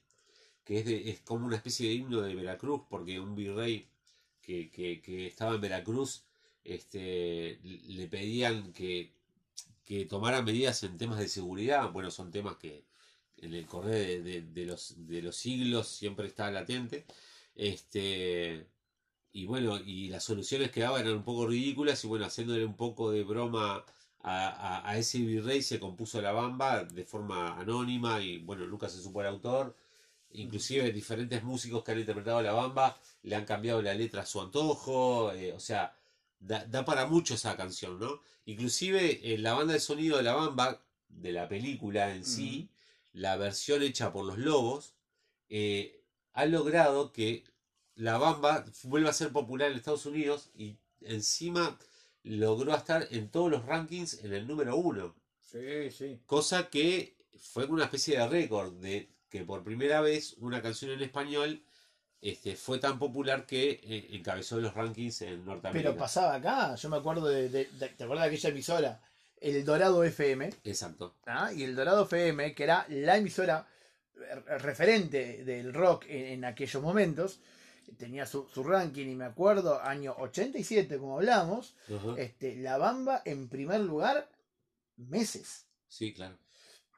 que 0.77 1.09
es, 1.11 1.19
como 1.21 1.45
una 1.47 1.55
especie 1.57 1.87
de 1.89 1.95
himno 1.95 2.21
de 2.21 2.35
Veracruz, 2.35 2.81
porque 2.89 3.19
un 3.19 3.35
virrey 3.35 3.87
que, 4.41 4.69
que- 4.71 5.27
estaba 5.27 5.55
en 5.55 5.61
Veracruz 5.61 6.23
este, 6.63 7.59
le 7.63 8.07
pedían 8.07 8.73
que, 8.73 9.13
que 9.85 10.05
tomara 10.05 10.41
medidas 10.41 10.83
en 10.83 10.97
temas 10.97 11.19
de 11.19 11.27
seguridad. 11.27 11.91
Bueno, 11.91 12.11
son 12.11 12.31
temas 12.31 12.57
que 12.57 12.85
en 13.37 13.53
el 13.53 13.65
correr 13.67 14.23
de, 14.23 14.41
de- 14.43 14.65
los, 14.65 14.95
de 15.07 15.21
los 15.21 15.35
siglos 15.37 15.87
siempre 15.87 16.27
está 16.27 16.51
latente. 16.51 17.05
Este, 17.55 18.67
y 19.31 19.45
bueno, 19.45 19.77
y 19.79 20.09
las 20.09 20.23
soluciones 20.23 20.71
que 20.71 20.81
daba 20.81 20.99
eran 20.99 21.13
un 21.15 21.23
poco 21.23 21.47
ridículas 21.47 22.03
y 22.03 22.07
bueno, 22.07 22.25
haciéndole 22.25 22.65
un 22.65 22.75
poco 22.75 23.11
de 23.11 23.23
broma 23.23 23.85
a, 24.21 24.49
a- 24.49 24.89
a 24.89 24.97
ese 24.97 25.19
virrey 25.19 25.61
se 25.61 25.79
compuso 25.79 26.21
la 26.21 26.31
bamba 26.31 26.83
de 26.85 27.05
forma 27.05 27.59
anónima 27.59 28.21
y 28.21 28.39
bueno, 28.39 28.65
nunca 28.67 28.89
se 28.89 29.01
supo 29.01 29.21
el 29.21 29.27
autor. 29.27 29.75
Inclusive 30.31 30.91
diferentes 30.91 31.43
músicos 31.43 31.83
que 31.83 31.91
han 31.91 31.99
interpretado 31.99 32.41
La 32.41 32.53
Bamba 32.53 32.99
le 33.23 33.35
han 33.35 33.45
cambiado 33.45 33.81
la 33.81 33.93
letra 33.93 34.21
a 34.21 34.25
su 34.25 34.41
antojo. 34.41 35.31
eh, 35.33 35.53
o 35.53 35.59
sea, 35.59 35.95
da, 36.39 36.65
da 36.65 36.85
para 36.85 37.05
mucho 37.07 37.33
esa 37.35 37.55
canción, 37.57 37.99
¿no? 37.99 38.21
Inclusive 38.45 39.33
eh, 39.33 39.37
la 39.37 39.53
banda 39.53 39.73
de 39.73 39.79
sonido 39.79 40.17
de 40.17 40.23
La 40.23 40.33
Bamba, 40.33 40.81
de 41.07 41.31
la 41.31 41.47
película 41.47 42.15
en 42.15 42.25
sí, 42.25 42.69
la 43.13 43.37
versión 43.37 43.83
hecha 43.83 44.11
por 44.11 44.25
los 44.25 44.37
Lobos, 44.37 44.95
eh, 45.49 46.03
ha 46.33 46.45
logrado 46.45 47.11
que 47.11 47.43
La 47.95 48.17
Bamba 48.17 48.65
vuelva 48.83 49.09
a 49.09 49.13
ser 49.13 49.31
popular 49.31 49.71
en 49.71 49.77
Estados 49.77 50.05
Unidos 50.05 50.49
y 50.55 50.77
encima 51.01 51.77
logró 52.23 52.75
estar 52.75 53.07
en 53.11 53.29
todos 53.29 53.51
los 53.51 53.65
rankings 53.65 54.23
en 54.23 54.33
el 54.33 54.47
número 54.47 54.75
uno. 54.75 55.15
Sí, 55.41 55.91
sí. 55.91 56.19
Cosa 56.25 56.69
que 56.69 57.17
fue 57.39 57.65
una 57.65 57.85
especie 57.85 58.17
de 58.17 58.27
récord 58.27 58.73
de 58.73 59.09
que 59.29 59.43
por 59.45 59.63
primera 59.63 60.01
vez 60.01 60.33
una 60.39 60.61
canción 60.61 60.91
en 60.91 61.01
español 61.01 61.63
este, 62.21 62.55
fue 62.55 62.79
tan 62.79 62.99
popular 62.99 63.45
que 63.45 63.79
eh, 63.83 64.07
encabezó 64.11 64.59
los 64.59 64.73
rankings 64.73 65.21
en 65.21 65.45
Norteamérica. 65.45 65.89
Pero 65.91 65.97
pasaba 65.99 66.35
acá, 66.35 66.75
yo 66.75 66.89
me 66.89 66.97
acuerdo 66.97 67.27
de, 67.27 67.47
de- 67.49 67.65
de- 67.71 67.89
¿te 67.89 68.03
acuerdas 68.03 68.25
de 68.25 68.31
aquella 68.35 68.49
emisora? 68.49 69.01
El 69.39 69.63
Dorado 69.63 70.03
FM, 70.03 70.49
Exacto. 70.65 71.15
¿ah? 71.25 71.53
y 71.53 71.63
el 71.63 71.75
Dorado 71.75 72.03
FM, 72.03 72.53
que 72.53 72.63
era 72.63 72.85
la 72.89 73.15
emisora 73.17 73.65
eh, 74.15 74.35
referente 74.57 75.45
del 75.45 75.73
rock 75.73 76.05
en, 76.09 76.25
en 76.25 76.45
aquellos 76.45 76.83
momentos, 76.83 77.39
tenía 77.97 78.25
su, 78.25 78.47
su 78.53 78.63
ranking, 78.63 79.07
y 79.07 79.15
me 79.15 79.23
acuerdo, 79.25 79.81
año 79.81 80.13
87, 80.19 80.97
como 80.97 81.15
hablamos, 81.15 81.75
Ajá. 81.87 82.15
este, 82.17 82.57
La 82.57 82.77
Bamba 82.77 83.21
en 83.23 83.47
primer 83.47 83.79
lugar, 83.79 84.29
meses. 84.97 85.67
Sí, 85.87 86.13
claro. 86.13 86.37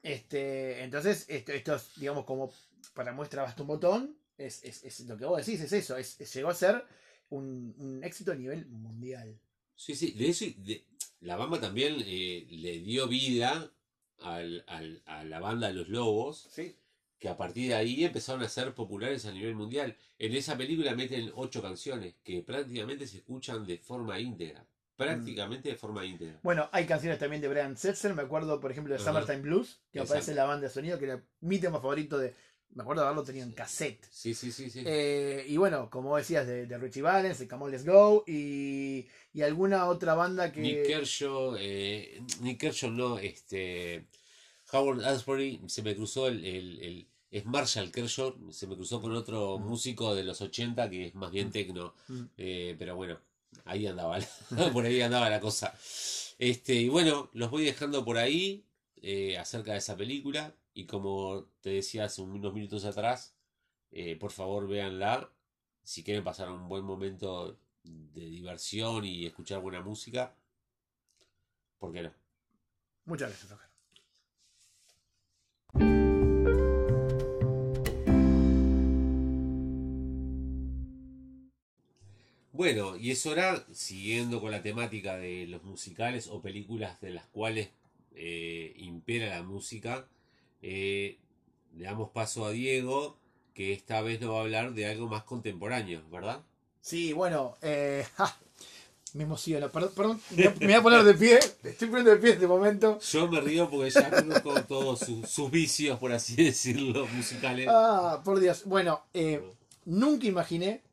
Este, 0.04 0.84
entonces, 0.84 1.26
esto, 1.30 1.52
esto 1.52 1.76
es, 1.76 1.92
digamos, 1.96 2.26
como 2.26 2.52
para 2.94 3.14
muestra 3.14 3.44
basta 3.44 3.62
un 3.62 3.68
botón, 3.68 4.18
es, 4.38 4.64
es, 4.64 4.84
es 4.84 5.00
lo 5.02 5.18
que 5.18 5.26
vos 5.26 5.46
decís, 5.46 5.62
es 5.62 5.72
eso, 5.74 5.96
es, 5.98 6.18
llegó 6.34 6.50
a 6.50 6.56
ser 6.56 6.84
un, 7.30 7.76
un 7.78 8.04
éxito 8.04 8.32
a 8.32 8.36
nivel 8.36 8.66
mundial. 8.68 9.40
Sí, 9.76 9.96
sí. 9.96 10.12
De 10.12 10.30
eso, 10.30 10.46
de- 10.58 10.86
la 11.22 11.36
Bamba 11.36 11.60
también 11.62 11.98
eh, 12.04 12.48
le 12.50 12.80
dio 12.80 13.08
vida 13.08 13.72
al- 14.20 14.64
al- 14.68 15.02
a 15.06 15.24
la 15.24 15.40
banda 15.40 15.68
de 15.68 15.74
los 15.74 15.88
Lobos, 15.90 16.48
Sí. 16.52 16.76
que 17.20 17.30
a 17.30 17.38
partir 17.38 17.70
de 17.70 17.76
ahí 17.76 18.04
empezaron 18.04 18.42
a 18.42 18.50
ser 18.50 18.74
populares 18.74 19.26
a 19.26 19.32
nivel 19.32 19.54
mundial. 19.56 19.96
En 20.18 20.34
esa 20.34 20.58
película 20.58 20.96
meten 20.96 21.32
ocho 21.36 21.62
canciones 21.62 22.16
que 22.24 22.42
prácticamente 22.42 23.06
se 23.06 23.18
escuchan 23.18 23.66
de 23.68 23.78
forma 23.78 24.20
íntegra. 24.20 24.66
Prácticamente 25.06 25.70
de 25.70 25.76
forma 25.76 26.06
íntegra. 26.06 26.40
Bueno, 26.44 26.70
hay 26.72 26.86
canciones 26.86 27.20
también 27.20 27.42
de 27.42 27.48
Brian 27.48 27.76
Setzer, 27.78 28.14
me 28.14 28.22
acuerdo, 28.24 28.60
por 28.60 28.72
ejemplo, 28.72 28.94
de 28.94 29.02
Ajá. 29.02 29.10
Summertime 29.12 29.42
Blues, 29.42 29.80
que 29.92 30.00
Exacto. 30.00 30.14
aparece 30.14 30.32
en 30.32 30.38
la 30.38 30.46
banda 30.46 30.68
de 30.68 30.74
sonido, 30.74 30.98
que 31.00 31.06
era 31.06 31.24
mi 31.42 31.60
tema 31.60 31.80
favorito 31.80 32.18
de. 32.18 32.34
Me 32.74 32.84
acuerdo 32.84 33.02
de 33.02 33.08
haberlo 33.10 33.24
tenido 33.26 33.46
en 33.46 33.52
cassette. 33.52 34.06
Sí, 34.10 34.34
sí, 34.34 34.50
sí, 34.50 34.70
sí. 34.70 34.82
Eh, 34.86 35.44
y 35.46 35.58
bueno, 35.58 35.90
como 35.90 36.16
decías, 36.16 36.48
de, 36.48 36.68
de 36.68 36.78
Richie 36.78 37.02
Valens, 37.02 37.38
de 37.40 37.48
Come 37.50 37.66
On 37.66 37.72
Let's 37.72 37.86
Go, 37.86 38.24
y, 38.26 39.08
y 39.34 39.42
alguna 39.42 39.88
otra 39.88 40.14
banda 40.14 40.54
que. 40.54 40.62
Nick 40.62 40.86
Kershaw, 40.88 41.58
eh, 41.60 42.22
Nick 42.40 42.62
Kershaw 42.62 42.90
no, 42.92 43.20
este, 43.20 44.06
Howard 44.72 45.04
Asbury, 45.04 45.60
se 45.68 45.82
me 45.84 45.94
cruzó 45.96 46.28
el, 46.28 46.46
el- 46.46 46.80
el- 46.82 47.08
es 47.30 47.46
Marshall 47.46 47.92
Kershaw, 47.92 48.36
se 48.52 48.68
me 48.68 48.76
cruzó 48.76 49.02
con 49.02 49.14
otro 49.16 49.58
Mm. 49.60 49.64
músico 49.68 50.16
de 50.16 50.24
los 50.24 50.40
80 50.42 50.90
que 50.90 51.08
es 51.08 51.16
más 51.16 51.32
bien 51.32 51.52
tecno, 51.52 51.94
Mm. 52.08 52.22
eh, 52.38 52.76
pero 52.80 52.96
bueno, 52.96 53.20
ahí 53.66 53.88
andaba, 53.88 54.20
por 54.74 54.86
ahí 54.86 55.02
andaba 55.02 55.30
la 55.30 55.40
cosa. 55.40 55.74
Este, 56.38 56.74
y 56.76 56.90
bueno, 56.90 57.30
los 57.34 57.52
voy 57.52 57.66
dejando 57.66 58.04
por 58.04 58.18
ahí 58.18 58.66
eh, 59.02 59.38
acerca 59.38 59.74
de 59.74 59.80
esa 59.80 59.98
película, 59.98 60.56
y 60.74 60.86
como 60.86 61.50
te 61.62 61.72
decía 61.72 62.06
hace 62.06 62.22
unos 62.22 62.54
minutos 62.54 62.86
atrás, 62.86 63.36
eh, 63.92 64.16
por 64.16 64.32
favor 64.32 64.68
véanla, 64.68 65.32
si 65.84 66.04
quieren 66.04 66.24
pasar 66.24 66.50
un 66.50 66.68
buen 66.70 66.84
momento 66.84 67.60
de 67.84 68.26
diversión 68.26 69.06
y 69.06 69.26
escuchar 69.26 69.62
buena 69.62 69.82
música, 69.82 70.36
¿por 71.80 71.92
qué 71.92 72.04
no? 72.04 72.14
Muchas 73.06 73.30
gracias, 73.30 73.71
Bueno, 82.62 82.96
y 82.96 83.10
es 83.10 83.26
hora, 83.26 83.66
siguiendo 83.72 84.40
con 84.40 84.52
la 84.52 84.62
temática 84.62 85.18
de 85.18 85.48
los 85.48 85.64
musicales 85.64 86.28
o 86.28 86.44
películas 86.44 87.02
de 87.02 87.10
las 87.10 87.26
cuales 87.26 87.70
eh, 88.14 88.74
impera 88.78 89.36
la 89.36 89.42
música, 89.42 90.06
eh, 90.62 91.18
le 91.76 91.86
damos 91.86 92.12
paso 92.12 92.46
a 92.46 92.52
Diego, 92.52 93.18
que 93.56 93.74
esta 93.74 94.04
vez 94.04 94.22
nos 94.22 94.34
va 94.36 94.38
a 94.38 94.42
hablar 94.42 94.74
de 94.76 94.86
algo 94.86 95.08
más 95.08 95.24
contemporáneo, 95.24 96.04
¿verdad? 96.12 96.44
Sí, 96.82 97.14
bueno, 97.14 97.56
eh, 97.64 98.06
ja, 98.16 98.38
me 99.16 99.24
emociono. 99.24 99.72
Perdón, 99.72 99.92
perdón, 99.96 100.22
me 100.30 100.44
voy 100.44 100.46
a- 100.46 100.56
me 100.60 100.66
voy 100.68 100.74
a 100.76 100.84
poner 100.84 101.04
de 101.04 101.14
pie. 101.16 101.40
Estoy 101.64 101.88
poniendo 101.88 102.12
de 102.12 102.18
pie 102.18 102.30
en 102.30 102.36
este 102.36 102.48
momento. 102.48 103.00
Yo 103.00 103.28
me 103.28 103.42
río 103.42 103.72
porque 103.72 103.90
ya 103.90 104.08
conozco 104.12 104.54
todos 104.66 105.00
sus, 105.00 105.28
sus 105.28 105.50
vicios, 105.50 105.98
por 105.98 106.12
así 106.12 106.36
decirlo, 106.36 107.08
musicales. 107.08 107.68
Ah, 107.72 108.22
por 108.24 108.40
Dios. 108.40 108.66
Bueno, 108.66 109.02
eh, 109.16 109.42
nunca 109.86 110.28
imaginé 110.28 110.84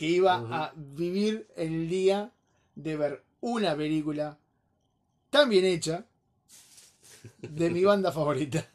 que 0.00 0.06
iba 0.06 0.46
a 0.50 0.72
vivir 0.74 1.46
el 1.56 1.86
día 1.86 2.32
de 2.74 2.96
ver 2.96 3.22
una 3.42 3.76
película 3.76 4.38
tan 5.28 5.50
bien 5.50 5.66
hecha 5.66 6.06
de 7.42 7.68
mi 7.68 7.84
banda 7.84 8.10
favorita. 8.18 8.66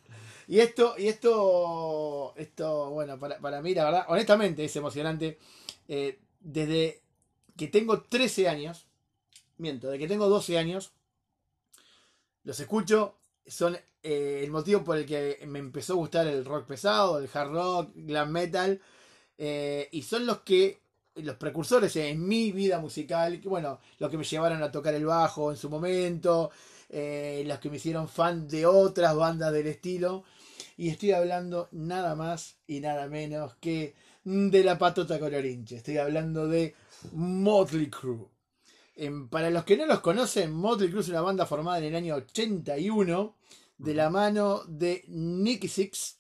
Y 0.48 0.60
esto, 0.60 0.94
y 1.00 1.08
esto, 1.08 2.36
esto, 2.36 2.92
bueno, 2.92 3.18
para, 3.18 3.40
para 3.40 3.60
mí, 3.64 3.74
la 3.74 3.86
verdad, 3.86 4.06
honestamente 4.08 4.66
es 4.66 4.76
emocionante. 4.76 5.40
Eh, 5.88 6.20
desde 6.42 7.02
que 7.58 7.70
tengo 7.70 8.04
13 8.04 8.48
años, 8.48 8.86
miento, 9.58 9.88
desde 9.88 10.04
que 10.04 10.08
tengo 10.08 10.30
12 10.30 10.60
años, 10.60 10.92
los 12.44 12.60
escucho, 12.60 13.16
son 13.48 13.76
eh, 14.04 14.42
el 14.44 14.52
motivo 14.52 14.84
por 14.84 15.00
el 15.00 15.08
que 15.08 15.40
me 15.48 15.58
empezó 15.58 15.94
a 15.94 15.96
gustar 15.96 16.28
el 16.28 16.46
rock 16.46 16.68
pesado, 16.68 17.18
el 17.18 17.28
hard 17.34 17.52
rock, 17.52 17.92
glam 17.96 18.30
metal, 18.30 18.80
eh, 19.40 19.90
y 19.92 20.04
son 20.04 20.28
los 20.28 20.42
que, 20.42 20.85
los 21.16 21.36
precursores 21.38 21.96
en 21.96 22.28
mi 22.28 22.52
vida 22.52 22.80
musical, 22.80 23.40
que 23.40 23.48
bueno, 23.48 23.80
los 24.00 24.10
que 24.10 24.18
me 24.18 24.24
llevaron 24.24 24.62
a 24.62 24.72
tocar 24.72 24.94
el 24.94 25.06
bajo 25.06 25.52
en 25.52 25.58
su 25.58 25.70
momento, 25.70 26.52
eh, 26.90 27.44
los 27.46 27.60
que 27.60 27.70
me 27.70 27.78
hicieron 27.78 28.08
fan 28.08 28.48
de 28.48 28.66
otras 28.66 29.16
bandas 29.16 29.54
del 29.54 29.68
estilo, 29.68 30.24
y 30.78 30.90
estoy 30.90 31.12
hablando 31.12 31.70
nada 31.72 32.16
más 32.16 32.58
y 32.68 32.80
nada 32.80 33.08
menos 33.08 33.56
que 33.56 33.96
de 34.24 34.64
la 34.64 34.78
patota 34.78 35.20
colorinche, 35.20 35.78
estoy 35.78 35.98
hablando 35.98 36.48
de 36.48 36.76
Motley 37.14 37.90
Crue. 37.90 38.28
Em, 38.96 39.28
para 39.30 39.50
los 39.50 39.66
que 39.66 39.78
no 39.78 39.86
los 39.86 40.00
conocen, 40.00 40.52
Motley 40.52 40.90
Crue 40.90 41.02
es 41.02 41.10
una 41.10 41.22
banda 41.22 41.46
formada 41.46 41.80
en 41.80 41.86
el 41.86 41.96
año 41.96 42.16
81 42.16 43.36
de 43.78 43.94
la 43.94 44.10
mano 44.10 44.64
de 44.68 45.04
Nicky 45.08 45.68
Six, 45.68 46.18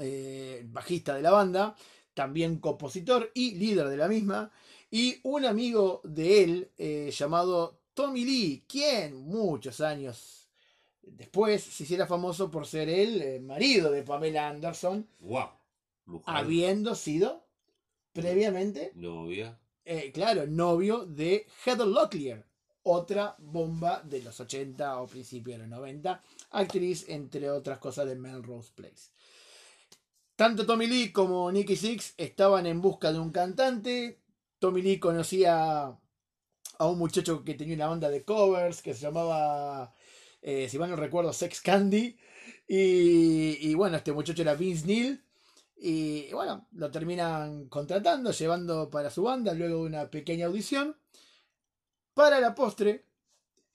eh, 0.00 0.62
bajista 0.66 1.14
de 1.14 1.22
la 1.22 1.30
banda, 1.30 1.74
también 2.16 2.58
compositor 2.60 3.30
y 3.34 3.56
líder 3.56 3.88
de 3.88 3.96
la 3.98 4.08
misma, 4.08 4.50
y 4.90 5.20
un 5.22 5.44
amigo 5.44 6.00
de 6.02 6.42
él 6.42 6.70
eh, 6.78 7.10
llamado 7.12 7.78
Tommy 7.92 8.24
Lee, 8.24 8.64
quien 8.66 9.14
muchos 9.16 9.82
años 9.82 10.48
después 11.02 11.62
se 11.62 11.82
hiciera 11.84 12.06
famoso 12.06 12.50
por 12.50 12.66
ser 12.66 12.88
el 12.88 13.20
eh, 13.20 13.38
marido 13.38 13.90
de 13.90 14.02
Pamela 14.02 14.48
Anderson, 14.48 15.06
¡Wow! 15.20 15.50
Habiendo 16.24 16.94
sido 16.94 17.44
previamente 18.14 18.92
novia. 18.94 19.60
eh, 19.84 20.10
claro, 20.12 20.46
novio 20.46 21.04
de 21.04 21.46
Heather 21.66 21.86
Locklear, 21.86 22.46
otra 22.84 23.34
bomba 23.38 24.00
de 24.02 24.22
los 24.22 24.40
80 24.40 25.02
o 25.02 25.06
principios 25.06 25.58
de 25.58 25.66
los 25.66 25.78
90, 25.78 26.22
actriz 26.52 27.04
entre 27.08 27.50
otras 27.50 27.78
cosas 27.78 28.06
de 28.06 28.14
Melrose 28.14 28.70
Place. 28.74 29.10
Tanto 30.36 30.66
Tommy 30.66 30.86
Lee 30.86 31.12
como 31.12 31.50
Nicky 31.50 31.76
Six 31.76 32.14
estaban 32.18 32.66
en 32.66 32.80
busca 32.82 33.12
de 33.12 33.18
un 33.18 33.30
cantante. 33.30 34.20
Tommy 34.58 34.82
Lee 34.82 34.98
conocía 35.00 35.86
a 36.78 36.86
un 36.86 36.98
muchacho 36.98 37.42
que 37.42 37.54
tenía 37.54 37.74
una 37.74 37.86
banda 37.88 38.10
de 38.10 38.22
covers 38.24 38.82
que 38.82 38.92
se 38.92 39.00
llamaba, 39.00 39.94
eh, 40.42 40.68
si 40.68 40.78
mal 40.78 40.90
no 40.90 40.96
recuerdo, 40.96 41.32
Sex 41.32 41.62
Candy. 41.62 42.18
Y, 42.68 43.70
y 43.70 43.74
bueno, 43.74 43.96
este 43.96 44.12
muchacho 44.12 44.42
era 44.42 44.54
Vince 44.54 44.86
Neil. 44.86 45.22
Y 45.78 46.32
bueno, 46.32 46.68
lo 46.72 46.90
terminan 46.90 47.68
contratando, 47.68 48.30
llevando 48.30 48.90
para 48.90 49.10
su 49.10 49.22
banda, 49.22 49.54
luego 49.54 49.80
de 49.80 49.86
una 49.88 50.10
pequeña 50.10 50.46
audición. 50.46 50.96
Para 52.12 52.40
la 52.40 52.54
postre, 52.54 53.04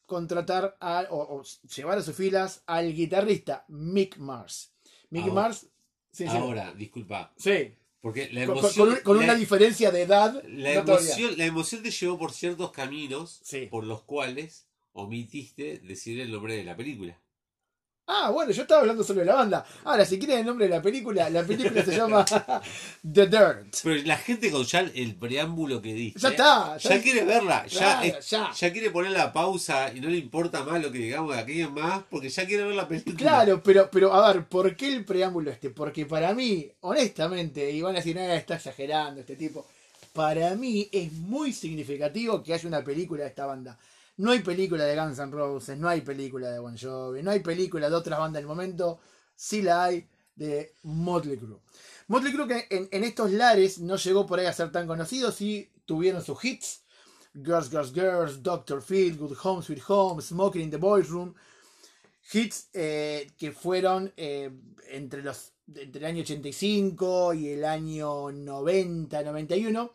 contratar 0.05 0.77
a, 0.79 1.07
o, 1.09 1.37
o 1.39 1.43
llevar 1.75 1.97
a 1.99 2.01
sus 2.03 2.15
filas 2.15 2.63
al 2.65 2.93
guitarrista 2.93 3.65
Mick 3.67 4.17
Mars. 4.17 4.73
Mick 5.09 5.23
Ahora- 5.23 5.33
Mars, 5.35 5.67
sí, 6.11 6.25
sí, 6.25 6.37
Ahora, 6.37 6.73
disculpa, 6.73 7.33
sí, 7.37 7.73
porque 8.01 8.29
la 8.31 8.45
con, 8.45 8.55
con- 8.55 8.63
emoción, 8.65 8.89
con 8.95 9.01
con 9.03 9.17
la- 9.19 9.23
una 9.25 9.35
diferencia 9.35 9.91
de 9.91 10.01
edad. 10.03 10.43
La 10.47 10.75
notoria. 10.75 11.05
emoción, 11.05 11.37
la 11.37 11.45
emoción 11.45 11.83
te 11.83 11.91
llevó 11.91 12.17
por 12.17 12.31
ciertos 12.31 12.71
caminos 12.71 13.39
Sí. 13.43 13.67
por 13.69 13.83
los 13.85 14.01
cuales 14.03 14.65
omitiste 14.93 15.79
decir 15.79 16.19
el 16.19 16.31
nombre 16.31 16.55
de 16.55 16.63
la 16.63 16.75
película. 16.75 17.17
Ah, 18.07 18.29
bueno, 18.29 18.51
yo 18.51 18.63
estaba 18.63 18.81
hablando 18.81 19.03
solo 19.05 19.21
de 19.21 19.25
la 19.27 19.35
banda. 19.35 19.65
Ahora, 19.85 20.03
si 20.05 20.17
quieren 20.19 20.39
el 20.39 20.45
nombre 20.45 20.67
de 20.67 20.75
la 20.75 20.81
película, 20.81 21.29
la 21.29 21.43
película 21.43 21.85
se 21.85 21.95
llama 21.95 22.25
The 23.13 23.27
Dirt. 23.27 23.75
Pero 23.83 24.01
la 24.05 24.17
gente 24.17 24.51
con 24.51 24.63
ya 24.65 24.79
el 24.81 25.15
preámbulo 25.15 25.81
que 25.81 25.93
dice. 25.93 26.19
Ya 26.19 26.29
está. 26.29 26.77
Ya, 26.77 27.01
quiere 27.01 27.23
verla. 27.23 27.65
Ya, 27.67 27.77
Claro, 27.79 28.17
es- 28.17 28.29
ya. 28.29 28.51
ya 28.51 28.71
quiere 28.73 28.89
poner 28.91 29.11
la 29.11 29.31
pausa 29.31 29.93
y 29.93 30.01
no 30.01 30.09
le 30.09 30.17
importa 30.17 30.63
más 30.63 30.81
lo 30.81 30.91
que 30.91 30.97
digamos 30.97 31.33
de 31.35 31.41
aquello 31.41 31.71
más 31.71 32.01
porque 32.09 32.27
ya 32.29 32.45
quiere 32.45 32.63
ver 32.65 32.75
la 32.75 32.87
película. 32.87 33.15
Claro, 33.15 33.63
pero, 33.63 33.89
pero 33.89 34.13
a 34.13 34.33
ver, 34.33 34.45
¿por 34.45 34.75
qué 34.75 34.87
el 34.93 35.05
preámbulo 35.05 35.49
este? 35.51 35.69
Porque 35.69 36.05
para 36.05 36.33
mí, 36.33 36.69
honestamente, 36.81 37.71
y 37.71 37.81
van 37.81 37.95
a 37.95 37.99
decir, 37.99 38.17
"Eh, 38.17 38.35
está 38.35 38.55
exagerando 38.55 39.21
este 39.21 39.37
tipo. 39.37 39.65
Para 40.11 40.53
mí 40.55 40.89
es 40.91 41.13
muy 41.13 41.53
significativo 41.53 42.43
que 42.43 42.53
haya 42.53 42.67
una 42.67 42.83
película 42.83 43.23
de 43.23 43.29
esta 43.29 43.45
banda. 43.45 43.77
No 44.21 44.29
hay 44.29 44.41
película 44.41 44.85
de 44.85 44.95
Guns 44.95 45.17
N' 45.17 45.31
Roses, 45.31 45.79
no 45.79 45.89
hay 45.89 46.01
película 46.01 46.51
de 46.51 46.59
Bon 46.59 46.77
Jovi, 46.77 47.23
no 47.23 47.31
hay 47.31 47.39
película 47.39 47.89
de 47.89 47.95
otras 47.95 48.19
bandas 48.19 48.39
del 48.39 48.47
momento, 48.47 48.99
sí 49.35 49.63
la 49.63 49.85
hay 49.85 50.07
de 50.35 50.75
Motley 50.83 51.37
Crue. 51.37 51.57
Motley 52.07 52.31
Crue 52.31 52.47
que 52.47 52.67
en, 52.91 53.03
estos 53.03 53.31
lares 53.31 53.79
no 53.79 53.95
llegó 53.95 54.27
por 54.27 54.37
ahí 54.37 54.45
a 54.45 54.53
ser 54.53 54.71
tan 54.71 54.85
conocido, 54.85 55.31
sí 55.31 55.71
tuvieron 55.85 56.23
sus 56.23 56.45
hits. 56.45 56.83
Girls, 57.33 57.71
Girls, 57.71 57.91
Girls, 57.95 58.43
Doctor 58.43 58.83
Phil, 58.83 59.17
Good 59.17 59.35
Home, 59.41 59.63
Sweet 59.63 59.81
Home, 59.87 60.21
Smoking 60.21 60.61
in 60.61 60.69
the 60.69 60.77
Boys 60.77 61.09
Room. 61.09 61.33
Hits 62.31 62.69
eh, 62.73 63.31
que 63.35 63.51
fueron 63.51 64.13
eh, 64.17 64.51
entre, 64.91 65.23
los, 65.23 65.53
entre 65.73 65.99
el 65.99 66.05
año 66.05 66.21
85 66.21 67.33
y 67.33 67.49
el 67.49 67.65
año 67.65 68.31
90, 68.31 69.23
91. 69.23 69.91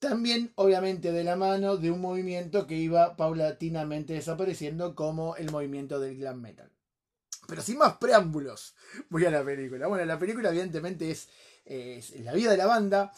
También, 0.00 0.50
obviamente, 0.56 1.12
de 1.12 1.22
la 1.22 1.36
mano 1.36 1.76
de 1.76 1.90
un 1.90 2.00
movimiento 2.00 2.66
que 2.66 2.74
iba 2.74 3.16
paulatinamente 3.16 4.14
desapareciendo 4.14 4.94
como 4.94 5.36
el 5.36 5.50
movimiento 5.50 6.00
del 6.00 6.16
glam 6.16 6.40
metal. 6.40 6.70
Pero 7.46 7.62
sin 7.62 7.78
más 7.78 7.96
preámbulos, 7.98 8.74
voy 9.10 9.26
a 9.26 9.30
la 9.30 9.44
película. 9.44 9.86
Bueno, 9.88 10.04
la 10.06 10.18
película 10.18 10.48
evidentemente 10.48 11.10
es, 11.10 11.28
es 11.64 12.18
la 12.20 12.32
vida 12.32 12.50
de 12.50 12.56
la 12.56 12.66
banda. 12.66 13.12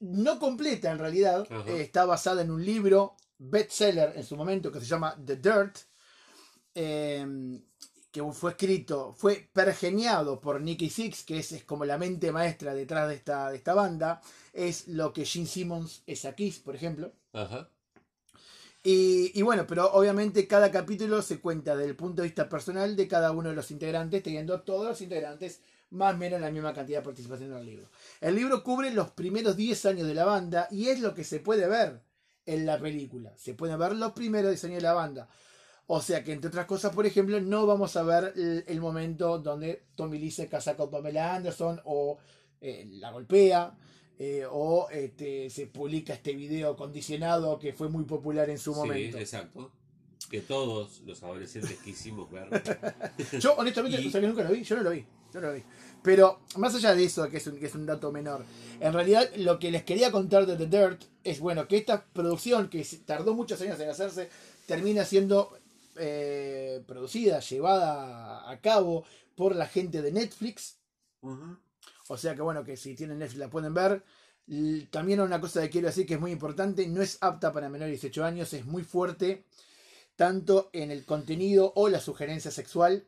No 0.00 0.38
completa 0.38 0.90
en 0.90 0.98
realidad. 0.98 1.46
Ajá. 1.48 1.70
está 1.70 2.04
basada 2.04 2.42
en 2.42 2.50
un 2.50 2.64
libro 2.64 3.16
bestseller 3.38 4.12
en 4.16 4.24
su 4.24 4.36
momento 4.36 4.72
que 4.72 4.80
se 4.80 4.86
llama 4.86 5.16
The 5.24 5.36
Dirt. 5.36 5.78
eh, 6.74 7.60
que 8.14 8.22
fue 8.32 8.52
escrito, 8.52 9.12
fue 9.18 9.50
pergeniado 9.52 10.40
por 10.40 10.60
Nicky 10.60 10.88
Six, 10.88 11.24
que 11.24 11.38
es, 11.38 11.50
es 11.50 11.64
como 11.64 11.84
la 11.84 11.98
mente 11.98 12.30
maestra 12.30 12.72
detrás 12.72 13.08
de 13.08 13.16
esta, 13.16 13.50
de 13.50 13.56
esta 13.56 13.74
banda. 13.74 14.22
Es 14.52 14.86
lo 14.86 15.12
que 15.12 15.24
Gene 15.24 15.46
Simmons 15.46 16.04
es 16.06 16.24
aquí, 16.24 16.54
por 16.64 16.76
ejemplo. 16.76 17.12
Ajá. 17.32 17.68
Y, 18.84 19.36
y 19.36 19.42
bueno, 19.42 19.66
pero 19.66 19.92
obviamente 19.92 20.46
cada 20.46 20.70
capítulo 20.70 21.22
se 21.22 21.40
cuenta 21.40 21.74
desde 21.74 21.90
el 21.90 21.96
punto 21.96 22.22
de 22.22 22.28
vista 22.28 22.48
personal 22.48 22.94
de 22.94 23.08
cada 23.08 23.32
uno 23.32 23.48
de 23.48 23.56
los 23.56 23.72
integrantes, 23.72 24.22
teniendo 24.22 24.60
todos 24.60 24.86
los 24.86 25.00
integrantes 25.00 25.60
más 25.90 26.14
o 26.14 26.16
menos 26.16 26.40
la 26.40 26.52
misma 26.52 26.72
cantidad 26.72 27.00
de 27.00 27.04
participación 27.04 27.50
en 27.50 27.58
el 27.58 27.66
libro. 27.66 27.88
El 28.20 28.36
libro 28.36 28.62
cubre 28.62 28.92
los 28.92 29.10
primeros 29.10 29.56
10 29.56 29.86
años 29.86 30.06
de 30.06 30.14
la 30.14 30.24
banda 30.24 30.68
y 30.70 30.86
es 30.86 31.00
lo 31.00 31.16
que 31.16 31.24
se 31.24 31.40
puede 31.40 31.66
ver 31.66 32.00
en 32.46 32.64
la 32.64 32.78
película. 32.78 33.32
Se 33.36 33.54
pueden 33.54 33.76
ver 33.76 33.96
los 33.96 34.12
primeros 34.12 34.52
10 34.52 34.64
años 34.66 34.76
de 34.76 34.82
la 34.82 34.92
banda. 34.92 35.28
O 35.86 36.00
sea 36.00 36.24
que, 36.24 36.32
entre 36.32 36.48
otras 36.48 36.66
cosas, 36.66 36.94
por 36.94 37.04
ejemplo, 37.06 37.40
no 37.40 37.66
vamos 37.66 37.94
a 37.96 38.02
ver 38.02 38.32
el, 38.36 38.64
el 38.66 38.80
momento 38.80 39.38
donde 39.38 39.84
Tommy 39.94 40.18
Lee 40.18 40.30
se 40.30 40.48
casa 40.48 40.76
con 40.76 40.90
Pamela 40.90 41.34
Anderson 41.34 41.80
o 41.84 42.18
eh, 42.60 42.86
la 42.92 43.10
golpea. 43.10 43.76
eh, 44.18 44.46
o 44.48 44.88
este, 44.90 45.50
se 45.50 45.66
publica 45.66 46.14
este 46.14 46.34
video 46.34 46.76
condicionado 46.76 47.58
que 47.58 47.72
fue 47.72 47.88
muy 47.88 48.04
popular 48.04 48.48
en 48.48 48.58
su 48.58 48.72
Sí, 48.72 48.78
momento. 48.78 49.18
exacto. 49.18 49.72
Que 50.30 50.40
todos 50.40 51.00
los 51.04 51.22
adolescentes 51.22 51.76
quisimos 51.84 52.30
ver. 52.30 52.48
Yo, 53.40 53.54
honestamente, 53.56 54.00
Y- 54.00 54.06
o 54.08 54.10
sea, 54.10 54.20
que 54.20 54.26
nunca 54.28 54.42
lo 54.44 54.50
vi, 54.52 54.62
yo 54.62 54.76
no 54.76 54.82
lo 54.84 54.90
vi, 54.90 55.04
yo 55.32 55.40
no 55.40 55.48
lo 55.48 55.52
vi. 55.54 55.62
Pero 56.02 56.40
más 56.56 56.74
allá 56.76 56.94
de 56.94 57.04
eso, 57.04 57.28
que 57.28 57.36
es, 57.38 57.46
un, 57.46 57.58
que 57.58 57.66
es 57.66 57.74
un 57.74 57.86
dato 57.86 58.10
menor, 58.12 58.44
en 58.80 58.92
realidad 58.92 59.28
lo 59.36 59.58
que 59.58 59.70
les 59.70 59.82
quería 59.84 60.10
contar 60.12 60.46
de 60.46 60.56
The 60.56 60.66
Dirt 60.66 61.02
es, 61.24 61.40
bueno, 61.40 61.66
que 61.68 61.76
esta 61.76 62.04
producción, 62.06 62.68
que 62.68 62.86
tardó 63.04 63.34
muchos 63.34 63.60
años 63.62 63.78
en 63.80 63.90
hacerse, 63.90 64.28
termina 64.66 65.04
siendo 65.04 65.58
eh, 65.96 66.82
producida, 66.86 67.40
llevada 67.40 68.50
a 68.50 68.60
cabo 68.60 69.04
por 69.34 69.54
la 69.54 69.66
gente 69.66 70.02
de 70.02 70.12
Netflix. 70.12 70.78
O 72.08 72.16
sea 72.16 72.34
que 72.34 72.42
bueno, 72.42 72.64
que 72.64 72.76
si 72.76 72.94
tienen 72.94 73.18
Netflix 73.18 73.38
la 73.38 73.50
pueden 73.50 73.74
ver. 73.74 74.04
También 74.90 75.20
una 75.20 75.40
cosa 75.40 75.62
que 75.62 75.70
quiero 75.70 75.86
decir 75.86 76.06
que 76.06 76.14
es 76.14 76.20
muy 76.20 76.30
importante, 76.30 76.86
no 76.86 77.00
es 77.00 77.16
apta 77.22 77.50
para 77.50 77.70
menores 77.70 78.00
de 78.02 78.08
18 78.08 78.24
años, 78.24 78.52
es 78.52 78.66
muy 78.66 78.82
fuerte, 78.82 79.46
tanto 80.16 80.68
en 80.74 80.90
el 80.90 81.06
contenido 81.06 81.72
o 81.76 81.88
la 81.88 81.98
sugerencia 81.98 82.50
sexual, 82.50 83.06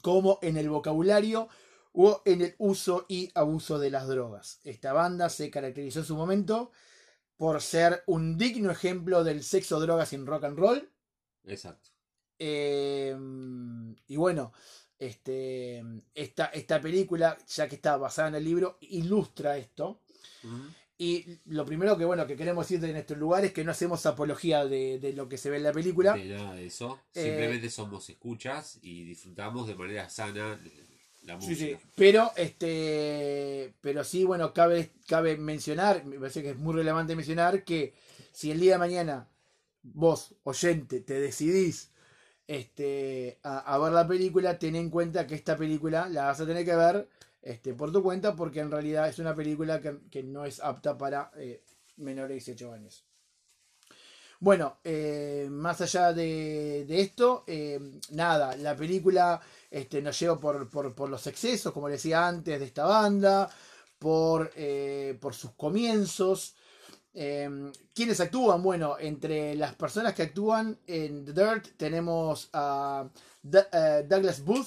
como 0.00 0.38
en 0.40 0.56
el 0.56 0.70
vocabulario 0.70 1.48
o 1.92 2.22
en 2.24 2.40
el 2.40 2.54
uso 2.58 3.04
y 3.06 3.30
abuso 3.34 3.78
de 3.78 3.90
las 3.90 4.08
drogas. 4.08 4.60
Esta 4.64 4.94
banda 4.94 5.28
se 5.28 5.50
caracterizó 5.50 6.00
en 6.00 6.06
su 6.06 6.16
momento 6.16 6.72
por 7.36 7.60
ser 7.60 8.02
un 8.06 8.38
digno 8.38 8.70
ejemplo 8.70 9.24
del 9.24 9.42
sexo, 9.42 9.80
drogas 9.80 10.12
y 10.12 10.16
rock 10.16 10.44
and 10.44 10.58
roll. 10.58 10.90
Exacto. 11.46 11.90
Eh, 12.38 13.16
y 14.08 14.16
bueno, 14.16 14.52
este, 14.98 15.82
esta, 16.14 16.46
esta 16.46 16.80
película, 16.80 17.36
ya 17.48 17.68
que 17.68 17.76
está 17.76 17.96
basada 17.96 18.28
en 18.28 18.34
el 18.36 18.44
libro, 18.44 18.78
ilustra 18.80 19.56
esto. 19.56 20.00
Y 20.96 21.26
lo 21.46 21.64
primero 21.64 21.96
que 21.98 22.04
bueno 22.04 22.26
que 22.26 22.36
queremos 22.36 22.66
decir 22.66 22.80
de 22.80 22.92
nuestro 22.92 23.16
lugar 23.16 23.44
es 23.44 23.52
que 23.52 23.64
no 23.64 23.72
hacemos 23.72 24.06
apología 24.06 24.64
de, 24.64 24.98
de 25.00 25.12
lo 25.12 25.28
que 25.28 25.38
se 25.38 25.50
ve 25.50 25.56
en 25.56 25.64
la 25.64 25.72
película. 25.72 26.12
De 26.14 26.26
nada 26.26 26.54
de 26.54 26.66
eso. 26.66 27.00
Eh, 27.14 27.24
Simplemente 27.24 27.68
somos 27.70 28.08
escuchas 28.10 28.78
y 28.82 29.04
disfrutamos 29.04 29.66
de 29.66 29.74
manera 29.74 30.08
sana 30.08 30.60
la 31.22 31.40
Sí, 31.40 31.48
música. 31.48 31.78
sí. 31.78 31.86
Pero 31.96 32.30
este. 32.36 33.74
Pero 33.80 34.04
sí, 34.04 34.24
bueno, 34.24 34.52
cabe, 34.54 34.90
cabe 35.08 35.36
mencionar, 35.36 36.04
me 36.04 36.18
parece 36.18 36.42
que 36.42 36.50
es 36.50 36.56
muy 36.58 36.74
relevante 36.74 37.16
mencionar 37.16 37.64
que 37.64 37.94
si 38.32 38.50
el 38.52 38.60
día 38.60 38.72
de 38.74 38.78
mañana 38.78 39.28
vos, 39.84 40.34
oyente, 40.44 41.00
te 41.00 41.20
decidís 41.20 41.92
este, 42.46 43.38
a, 43.42 43.78
ver 43.78 43.92
la 43.92 44.06
película, 44.06 44.58
ten 44.58 44.76
en 44.76 44.90
cuenta 44.90 45.26
que 45.26 45.34
esta 45.34 45.56
película 45.56 46.08
la 46.08 46.24
vas 46.26 46.40
a 46.40 46.46
tener 46.46 46.64
que 46.64 46.76
ver 46.76 47.08
este, 47.42 47.74
por 47.74 47.92
tu 47.92 48.02
cuenta, 48.02 48.34
porque 48.36 48.60
en 48.60 48.70
realidad 48.70 49.08
es 49.08 49.18
una 49.18 49.34
película 49.34 49.80
que, 49.80 49.98
que 50.10 50.22
no 50.22 50.44
es 50.44 50.60
apta 50.60 50.96
para 50.96 51.30
eh, 51.36 51.62
menores 51.96 52.28
de 52.28 52.34
18 52.34 52.72
años. 52.72 53.04
Bueno, 54.40 54.78
eh, 54.84 55.48
más 55.50 55.80
allá 55.80 56.12
de, 56.12 56.84
de 56.86 57.00
esto, 57.00 57.44
eh, 57.46 57.80
nada, 58.10 58.56
la 58.56 58.76
película 58.76 59.40
este, 59.70 60.02
nos 60.02 60.18
lleva 60.18 60.38
por, 60.38 60.68
por, 60.68 60.94
por 60.94 61.08
los 61.08 61.26
excesos, 61.26 61.72
como 61.72 61.88
decía 61.88 62.26
antes, 62.26 62.58
de 62.58 62.66
esta 62.66 62.84
banda, 62.84 63.48
por, 63.98 64.52
por 65.18 65.34
sus 65.34 65.52
comienzos. 65.52 66.56
Eh, 67.14 67.70
¿Quiénes 67.94 68.20
actúan? 68.20 68.62
Bueno, 68.62 68.96
entre 68.98 69.54
las 69.54 69.74
personas 69.76 70.14
que 70.14 70.22
actúan 70.24 70.78
en 70.86 71.24
The 71.24 71.32
Dirt 71.32 71.68
tenemos 71.76 72.48
a 72.52 73.08
D- 73.42 73.66
eh, 73.72 74.04
Douglas 74.08 74.44
Booth, 74.44 74.66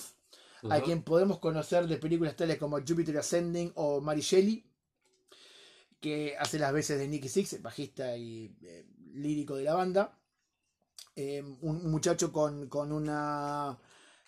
a 0.71 0.81
quien 0.81 1.03
podemos 1.03 1.39
conocer 1.39 1.87
de 1.87 1.97
películas 1.97 2.35
tales 2.35 2.57
como 2.57 2.79
Jupiter 2.79 3.17
Ascending 3.17 3.71
o 3.75 3.99
Mary 4.01 4.21
Shelley, 4.21 4.63
que 5.99 6.35
hace 6.39 6.57
las 6.57 6.71
veces 6.71 6.97
de 6.99 7.07
Nicky 7.07 7.27
Six, 7.27 7.61
bajista 7.61 8.15
y 8.15 8.55
eh, 8.63 8.85
lírico 9.13 9.55
de 9.55 9.63
la 9.63 9.73
banda. 9.73 10.17
Eh, 11.15 11.43
un 11.61 11.89
muchacho 11.91 12.31
con, 12.31 12.69
con 12.69 12.91
una 12.91 13.77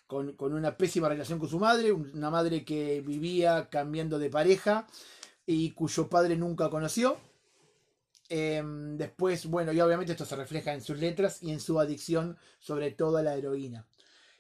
con, 0.07 0.33
con 0.33 0.53
una 0.53 0.75
pésima 0.75 1.07
relación 1.07 1.37
con 1.39 1.47
su 1.47 1.59
madre, 1.59 1.91
una 1.91 2.31
madre 2.31 2.65
que 2.65 3.01
vivía 3.01 3.69
cambiando 3.69 4.17
de 4.17 4.29
pareja 4.29 4.87
y 5.45 5.71
cuyo 5.71 6.09
padre 6.09 6.35
nunca 6.35 6.69
conoció. 6.69 7.17
Eh, 8.29 8.61
después, 8.63 9.47
bueno, 9.47 9.73
y 9.73 9.81
obviamente 9.81 10.11
esto 10.11 10.25
se 10.25 10.35
refleja 10.35 10.73
en 10.73 10.81
sus 10.81 10.99
letras 10.99 11.41
y 11.41 11.51
en 11.51 11.59
su 11.59 11.79
adicción, 11.79 12.37
sobre 12.59 12.91
todo 12.91 13.17
a 13.17 13.23
la 13.23 13.35
heroína. 13.35 13.87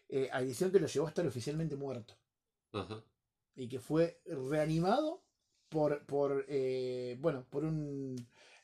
Eh, 0.07 0.29
adicción 0.31 0.71
que 0.71 0.79
lo 0.79 0.87
llevó 0.87 1.07
a 1.07 1.09
estar 1.09 1.25
oficialmente 1.27 1.75
muerto 1.75 2.15
Ajá. 2.73 3.03
y 3.55 3.67
que 3.69 3.79
fue 3.79 4.19
reanimado 4.25 5.21
por, 5.69 6.03
por 6.07 6.45
eh, 6.47 7.15
bueno, 7.19 7.45
por 7.47 7.63
un 7.63 8.15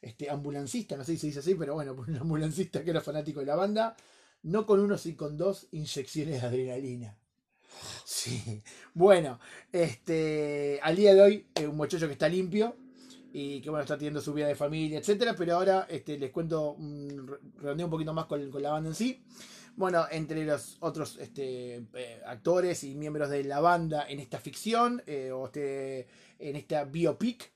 este, 0.01 0.28
ambulancista, 0.30 0.97
no 0.97 1.03
sé 1.03 1.13
si 1.13 1.17
se 1.19 1.28
dice 1.28 1.39
así, 1.39 1.55
pero 1.55 1.76
bueno, 1.76 1.95
por 1.95 2.09
un 2.09 2.17
ambulancista 2.17 2.84
que 2.84 2.89
era 2.91 3.01
fanático 3.01 3.39
de 3.41 3.45
la 3.47 3.55
banda, 3.55 3.95
no 4.43 4.65
con 4.65 4.80
uno, 4.80 4.97
sino 4.97 5.17
con 5.17 5.38
dos 5.38 5.67
inyecciones 5.71 6.41
de 6.41 6.47
adrenalina. 6.47 7.17
Sí, 8.05 8.61
bueno, 8.93 9.39
este, 9.71 10.80
al 10.82 10.95
día 10.95 11.13
de 11.13 11.21
hoy, 11.21 11.47
eh, 11.55 11.67
un 11.67 11.76
muchacho 11.76 12.07
que 12.07 12.13
está 12.13 12.30
limpio 12.30 12.76
y 13.38 13.60
que 13.60 13.70
bueno, 13.70 13.82
está 13.84 13.98
teniendo 13.98 14.22
su 14.22 14.34
vida 14.34 14.48
de 14.48 14.56
familia, 14.56 14.98
etcétera, 14.98 15.36
pero 15.38 15.56
ahora 15.56 15.88
este, 15.90 16.18
les 16.18 16.32
cuento, 16.32 16.78
redondeo 17.58 17.88
un 17.88 17.92
poquito 17.92 18.14
más 18.14 18.28
con, 18.28 18.50
con 18.50 18.64
la 18.64 18.72
banda 18.72 18.88
en 18.88 18.96
sí. 18.96 19.26
Bueno, 19.76 20.06
entre 20.10 20.46
los 20.46 20.78
otros 20.80 21.18
este, 21.18 21.84
eh, 21.96 22.22
actores 22.26 22.86
y 22.86 22.96
miembros 22.96 23.30
de 23.30 23.44
la 23.44 23.60
banda 23.60 24.08
en 24.08 24.22
esta 24.22 24.40
ficción, 24.40 25.04
eh, 25.06 25.32
o 25.34 25.48
este, 25.48 26.08
en 26.40 26.56
esta 26.56 26.86
biopic, 26.86 27.52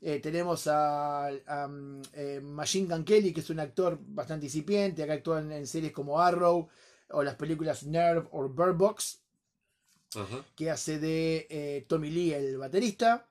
eh, 0.00 0.20
tenemos 0.20 0.68
a, 0.68 1.26
a, 1.26 1.68
eh, 2.12 2.40
Machine 2.40 2.94
Gun 2.94 3.04
Kelly, 3.04 3.32
que 3.32 3.40
es 3.40 3.50
un 3.50 3.58
actor 3.58 3.98
bastante 4.00 4.46
incipiente, 4.46 5.04
que 5.04 5.12
actúa 5.12 5.40
en, 5.40 5.50
en 5.50 5.66
series 5.66 5.90
como 5.90 6.20
Arrow 6.20 6.68
o 7.10 7.22
las 7.24 7.34
películas 7.34 7.82
Nerve 7.82 8.28
o 8.30 8.48
Bird 8.48 8.76
Box. 8.76 9.20
Que 10.54 10.70
hace 10.70 11.00
de 11.00 11.84
Tommy 11.88 12.08
Lee, 12.08 12.34
el 12.34 12.56
baterista. 12.56 13.26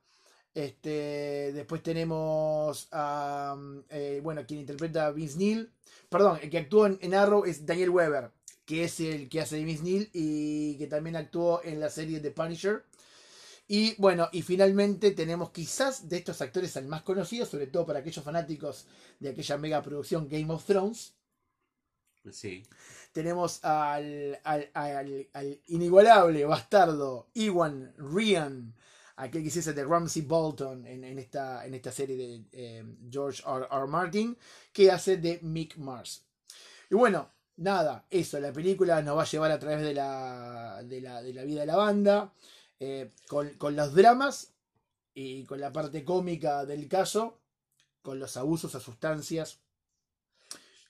Este, 0.54 1.52
después 1.54 1.82
tenemos 1.82 2.88
a, 2.92 3.58
eh, 3.90 4.20
bueno, 4.24 4.46
quien 4.46 4.60
interpreta 4.60 5.08
a 5.08 5.12
Vince 5.12 5.38
Neil. 5.38 5.72
Perdón, 6.10 6.40
el 6.42 6.50
que 6.50 6.60
actuó 6.60 6.86
en, 6.86 7.00
en 7.02 7.16
Arrow 7.16 7.46
es 7.46 7.66
Daniel 7.66 7.90
Weber, 7.90 8.32
que 8.66 8.84
es 8.84 9.00
el 9.00 9.30
que 9.30 9.42
hace 9.42 9.56
de 9.56 9.64
Vince 9.64 9.84
Neil 9.84 10.10
y 10.14 10.78
que 10.78 10.88
también 10.88 11.16
actuó 11.16 11.62
en 11.64 11.80
la 11.80 11.90
serie 11.90 12.20
The 12.20 12.32
Punisher. 12.32 12.84
Y 13.68 13.96
bueno, 14.00 14.30
y 14.32 14.42
finalmente 14.42 15.12
tenemos 15.12 15.50
quizás 15.52 16.08
de 16.10 16.18
estos 16.18 16.42
actores 16.42 16.76
al 16.78 16.86
más 16.86 17.02
conocido, 17.02 17.46
sobre 17.46 17.68
todo 17.68 17.86
para 17.86 18.00
aquellos 18.00 18.24
fanáticos 18.24 18.86
de 19.20 19.30
aquella 19.30 19.58
mega 19.58 19.82
producción 19.82 20.28
Game 20.30 20.54
of 20.54 20.66
Thrones. 20.66 21.14
Sí. 22.32 22.64
Tenemos 23.12 23.64
al, 23.64 24.40
al, 24.44 24.70
al- 24.74 25.28
al 25.34 25.60
inigualable 25.68 26.46
bastardo 26.46 27.28
Iwan 27.34 27.94
Ryan, 27.98 28.74
aquel 29.16 29.44
que 29.44 29.50
se 29.52 29.60
hace 29.60 29.74
de 29.74 29.84
Ramsey 29.86 30.24
Bolton 30.24 30.86
en, 30.88 31.04
en 31.04 31.20
esta, 31.20 31.66
en 31.66 31.74
esta 31.74 31.92
serie 31.92 32.16
de 32.18 32.44
eh, 32.52 32.84
George 33.12 33.44
R. 33.46 33.68
R. 33.72 33.88
Martin, 33.88 34.38
que 34.72 34.92
hace 34.92 35.18
de 35.18 35.40
Mick 35.42 35.78
Mars. 35.78 36.24
Y 36.90 36.96
bueno, 36.96 37.30
nada, 37.58 38.06
eso, 38.10 38.40
la 38.40 38.52
película 38.52 39.02
nos 39.02 39.18
va 39.18 39.22
a 39.24 39.26
llevar 39.26 39.52
a 39.52 39.60
través 39.60 39.82
de 39.82 39.94
la, 39.94 40.82
de 40.84 41.02
la, 41.02 41.22
de 41.22 41.34
la 41.34 41.44
vida 41.44 41.62
de 41.62 41.68
la 41.68 41.76
banda, 41.76 42.34
eh, 42.80 43.12
con, 43.28 43.50
con 43.56 43.76
los 43.76 43.94
dramas 43.94 44.54
y 45.14 45.46
con 45.46 45.60
la 45.62 45.72
parte 45.72 46.04
cómica 46.04 46.66
del 46.66 46.88
caso, 46.88 47.40
con 48.02 48.20
los 48.20 48.36
abusos 48.36 48.74
a 48.76 48.80
sustancias, 48.80 49.60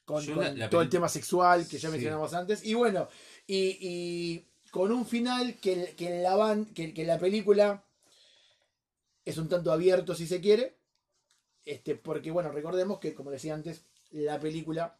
con, 0.05 0.23
Yo 0.23 0.35
con 0.35 0.43
la- 0.45 0.53
la 0.53 0.69
todo 0.69 0.81
el 0.81 0.89
tema 0.89 1.07
sexual 1.09 1.67
que 1.67 1.77
ya 1.77 1.89
Sí. 1.89 1.93
mencionamos 1.93 2.33
antes. 2.33 2.63
Y 2.65 2.73
bueno, 2.73 3.07
y, 3.47 3.77
y 3.81 4.47
con 4.71 4.91
un 4.91 5.05
final 5.05 5.55
que, 5.61 5.93
que, 5.95 6.21
la 6.21 6.57
que, 6.73 6.93
que 6.93 7.05
la 7.05 7.19
película 7.19 7.83
es 9.25 9.37
un 9.37 9.49
tanto 9.49 9.71
abierto 9.71 10.15
si 10.15 10.27
se 10.27 10.41
quiere. 10.41 10.77
Este, 11.65 11.95
porque 11.95 12.31
bueno, 12.31 12.51
recordemos 12.51 12.99
que, 12.99 13.13
como 13.13 13.31
decía 13.31 13.53
antes, 13.53 13.85
la 14.11 14.39
película 14.39 14.99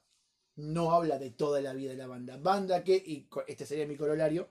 no 0.55 0.91
habla 0.91 1.19
de 1.19 1.31
toda 1.31 1.61
la 1.61 1.73
vida 1.73 1.91
de 1.91 1.97
la 1.97 2.07
banda. 2.07 2.37
Banda 2.37 2.83
que, 2.83 2.95
y 2.95 3.27
este 3.47 3.65
sería 3.65 3.87
mi 3.87 3.97
corolario, 3.97 4.49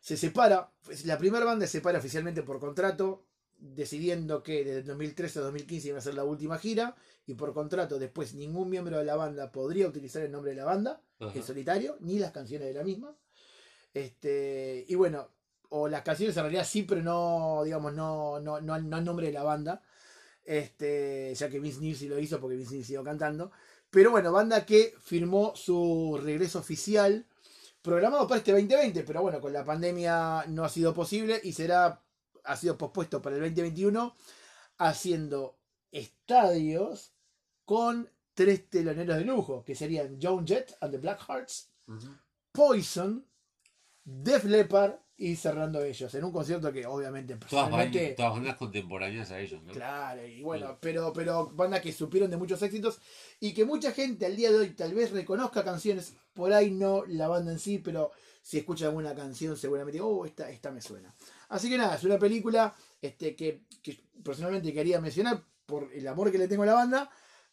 se 0.00 0.16
separa, 0.16 0.72
la 1.04 1.18
primera 1.18 1.44
banda 1.44 1.66
se 1.66 1.72
separa 1.72 1.98
oficialmente 1.98 2.42
por 2.42 2.60
contrato, 2.60 3.26
decidiendo 3.58 4.42
que 4.42 4.64
desde 4.64 4.82
2013 4.82 5.38
a 5.38 5.42
2015 5.42 5.88
iba 5.88 5.98
a 5.98 6.02
ser 6.02 6.14
la 6.14 6.24
última 6.24 6.58
gira, 6.58 6.94
y 7.26 7.34
por 7.34 7.52
contrato 7.52 7.98
después 7.98 8.34
ningún 8.34 8.70
miembro 8.70 8.98
de 8.98 9.04
la 9.04 9.16
banda 9.16 9.50
podría 9.50 9.88
utilizar 9.88 10.22
el 10.22 10.30
nombre 10.30 10.52
de 10.52 10.58
la 10.58 10.64
banda 10.64 11.02
en 11.18 11.42
solitario, 11.42 11.96
ni 12.00 12.18
las 12.18 12.30
canciones 12.30 12.68
de 12.68 12.74
la 12.74 12.84
misma. 12.84 13.16
Este, 13.94 14.84
y 14.86 14.94
bueno, 14.94 15.30
o 15.70 15.88
las 15.88 16.02
canciones 16.02 16.36
en 16.36 16.42
realidad 16.42 16.66
sí, 16.66 16.82
pero 16.84 17.02
no, 17.02 17.62
digamos, 17.64 17.92
no, 17.94 18.40
no, 18.40 18.60
no, 18.60 18.74
al- 18.74 18.88
no 18.88 18.96
al 18.96 19.04
nombre 19.04 19.26
de 19.26 19.32
la 19.32 19.42
banda. 19.42 19.82
Este, 20.44 21.34
ya 21.34 21.48
que 21.48 21.58
Vince 21.58 21.80
Neil 21.80 21.96
sí 21.96 22.08
lo 22.08 22.18
hizo 22.18 22.40
porque 22.40 22.56
Vince 22.56 22.72
Neil 22.74 22.84
siguió 22.84 23.02
cantando. 23.04 23.50
Pero 23.90 24.10
bueno, 24.10 24.30
banda 24.32 24.64
que 24.64 24.94
firmó 25.02 25.54
su 25.56 26.18
regreso 26.22 26.58
oficial, 26.60 27.26
programado 27.82 28.26
para 28.26 28.38
este 28.38 28.52
2020, 28.52 29.02
pero 29.04 29.22
bueno, 29.22 29.40
con 29.40 29.52
la 29.52 29.64
pandemia 29.64 30.44
no 30.48 30.64
ha 30.64 30.68
sido 30.68 30.92
posible 30.94 31.40
y 31.42 31.52
será, 31.52 32.02
ha 32.44 32.56
sido 32.56 32.76
pospuesto 32.78 33.20
para 33.22 33.36
el 33.36 33.42
2021, 33.42 34.14
haciendo 34.78 35.58
estadios 35.90 37.12
con 37.64 38.08
tres 38.34 38.68
teloneros 38.68 39.16
de 39.16 39.24
lujo, 39.24 39.64
que 39.64 39.74
serían 39.74 40.18
Joan 40.20 40.46
Jett 40.46 40.76
and 40.80 40.92
the 40.92 40.98
Blackhearts, 40.98 41.70
Ujú. 41.88 42.08
Poison, 42.52 43.24
Def 44.04 44.44
Leppard 44.44 44.94
y 45.18 45.34
cerrando 45.36 45.82
ellos, 45.82 46.14
en 46.14 46.24
un 46.24 46.32
concierto 46.32 46.70
que 46.72 46.84
obviamente 46.86 47.34
Todas, 47.36 47.50
personalmente- 47.50 47.98
bandas, 48.00 48.16
todas 48.16 48.32
bandas 48.34 48.56
contemporáneas 48.56 49.30
a 49.30 49.40
ellos, 49.40 49.62
¿no? 49.62 49.72
Claro, 49.72 50.26
y 50.26 50.42
bueno, 50.42 50.76
pero, 50.80 51.12
pero 51.12 51.46
bandas 51.54 51.80
que 51.80 51.92
supieron 51.92 52.30
de 52.30 52.36
muchos 52.36 52.60
éxitos 52.62 53.00
y 53.40 53.54
que 53.54 53.64
mucha 53.64 53.92
gente 53.92 54.26
al 54.26 54.36
día 54.36 54.50
de 54.50 54.58
hoy 54.58 54.70
tal 54.70 54.92
vez 54.94 55.12
reconozca 55.12 55.64
canciones, 55.64 56.14
por 56.34 56.52
ahí 56.52 56.70
no 56.70 57.04
la 57.06 57.28
banda 57.28 57.52
en 57.52 57.58
sí, 57.58 57.78
pero 57.78 58.10
si 58.42 58.58
escucha 58.58 58.86
alguna 58.86 59.14
canción 59.14 59.56
seguramente, 59.56 60.00
oh, 60.00 60.26
esta, 60.26 60.50
esta 60.50 60.70
me 60.70 60.82
suena. 60.82 61.14
Así 61.48 61.70
que 61.70 61.78
nada, 61.78 61.96
es 61.96 62.04
una 62.04 62.18
película 62.18 62.74
este, 63.00 63.34
que, 63.34 63.62
que 63.82 63.98
personalmente 64.22 64.72
quería 64.72 65.00
mencionar 65.00 65.42
por 65.64 65.90
el 65.94 66.06
amor 66.06 66.30
que 66.30 66.38
le 66.38 66.46
tengo 66.46 66.62
a 66.64 66.66
la 66.66 66.74
banda, 66.74 67.10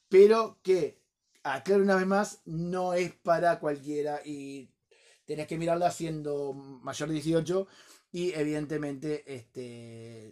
pero 0.09 0.59
que, 0.61 0.99
aclaro 1.43 1.82
una 1.82 1.95
vez 1.95 2.05
más, 2.07 2.41
no 2.45 2.93
es 2.93 3.14
para 3.14 3.59
cualquiera 3.59 4.20
y 4.26 4.70
tenés 5.34 5.47
que 5.47 5.57
mirarla 5.57 5.89
siendo 5.89 6.53
mayor 6.53 7.09
de 7.09 7.15
18 7.15 7.67
y 8.11 8.34
evidentemente 8.34 9.23
este 9.25 10.31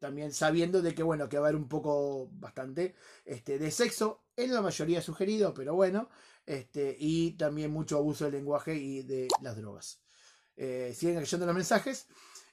también 0.00 0.32
sabiendo 0.32 0.82
de 0.82 0.96
que 0.96 1.04
bueno 1.04 1.28
que 1.28 1.38
va 1.38 1.46
a 1.46 1.48
haber 1.50 1.60
un 1.60 1.68
poco 1.68 2.28
bastante 2.32 2.96
este 3.24 3.60
de 3.60 3.70
sexo 3.70 4.24
en 4.36 4.52
la 4.52 4.60
mayoría 4.60 5.00
sugerido 5.00 5.54
pero 5.54 5.76
bueno 5.76 6.08
este 6.44 6.96
y 6.98 7.32
también 7.32 7.70
mucho 7.70 7.98
abuso 7.98 8.24
del 8.24 8.34
lenguaje 8.34 8.74
y 8.74 9.02
de 9.02 9.28
las 9.42 9.56
drogas 9.56 10.00
Eh, 10.56 10.92
siguen 10.94 11.20
leyendo 11.20 11.46
los 11.46 11.54
mensajes 11.54 12.08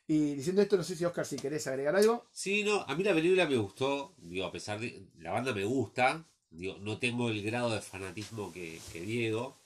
y 0.07 0.35
diciendo 0.35 0.61
esto 0.61 0.77
no 0.77 0.83
sé 0.83 0.95
si 0.95 1.05
Oscar 1.05 1.25
si 1.25 1.37
querés 1.37 1.65
agregar 1.65 1.95
algo 1.95 2.27
Sí, 2.31 2.63
no, 2.63 2.81
a 2.87 2.95
mí 2.95 3.03
la 3.03 3.15
película 3.15 3.47
me 3.47 3.57
gustó, 3.57 4.13
digo, 4.17 4.45
a 4.45 4.51
pesar 4.51 4.79
de, 4.79 5.07
la 5.17 5.31
banda 5.31 5.53
me 5.53 5.65
gusta, 5.65 6.23
digo, 6.51 6.77
no 6.79 6.97
tengo 6.99 7.29
el 7.29 7.41
grado 7.41 7.71
de 7.71 7.81
fanatismo 7.81 8.53
que, 8.53 8.79
que 8.93 9.01
Diego. 9.01 9.57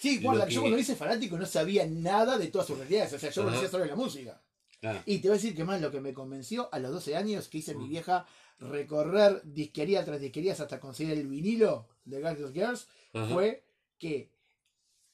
Sí 0.00 0.20
guarda 0.22 0.46
que- 0.46 0.54
yo 0.54 0.60
cuando 0.62 0.78
hice 0.78 0.96
fanático 0.96 1.36
no 1.38 1.46
sabía 1.46 1.86
nada 1.86 2.38
de 2.38 2.48
todas 2.48 2.66
sus 2.66 2.78
realidades 2.78 3.12
o 3.12 3.18
sea 3.18 3.30
yo 3.30 3.44
conocía 3.44 3.68
solo 3.68 3.84
la 3.84 3.96
música 3.96 4.42
Claro, 4.80 5.02
Y 5.04 5.18
te 5.18 5.28
voy 5.28 5.34
a 5.34 5.38
decir 5.38 5.54
que 5.54 5.62
más 5.62 5.78
lo 5.82 5.90
que 5.90 6.00
me 6.00 6.14
convenció 6.14 6.70
a 6.72 6.78
los 6.78 6.90
12 6.90 7.14
años 7.14 7.48
que 7.48 7.58
hice 7.58 7.74
mi 7.74 7.84
Mm. 7.84 7.88
vieja 7.90 8.26
recorrer 8.60 9.42
disquería 9.44 10.02
tras 10.06 10.20
disquerías 10.20 10.58
hasta 10.60 10.80
conseguir 10.80 11.18
el 11.18 11.26
vinilo 11.28 11.86
de 12.06 12.16
Girls 12.18 12.52
Girls 12.54 12.88
fue 13.30 13.62
que 13.98 14.30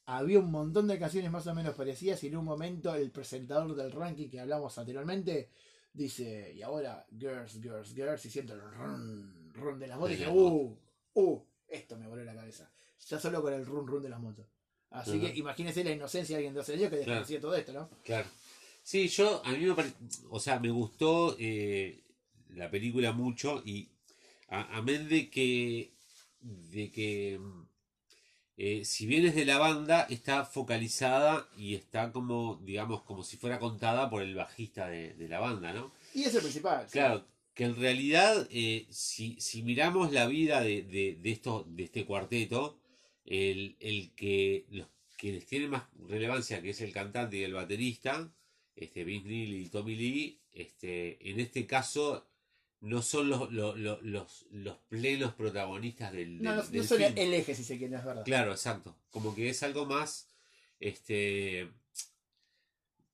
había 0.04 0.38
un 0.38 0.52
montón 0.52 0.86
de 0.86 0.98
canciones 1.00 1.32
más 1.32 1.46
o 1.48 1.54
menos 1.54 1.74
parecidas 1.74 2.22
y 2.22 2.28
en 2.28 2.36
un 2.36 2.44
momento 2.44 2.94
el 2.94 3.10
presentador 3.10 3.74
del 3.74 3.90
ranking 3.90 4.28
que 4.28 4.38
hablamos 4.38 4.78
anteriormente 4.78 5.50
dice, 5.92 6.52
y 6.54 6.62
ahora 6.62 7.04
Girls, 7.18 7.60
Girls, 7.60 7.92
Girls, 7.94 8.24
y 8.26 8.30
siento 8.30 8.52
el 8.54 8.60
run, 8.60 9.50
run 9.52 9.78
de 9.80 9.86
las 9.88 9.98
motos 9.98 10.12
y 10.14 10.18
dije, 10.18 10.30
uh, 10.30 10.78
uh, 11.14 11.42
esto 11.66 11.98
me 11.98 12.06
voló 12.06 12.22
la 12.22 12.34
cabeza. 12.36 12.70
Ya 13.08 13.18
solo 13.18 13.42
con 13.42 13.52
el 13.52 13.64
run, 13.66 13.86
run 13.86 14.02
de 14.02 14.10
las 14.10 14.20
motos. 14.20 14.46
Así 14.96 15.20
que 15.20 15.32
imagínese 15.36 15.84
la 15.84 15.90
inocencia 15.92 16.36
de 16.36 16.38
alguien 16.38 16.54
de 16.54 16.58
12 16.60 16.72
años 16.74 16.90
que 16.90 16.96
Claro. 16.96 17.04
desconocía 17.20 17.40
todo 17.40 17.54
esto, 17.56 17.72
¿no? 17.72 17.88
claro. 18.04 18.26
Sí, 18.82 19.08
yo, 19.08 19.42
a 19.44 19.50
mí 19.52 19.58
me 19.66 19.74
pare- 19.74 19.92
o 20.30 20.38
sea, 20.38 20.60
me 20.60 20.70
gustó 20.70 21.36
eh, 21.40 22.00
la 22.54 22.70
película 22.70 23.12
mucho 23.12 23.62
y 23.66 23.88
a- 24.48 24.76
amén 24.78 25.08
de 25.08 25.28
que, 25.28 25.90
de 26.40 26.90
que, 26.92 27.40
eh, 28.58 28.84
si 28.84 29.06
bien 29.06 29.26
es 29.26 29.34
de 29.34 29.44
la 29.44 29.58
banda, 29.58 30.06
está 30.08 30.44
focalizada 30.44 31.48
y 31.58 31.74
está 31.74 32.10
como, 32.12 32.60
digamos, 32.64 33.02
como 33.02 33.22
si 33.22 33.36
fuera 33.36 33.58
contada 33.58 34.08
por 34.08 34.22
el 34.22 34.34
bajista 34.34 34.86
de, 34.88 35.14
de 35.14 35.28
la 35.28 35.40
banda, 35.40 35.72
¿no? 35.72 35.92
Y 36.14 36.22
es 36.24 36.34
el 36.34 36.40
principal. 36.40 36.86
sí. 36.86 36.92
Claro, 36.92 37.24
que 37.54 37.64
en 37.64 37.76
realidad, 37.76 38.46
eh, 38.50 38.86
si, 38.90 39.38
si 39.40 39.62
miramos 39.62 40.12
la 40.12 40.26
vida 40.26 40.60
de, 40.62 40.82
de, 40.82 41.18
de 41.20 41.30
esto, 41.32 41.64
de 41.68 41.84
este 41.84 42.06
cuarteto, 42.06 42.78
el, 43.26 43.76
el 43.80 44.12
que 44.14 44.66
los 44.70 44.86
que 45.18 45.32
les 45.32 45.46
tiene 45.46 45.68
más 45.68 45.84
relevancia, 46.08 46.60
que 46.62 46.70
es 46.70 46.80
el 46.80 46.92
cantante 46.92 47.36
y 47.38 47.42
el 47.42 47.54
baterista, 47.54 48.32
este 48.74 49.04
Vince 49.04 49.28
Neil 49.28 49.54
y 49.54 49.68
Tommy 49.68 49.94
Lee, 49.96 50.40
este, 50.52 51.18
en 51.30 51.40
este 51.40 51.66
caso 51.66 52.26
no 52.82 53.00
son 53.02 53.30
los, 53.30 53.50
los, 53.50 53.76
los, 53.78 54.46
los, 54.50 54.76
plenos 54.88 55.32
protagonistas 55.34 56.12
del, 56.12 56.42
No, 56.42 56.50
del- 56.50 56.58
no, 56.58 56.64
no 56.64 56.70
del 56.70 56.86
son 56.86 56.98
film. 56.98 57.12
el 57.16 57.34
eje, 57.34 57.54
si 57.54 57.64
se 57.64 57.78
quiere, 57.78 57.96
es 57.96 58.04
verdad. 58.04 58.24
Claro, 58.24 58.52
exacto. 58.52 58.94
Como 59.10 59.34
que 59.34 59.48
es 59.48 59.62
algo 59.62 59.86
más, 59.86 60.28
este, 60.78 61.70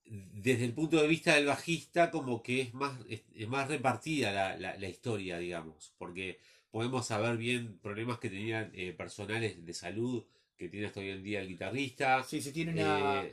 desde 0.04 0.64
el 0.64 0.72
punto 0.74 1.00
de 1.00 1.06
vista 1.08 1.34
del 1.36 1.46
bajista, 1.46 2.10
como 2.10 2.42
que 2.42 2.60
es 2.60 2.74
más, 2.74 2.98
es, 3.08 3.22
es 3.34 3.48
más 3.48 3.68
repartida 3.68 4.32
la, 4.32 4.56
la, 4.56 4.76
la 4.76 4.88
historia, 4.88 5.38
digamos, 5.38 5.94
porque 5.96 6.38
podemos 6.72 7.06
saber 7.06 7.36
bien 7.36 7.78
problemas 7.80 8.18
que 8.18 8.28
tenían 8.30 8.72
eh, 8.74 8.92
personales 8.92 9.64
de 9.64 9.74
salud 9.74 10.24
que 10.56 10.68
tiene 10.68 10.86
hasta 10.86 11.00
hoy 11.00 11.10
en 11.10 11.22
día 11.22 11.40
el 11.40 11.48
guitarrista. 11.48 12.24
Sí, 12.24 12.40
sí, 12.42 12.50
tiene 12.52 12.72
una 12.72 13.22
Eh, 13.24 13.30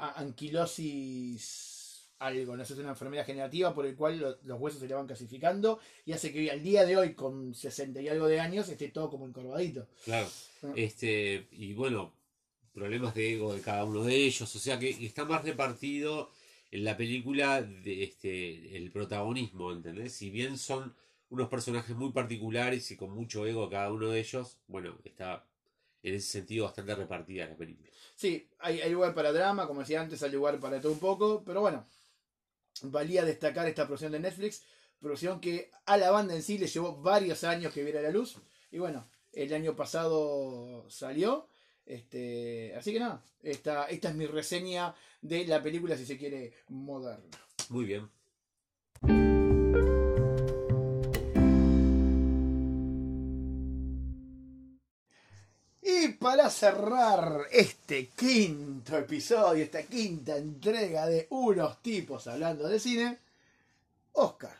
anquilosis 0.89 2.09
algo, 2.19 2.57
no 2.57 2.65
sé, 2.65 2.73
es 2.73 2.79
una 2.79 2.89
enfermedad 2.89 3.25
generativa 3.25 3.73
por 3.73 3.85
el 3.85 3.95
cual 3.95 4.19
lo- 4.19 4.37
los 4.43 4.59
huesos 4.59 4.81
se 4.81 4.87
le 4.87 4.93
van 4.93 5.07
calcificando 5.07 5.79
y 6.05 6.11
hace 6.11 6.33
que 6.33 6.51
al 6.51 6.61
día 6.61 6.85
de 6.85 6.97
hoy, 6.97 7.13
con 7.13 7.53
60 7.53 8.01
y 8.01 8.09
algo 8.09 8.27
de 8.27 8.41
años, 8.41 8.67
esté 8.67 8.89
todo 8.89 9.09
como 9.09 9.25
encorvadito. 9.25 9.87
Claro. 10.03 10.27
Ah. 10.63 10.73
Este, 10.75 11.47
y 11.53 11.73
bueno, 11.73 12.11
problemas 12.73 13.15
de 13.15 13.35
ego 13.35 13.53
de 13.53 13.61
cada 13.61 13.85
uno 13.85 14.03
de 14.03 14.15
ellos, 14.15 14.53
o 14.53 14.59
sea 14.59 14.77
que 14.77 14.89
está 14.89 15.23
más 15.23 15.43
repartido 15.45 16.29
en 16.71 16.83
la 16.83 16.97
película 16.97 17.61
de 17.61 18.03
este 18.03 18.75
el 18.75 18.91
protagonismo, 18.91 19.71
¿entendés? 19.71 20.11
Si 20.13 20.29
bien 20.29 20.57
son 20.57 20.93
unos 21.29 21.49
personajes 21.49 21.95
muy 21.95 22.11
particulares 22.11 22.89
y 22.91 22.97
con 22.97 23.11
mucho 23.11 23.45
ego 23.45 23.69
cada 23.69 23.91
uno 23.91 24.09
de 24.09 24.19
ellos, 24.19 24.57
bueno, 24.67 24.97
está 25.03 25.45
en 26.01 26.15
ese 26.15 26.27
sentido 26.27 26.65
bastante 26.65 26.95
repartida 26.95 27.47
la 27.47 27.55
película. 27.55 27.89
Sí, 28.15 28.49
hay, 28.59 28.81
hay 28.81 28.91
lugar 28.91 29.13
para 29.13 29.31
drama, 29.31 29.67
como 29.67 29.81
decía 29.81 30.01
antes, 30.01 30.23
hay 30.23 30.31
lugar 30.31 30.59
para 30.59 30.81
todo 30.81 30.91
un 30.91 30.99
poco, 30.99 31.43
pero 31.45 31.61
bueno, 31.61 31.85
valía 32.83 33.25
destacar 33.25 33.67
esta 33.67 33.85
producción 33.85 34.11
de 34.11 34.19
Netflix, 34.19 34.63
producción 34.99 35.39
que 35.39 35.71
a 35.85 35.97
la 35.97 36.11
banda 36.11 36.35
en 36.35 36.43
sí 36.43 36.57
le 36.57 36.67
llevó 36.67 37.01
varios 37.01 37.43
años 37.43 37.73
que 37.73 37.83
viera 37.83 38.01
la 38.01 38.11
luz, 38.11 38.37
y 38.71 38.79
bueno, 38.79 39.07
el 39.33 39.53
año 39.53 39.75
pasado 39.75 40.89
salió, 40.89 41.47
este, 41.85 42.73
así 42.75 42.93
que 42.93 42.99
nada, 42.99 43.23
esta, 43.41 43.85
esta 43.85 44.09
es 44.09 44.15
mi 44.15 44.25
reseña 44.25 44.95
de 45.21 45.45
la 45.45 45.61
película, 45.61 45.97
si 45.97 46.05
se 46.05 46.17
quiere, 46.17 46.53
moderna. 46.69 47.37
Muy 47.69 47.85
bien. 47.85 48.09
Para 56.29 56.51
cerrar 56.51 57.47
este 57.51 58.09
quinto 58.09 58.95
episodio, 58.95 59.63
esta 59.63 59.81
quinta 59.81 60.37
entrega 60.37 61.07
de 61.07 61.25
unos 61.31 61.81
tipos 61.81 62.27
hablando 62.27 62.67
de 62.67 62.79
cine, 62.79 63.17
Oscar, 64.13 64.55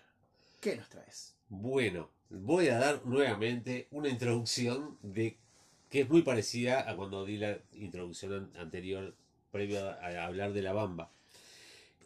¿qué 0.60 0.78
nos 0.78 0.90
traes? 0.90 1.36
Bueno, 1.48 2.10
voy 2.32 2.70
a 2.70 2.80
dar 2.80 3.06
nuevamente 3.06 3.88
una 3.92 4.10
introducción 4.10 4.98
de 5.04 5.38
que 5.92 6.02
es 6.02 6.10
muy 6.10 6.24
parecida 6.24 6.90
a 6.90 6.96
cuando 6.96 7.24
di 7.24 7.38
la 7.38 7.60
introducción 7.74 8.34
an- 8.34 8.52
anterior 8.60 9.14
previo 9.52 9.88
a, 9.88 9.94
a 9.94 10.26
hablar 10.26 10.54
de 10.54 10.64
la 10.64 10.74
bamba. 10.74 11.12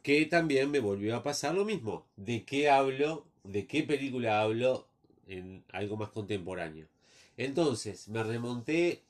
Que 0.01 0.25
también 0.25 0.71
me 0.71 0.81
volvió 0.81 1.15
a 1.15 1.23
pasar 1.23 1.55
lo 1.55 1.63
mismo. 1.63 2.05
¿De 2.17 2.43
qué 2.43 2.69
hablo? 2.69 3.25
¿De 3.45 3.65
qué 3.65 3.83
película 3.83 4.41
hablo 4.41 4.87
en 5.25 5.63
algo 5.71 5.95
más 5.95 6.09
contemporáneo? 6.09 6.85
Entonces, 7.37 8.09
me 8.09 8.23
remonté 8.23 9.01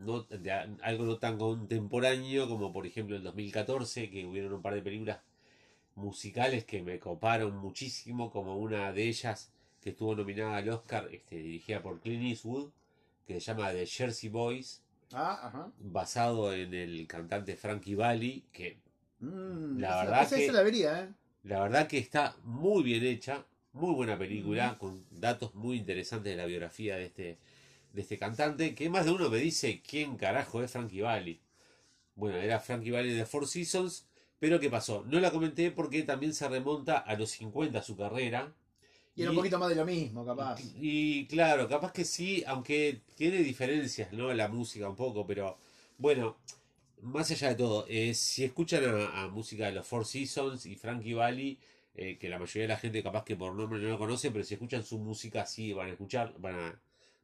no, 0.00 0.22
de 0.24 0.50
algo 0.52 1.04
no 1.04 1.18
tan 1.18 1.38
contemporáneo 1.38 2.48
como 2.48 2.72
por 2.72 2.86
ejemplo 2.86 3.16
el 3.16 3.22
2014, 3.22 4.10
que 4.10 4.26
hubieron 4.26 4.52
un 4.54 4.62
par 4.62 4.74
de 4.74 4.82
películas 4.82 5.20
musicales 5.94 6.64
que 6.64 6.82
me 6.82 6.98
coparon 6.98 7.56
muchísimo, 7.56 8.30
como 8.30 8.56
una 8.56 8.92
de 8.92 9.08
ellas 9.08 9.52
que 9.80 9.90
estuvo 9.90 10.14
nominada 10.14 10.56
al 10.56 10.68
Oscar, 10.68 11.08
este, 11.12 11.36
dirigida 11.36 11.82
por 11.82 12.00
Clint 12.00 12.24
Eastwood, 12.24 12.70
que 13.26 13.34
se 13.34 13.40
llama 13.40 13.70
The 13.72 13.86
Jersey 13.86 14.28
Boys, 14.28 14.82
Ah, 15.12 15.40
ajá. 15.48 15.72
basado 15.78 16.52
en 16.54 16.72
el 16.74 17.06
cantante 17.06 17.56
Frankie 17.56 17.94
Valli, 17.94 18.44
que 18.52 18.78
Mm, 19.22 19.78
La 19.80 19.90
esa- 19.90 20.04
verdad 20.04 20.22
esa, 20.22 20.36
que- 20.36 20.44
esa 20.44 20.52
la 20.54 20.62
vería, 20.62 21.02
¿eh? 21.04 21.08
la 21.44 21.60
verdad 21.62 21.86
que 21.86 21.98
está 21.98 22.34
muy 22.44 22.82
bien 22.82 23.04
hecha, 23.04 23.44
muy 23.74 23.94
buena 23.94 24.16
película, 24.18 24.78
con 24.78 25.04
datos 25.10 25.54
muy 25.54 25.76
interesantes 25.76 26.30
de 26.32 26.36
la 26.36 26.46
biografía 26.46 26.96
de 26.96 27.04
este, 27.04 27.38
de 27.92 28.02
este 28.02 28.18
cantante, 28.18 28.74
que 28.74 28.88
más 28.88 29.04
de 29.04 29.12
uno 29.12 29.28
me 29.30 29.38
dice 29.38 29.82
quién 29.86 30.16
carajo 30.16 30.62
es 30.62 30.70
Frankie 30.70 31.02
Valli. 31.02 31.40
Bueno, 32.14 32.38
era 32.38 32.60
Frankie 32.60 32.90
Valli 32.90 33.12
de 33.12 33.26
Four 33.26 33.46
Seasons, 33.46 34.06
pero 34.38 34.60
¿qué 34.60 34.70
pasó? 34.70 35.04
No 35.06 35.20
la 35.20 35.30
comenté 35.30 35.70
porque 35.70 36.02
también 36.02 36.34
se 36.34 36.48
remonta 36.48 36.98
a 36.98 37.14
los 37.16 37.30
50 37.30 37.82
su 37.82 37.96
carrera. 37.96 38.52
Y 39.16 39.22
era 39.22 39.30
un 39.30 39.36
poquito 39.36 39.58
más 39.58 39.68
de 39.68 39.74
lo 39.74 39.84
mismo, 39.84 40.24
capaz. 40.24 40.60
Y 40.76 41.26
claro, 41.26 41.68
capaz 41.68 41.92
que 41.92 42.04
sí, 42.04 42.42
aunque 42.46 43.00
tiene 43.16 43.38
diferencias, 43.38 44.12
¿no? 44.12 44.32
La 44.32 44.48
música 44.48 44.88
un 44.88 44.96
poco, 44.96 45.26
pero 45.26 45.58
bueno, 45.98 46.36
más 47.02 47.30
allá 47.30 47.48
de 47.48 47.54
todo, 47.56 47.86
eh, 47.88 48.14
si 48.14 48.44
escuchan 48.44 48.84
a, 48.84 49.22
a 49.22 49.28
música 49.28 49.66
de 49.66 49.72
los 49.72 49.86
Four 49.86 50.06
Seasons 50.06 50.66
y 50.66 50.76
Frankie 50.76 51.14
Valli, 51.14 51.58
eh, 51.94 52.18
que 52.18 52.28
la 52.28 52.38
mayoría 52.38 52.62
de 52.62 52.68
la 52.68 52.76
gente 52.78 53.02
capaz 53.02 53.24
que 53.24 53.36
por 53.36 53.54
nombre 53.54 53.80
no 53.80 53.88
lo 53.88 53.98
conoce, 53.98 54.30
pero 54.30 54.44
si 54.44 54.54
escuchan 54.54 54.84
su 54.84 54.98
música 54.98 55.44
sí 55.44 55.72
van 55.72 55.88
a 55.88 55.92
escuchar, 55.92 56.34
van 56.38 56.54
a, 56.54 56.80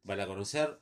van 0.06 0.20
a 0.20 0.26
conocer. 0.26 0.78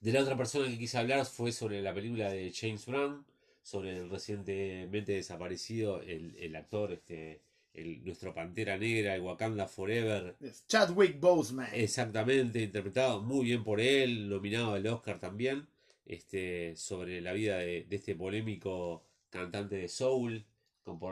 De 0.00 0.12
la 0.12 0.20
otra 0.20 0.36
persona 0.36 0.68
que 0.68 0.78
quise 0.78 0.98
hablar 0.98 1.24
fue 1.24 1.50
sobre 1.50 1.80
la 1.80 1.94
película 1.94 2.30
de 2.30 2.52
James 2.52 2.84
Brown, 2.86 3.24
sobre 3.62 3.96
el 3.96 4.10
recientemente 4.10 5.12
desaparecido, 5.12 6.02
el, 6.02 6.36
el 6.38 6.54
actor, 6.56 6.92
este, 6.92 7.40
el, 7.72 8.04
nuestro 8.04 8.34
Pantera 8.34 8.76
Negra, 8.76 9.14
el 9.14 9.22
Wakanda 9.22 9.66
Forever, 9.66 10.36
Es 10.42 10.66
Chadwick 10.66 11.18
Boseman. 11.18 11.70
Exactamente, 11.72 12.60
interpretado 12.62 13.22
muy 13.22 13.46
bien 13.46 13.64
por 13.64 13.80
él, 13.80 14.28
nominado 14.28 14.74
al 14.74 14.86
Oscar 14.86 15.18
también, 15.18 15.66
este, 16.04 16.76
sobre 16.76 17.22
la 17.22 17.32
vida 17.32 17.56
de, 17.56 17.84
de 17.84 17.96
este 17.96 18.14
polémico 18.14 19.02
cantante 19.30 19.76
de 19.76 19.88
soul, 19.88 20.44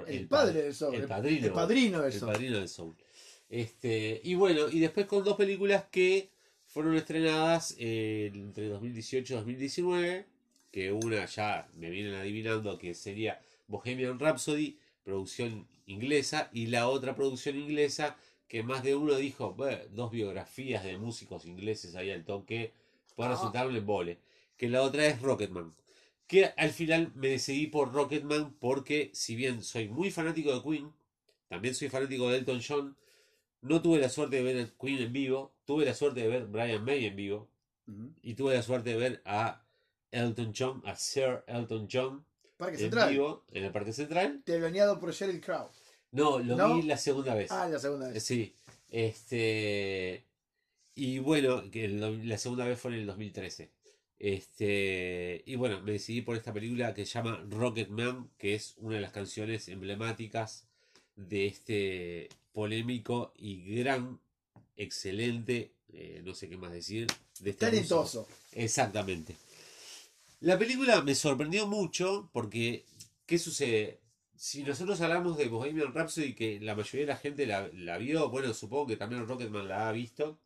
el, 0.07 0.29
pa- 0.29 0.37
padre 0.45 0.65
del 0.65 0.75
Soul. 0.75 0.95
el 0.97 1.07
padrino, 1.07 1.47
El 1.47 1.53
padrino 1.55 2.03
del 2.03 2.13
el 2.13 2.19
Soul. 2.21 2.31
padrino 2.33 2.59
del 2.59 2.69
soul. 2.69 2.95
Este, 3.49 4.21
y 4.23 4.35
bueno, 4.35 4.69
y 4.69 4.81
después 4.81 5.07
con 5.07 5.25
dos 5.25 5.37
películas 5.39 5.85
que 5.91 6.29
fueron 6.73 6.97
estrenadas 6.97 7.77
eh, 7.79 8.31
entre 8.35 8.69
2018 8.69 9.35
y 9.35 9.37
2019, 9.37 10.27
que 10.71 10.91
una 10.91 11.27
ya 11.27 11.69
me 11.77 11.91
vienen 11.91 12.15
adivinando 12.15 12.79
que 12.79 12.95
sería 12.95 13.41
Bohemian 13.69 14.19
Rhapsody, 14.19 14.79
producción 15.05 15.69
inglesa, 15.87 16.49
y 16.53 16.67
la 16.69 16.89
otra 16.89 17.15
producción 17.15 17.57
inglesa 17.59 18.17
que 18.49 18.63
más 18.63 18.83
de 18.83 18.95
uno 18.95 19.17
dijo, 19.17 19.53
"Bueno, 19.53 19.79
dos 19.91 20.11
biografías 20.11 20.83
de 20.85 20.97
músicos 20.97 21.45
ingleses 21.45 21.95
ahí 21.95 22.11
al 22.11 22.25
toque, 22.25 22.73
puede 23.17 23.29
Ah. 23.31 23.33
resultar 23.35 23.67
un 23.67 23.77
embole. 23.77 24.19
Que 24.57 24.69
la 24.71 24.81
otra 24.83 25.07
es 25.07 25.21
Rocketman. 25.21 25.75
Que 26.27 26.47
al 26.57 26.71
final 26.71 27.13
me 27.15 27.29
decidí 27.29 27.67
por 27.67 27.93
Rocketman 27.93 28.55
porque 28.59 29.11
si 29.13 29.37
bien 29.37 29.63
soy 29.63 29.89
muy 29.89 30.11
fanático 30.11 30.55
de 30.55 30.63
Queen, 30.63 30.93
también 31.49 31.75
soy 31.75 31.91
fanático 31.91 32.31
de 32.31 32.39
Elton 32.39 32.61
John, 32.67 32.97
no 33.63 33.81
tuve 33.81 33.99
la 33.99 34.09
suerte 34.09 34.37
de 34.37 34.43
ver 34.43 34.65
a 34.65 34.69
Queen 34.79 34.99
en 35.01 35.13
vivo, 35.13 35.55
tuve 35.65 35.85
la 35.85 35.95
suerte 35.95 36.21
de 36.21 36.29
ver 36.29 36.47
Brian 36.47 36.85
May 36.85 37.07
en 37.07 37.17
vivo 37.17 37.49
y 38.23 38.35
tuve 38.35 38.55
la 38.55 38.63
suerte 38.63 38.91
de 38.91 38.97
ver 38.97 39.23
a 39.25 39.65
Elton 40.11 40.53
John, 40.57 40.83
a 40.85 40.95
Sir 40.95 41.43
Elton 41.47 41.89
John 41.91 42.25
Parque 42.57 42.75
en 42.75 42.81
Central. 42.81 43.11
vivo 43.11 43.45
en 43.53 43.65
el 43.65 43.73
Parque 43.73 43.93
Central. 43.93 44.43
Teloneado 44.45 44.99
por 44.99 45.13
Sheryl 45.13 45.41
Crow. 45.41 45.69
No, 46.13 46.39
lo 46.39 46.57
¿No? 46.57 46.77
vi 46.77 46.83
la 46.83 46.97
segunda 46.97 47.35
vez. 47.35 47.51
Ah, 47.51 47.69
la 47.69 47.79
segunda 47.79 48.09
vez. 48.09 48.23
Sí, 48.23 48.55
este. 48.91 50.27
Y 50.95 51.19
bueno, 51.21 51.71
que 51.71 51.89
la 51.89 52.37
segunda 52.37 52.67
vez 52.67 52.79
fue 52.79 52.93
en 52.93 52.99
el 52.99 53.07
2013. 53.07 53.71
Este. 54.19 55.43
Y 55.47 55.57
bueno, 55.57 55.81
me 55.81 55.93
decidí 55.93 56.21
por 56.21 56.37
esta 56.37 56.53
película 56.53 56.93
que 56.93 57.07
se 57.07 57.13
llama 57.15 57.43
Rocketman, 57.49 58.31
que 58.37 58.55
es 58.55 58.75
una 58.77 58.97
de 58.97 59.01
las 59.01 59.13
canciones 59.13 59.69
emblemáticas 59.69 60.67
de 61.17 61.47
este 61.47 62.29
polémico 62.53 63.33
y 63.37 63.77
gran, 63.77 64.21
excelente, 64.77 65.73
eh, 65.93 66.23
no 66.25 66.35
sé 66.35 66.49
qué 66.49 66.57
más 66.57 66.73
decir, 66.73 67.07
de 67.41 67.51
este. 67.51 67.67
Talentoso. 67.67 68.27
Exactamente. 68.53 69.37
La 70.41 70.59
película 70.59 71.03
me 71.03 71.15
sorprendió 71.15 71.67
mucho 71.67 72.29
porque, 72.33 72.85
¿qué 73.27 73.39
sucede? 73.39 74.01
Si 74.37 74.65
nosotros 74.65 75.01
hablamos 75.01 75.39
de 75.39 75.47
Bohemian 75.47 75.95
Rhapsody, 75.95 76.35
que 76.35 76.59
la 76.61 76.75
mayoría 76.75 77.07
de 77.07 77.13
la 77.13 77.17
gente 77.17 77.47
la, 77.47 77.69
la 77.75 77.97
vio, 77.99 78.29
bueno, 78.29 78.53
supongo 78.53 78.89
que 78.89 78.97
también 78.97 79.27
Rocketman 79.27 79.69
la 79.69 79.89
ha 79.89 79.93
visto. 79.93 80.39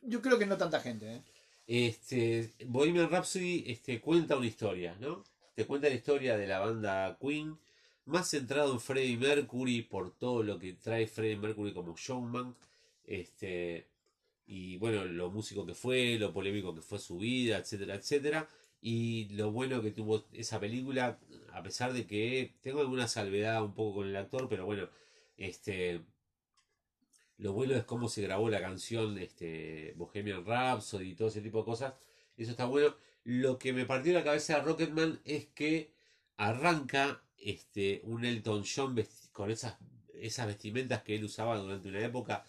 Yo 0.00 0.22
creo 0.22 0.38
que 0.38 0.46
no 0.46 0.56
tanta 0.56 0.80
gente, 0.80 1.16
¿eh? 1.16 1.22
Este, 1.66 2.52
Bohemian 2.66 3.10
Rhapsody 3.10 3.64
este, 3.66 4.00
cuenta 4.00 4.36
una 4.36 4.46
historia, 4.46 4.96
¿no? 5.00 5.24
Te 5.54 5.66
cuenta 5.66 5.88
la 5.88 5.94
historia 5.94 6.36
de 6.36 6.46
la 6.46 6.58
banda 6.60 7.18
Queen, 7.20 7.58
más 8.06 8.28
centrado 8.30 8.72
en 8.72 8.80
Freddie 8.80 9.16
Mercury 9.16 9.82
por 9.82 10.12
todo 10.16 10.42
lo 10.42 10.58
que 10.58 10.74
trae 10.74 11.06
Freddie 11.06 11.36
Mercury 11.36 11.72
como 11.72 11.96
showman, 11.96 12.54
este, 13.06 13.88
y 14.46 14.76
bueno, 14.78 15.04
lo 15.04 15.30
músico 15.30 15.64
que 15.66 15.74
fue, 15.74 16.18
lo 16.18 16.32
polémico 16.32 16.74
que 16.74 16.82
fue 16.82 16.98
su 16.98 17.18
vida, 17.18 17.58
etcétera, 17.58 17.94
etcétera, 17.94 18.48
y 18.80 19.28
lo 19.30 19.50
bueno 19.52 19.82
que 19.82 19.90
tuvo 19.90 20.26
esa 20.32 20.60
película, 20.60 21.18
a 21.52 21.62
pesar 21.62 21.92
de 21.92 22.06
que 22.06 22.54
tengo 22.60 22.80
alguna 22.80 23.08
salvedad 23.08 23.64
un 23.64 23.74
poco 23.74 23.96
con 23.96 24.08
el 24.08 24.16
actor, 24.16 24.48
pero 24.48 24.66
bueno, 24.66 24.88
este, 25.36 26.02
lo 27.38 27.52
bueno 27.52 27.74
es 27.74 27.84
cómo 27.84 28.08
se 28.08 28.22
grabó 28.22 28.48
la 28.48 28.60
canción 28.60 29.18
este, 29.18 29.94
Bohemian 29.96 30.44
Rhapsody 30.44 31.10
y 31.10 31.14
todo 31.14 31.28
ese 31.28 31.40
tipo 31.40 31.58
de 31.58 31.64
cosas. 31.64 31.94
Eso 32.36 32.50
está 32.50 32.66
bueno. 32.66 32.94
Lo 33.24 33.58
que 33.58 33.72
me 33.72 33.86
partió 33.86 34.12
la 34.12 34.24
cabeza 34.24 34.56
de 34.56 34.62
Rocketman 34.62 35.20
es 35.24 35.46
que 35.46 35.90
arranca 36.36 37.22
este, 37.44 38.00
un 38.04 38.24
Elton 38.24 38.64
John 38.64 38.96
con 39.32 39.50
esas, 39.50 39.76
esas 40.14 40.46
vestimentas 40.48 41.02
que 41.02 41.16
él 41.16 41.24
usaba 41.24 41.58
durante 41.58 41.88
una 41.88 42.00
época 42.04 42.44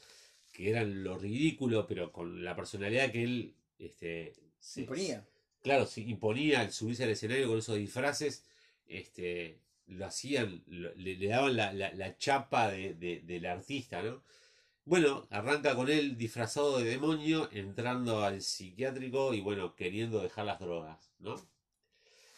que 0.53 0.69
eran 0.69 1.03
lo 1.03 1.17
ridículo, 1.17 1.85
pero 1.87 2.11
con 2.11 2.43
la 2.43 2.55
personalidad 2.55 3.11
que 3.11 3.23
él 3.23 3.55
este, 3.79 4.33
se- 4.59 4.81
Imponía. 4.81 5.25
claro, 5.61 5.85
se 5.85 6.01
imponía 6.01 6.61
al 6.61 6.71
subirse 6.71 7.03
al 7.03 7.09
escenario 7.11 7.47
con 7.47 7.59
esos 7.59 7.77
disfraces, 7.77 8.45
este, 8.87 9.59
lo 9.87 10.05
hacían, 10.05 10.63
lo- 10.67 10.93
le, 10.95 11.15
le 11.17 11.27
daban 11.27 11.55
la, 11.57 11.73
la- 11.73 11.93
la 11.93 12.17
chapa 12.17 12.71
de, 12.71 12.93
de- 12.95 13.21
del 13.21 13.45
artista, 13.45 14.01
¿no? 14.03 14.23
Bueno, 14.85 15.27
arranca 15.31 15.75
con 15.75 15.89
él 15.89 16.17
disfrazado 16.17 16.77
de 16.79 16.85
demonio, 16.85 17.49
entrando 17.51 18.23
al 18.23 18.41
psiquiátrico 18.41 19.33
y 19.33 19.41
bueno, 19.41 19.75
queriendo 19.75 20.21
dejar 20.21 20.45
las 20.45 20.59
drogas, 20.59 21.11
¿no? 21.19 21.35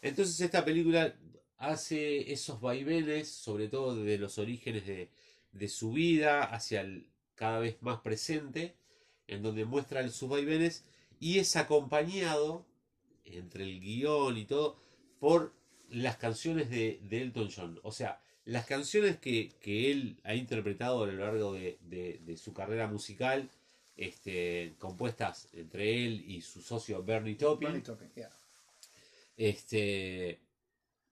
Entonces 0.02 0.40
esta 0.42 0.64
película 0.66 1.16
hace 1.58 2.32
esos 2.32 2.62
vaivenes, 2.62 3.28
sobre 3.30 3.68
todo 3.68 3.96
de 3.96 4.18
los 4.18 4.38
orígenes 4.38 4.86
de, 4.86 5.10
de 5.52 5.68
su 5.68 5.92
vida 5.92 6.44
hacia 6.44 6.82
el 6.82 7.08
cada 7.36 7.60
vez 7.60 7.78
más 7.82 8.00
presente, 8.02 8.76
en 9.28 9.44
donde 9.44 9.64
muestra 9.66 10.08
sus 10.10 10.28
vaivenes 10.30 10.84
y 11.20 11.38
es 11.40 11.56
acompañado 11.56 12.66
entre 13.26 13.64
el 13.64 13.80
guion 13.80 14.38
y 14.38 14.46
todo, 14.46 14.80
por 15.20 15.54
las 15.90 16.18
canciones 16.18 16.70
de, 16.70 17.00
de 17.04 17.22
Elton 17.22 17.50
John. 17.56 17.80
O 17.84 17.92
sea, 17.92 18.22
las 18.46 18.66
canciones 18.66 19.18
que, 19.18 19.52
que 19.60 19.92
él 19.92 20.18
ha 20.24 20.34
interpretado 20.34 21.04
a 21.04 21.08
lo 21.08 21.14
largo 21.14 21.54
de, 21.54 21.78
de- 21.82 22.20
de 22.26 22.38
su 22.38 22.54
carrera 22.54 22.88
musical, 22.88 23.50
este, 23.98 24.76
compuestas 24.80 25.50
entre 25.54 26.06
él 26.06 26.24
y 26.28 26.42
su 26.42 26.62
socio 26.62 27.04
Bernie 27.04 27.36
Taupin. 27.36 27.68
Bernie 27.68 27.84
Taupin, 27.84 28.10
yeah. 28.16 28.32
Este, 29.36 30.40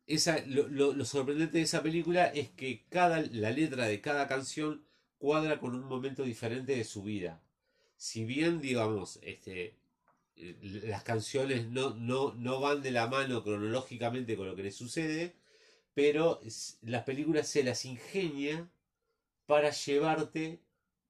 esa, 0.07 0.39
lo, 0.47 0.67
lo- 0.67 0.93
lo 0.93 1.05
sorprendente 1.05 1.57
de 1.59 1.63
esa 1.63 1.83
película 1.83 2.25
es 2.27 2.49
que 2.51 2.85
cada, 2.89 3.21
la 3.21 3.51
letra 3.51 3.85
de 3.87 4.01
cada 4.01 4.27
canción 4.27 4.85
cuadra 5.17 5.59
con 5.59 5.75
un 5.75 5.85
momento 5.85 6.23
diferente 6.23 6.75
de 6.75 6.83
su 6.83 7.03
vida. 7.03 7.41
Si 7.97 8.25
bien, 8.25 8.61
digamos, 8.61 9.19
este, 9.23 9.75
eh, 10.37 10.57
las 10.85 11.03
canciones 11.03 11.67
no, 11.69 11.91
no, 11.95 12.33
no 12.35 12.59
van 12.61 12.81
de 12.81 12.91
la 12.91 13.07
mano 13.07 13.43
cronológicamente 13.43 14.35
con 14.37 14.47
lo 14.47 14.55
que 14.55 14.63
le 14.63 14.71
sucede, 14.71 15.35
pero 15.95 16.41
las 16.83 17.03
películas 17.05 17.47
se 17.49 17.63
las 17.63 17.85
ingenia 17.85 18.69
para 19.45 19.71
llevarte, 19.71 20.59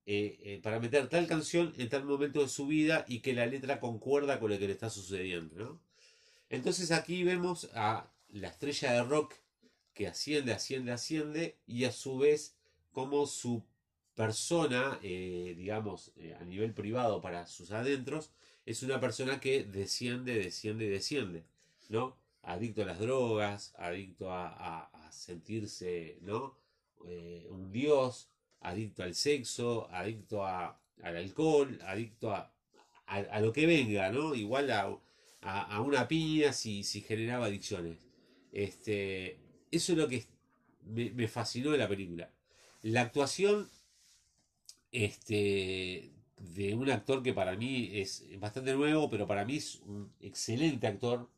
eh, 0.06 0.38
eh, 0.44 0.60
para 0.64 0.80
meter 0.80 1.08
tal 1.10 1.28
canción 1.28 1.74
en 1.78 1.90
tal 1.90 2.06
momento 2.06 2.42
de 2.42 2.50
su 2.50 2.68
vida 2.68 3.06
y 3.08 3.22
que 3.22 3.34
la 3.34 3.46
letra 3.46 3.80
concuerda 3.80 4.40
con 4.40 4.52
lo 4.52 4.60
que 4.60 4.68
le 4.68 4.74
está 4.74 4.90
sucediendo, 4.90 5.56
¿no? 5.56 5.82
Entonces 6.50 6.92
aquí 6.92 7.24
vemos 7.24 7.70
a 7.76 8.12
la 8.42 8.50
estrella 8.50 8.92
de 8.94 9.04
rock 9.04 9.34
que 9.94 10.08
asciende, 10.08 10.54
asciende, 10.54 10.92
asciende 10.92 11.58
y 11.68 11.86
a 11.86 11.92
su 11.92 12.18
vez 12.18 12.56
como 12.92 13.26
su 13.28 13.64
persona, 14.16 15.00
eh, 15.04 15.54
digamos, 15.58 16.12
eh, 16.18 16.36
a 16.40 16.44
nivel 16.46 16.74
privado 16.74 17.22
para 17.22 17.48
sus 17.48 17.72
adentros, 17.72 18.32
es 18.66 18.84
una 18.84 19.00
persona 19.00 19.40
que 19.40 19.64
desciende, 19.64 20.36
desciende, 20.38 20.90
desciende, 20.90 21.46
¿no? 21.90 22.18
Adicto 22.44 22.84
a 22.84 22.86
las 22.86 23.00
drogas, 23.00 23.74
adicto 23.78 24.32
a, 24.32 24.48
a- 24.50 25.12
sentirse, 25.12 26.18
¿no? 26.22 26.58
Eh, 27.06 27.48
un 27.50 27.72
dios, 27.72 28.30
adicto 28.60 29.04
al 29.04 29.16
sexo, 29.16 29.88
adicto 29.92 30.44
a, 30.46 30.78
al 31.04 31.16
alcohol, 31.18 31.80
adicto 31.86 32.32
a, 32.34 32.54
a, 33.08 33.40
lo 33.40 33.54
que 33.54 33.66
venga, 33.66 34.12
¿no? 34.12 34.36
Igual 34.36 34.72
a 34.72 35.80
una 35.82 36.08
piña 36.08 36.52
si, 36.54 36.84
si 36.84 37.02
generaba 37.02 37.46
adicciones. 37.46 38.05
Este, 38.56 39.40
eso 39.72 39.94
es 39.94 40.00
lo 40.00 40.10
que 40.10 40.26
me, 40.86 41.12
me 41.12 41.28
fascinó 41.30 41.72
de 41.72 41.80
la 41.80 41.90
película. 41.90 42.32
La 42.84 43.02
actuación 43.04 43.70
este, 44.92 46.12
de 46.38 46.74
un 46.76 46.90
actor 46.90 47.22
que 47.24 47.34
para 47.34 47.56
mí 47.56 47.90
es 47.94 48.24
bastante 48.40 48.74
nuevo, 48.74 49.10
pero 49.10 49.28
para 49.28 49.46
mí 49.46 49.58
es 49.58 49.76
un 49.86 50.12
excelente 50.22 50.88
actor. 50.88 51.30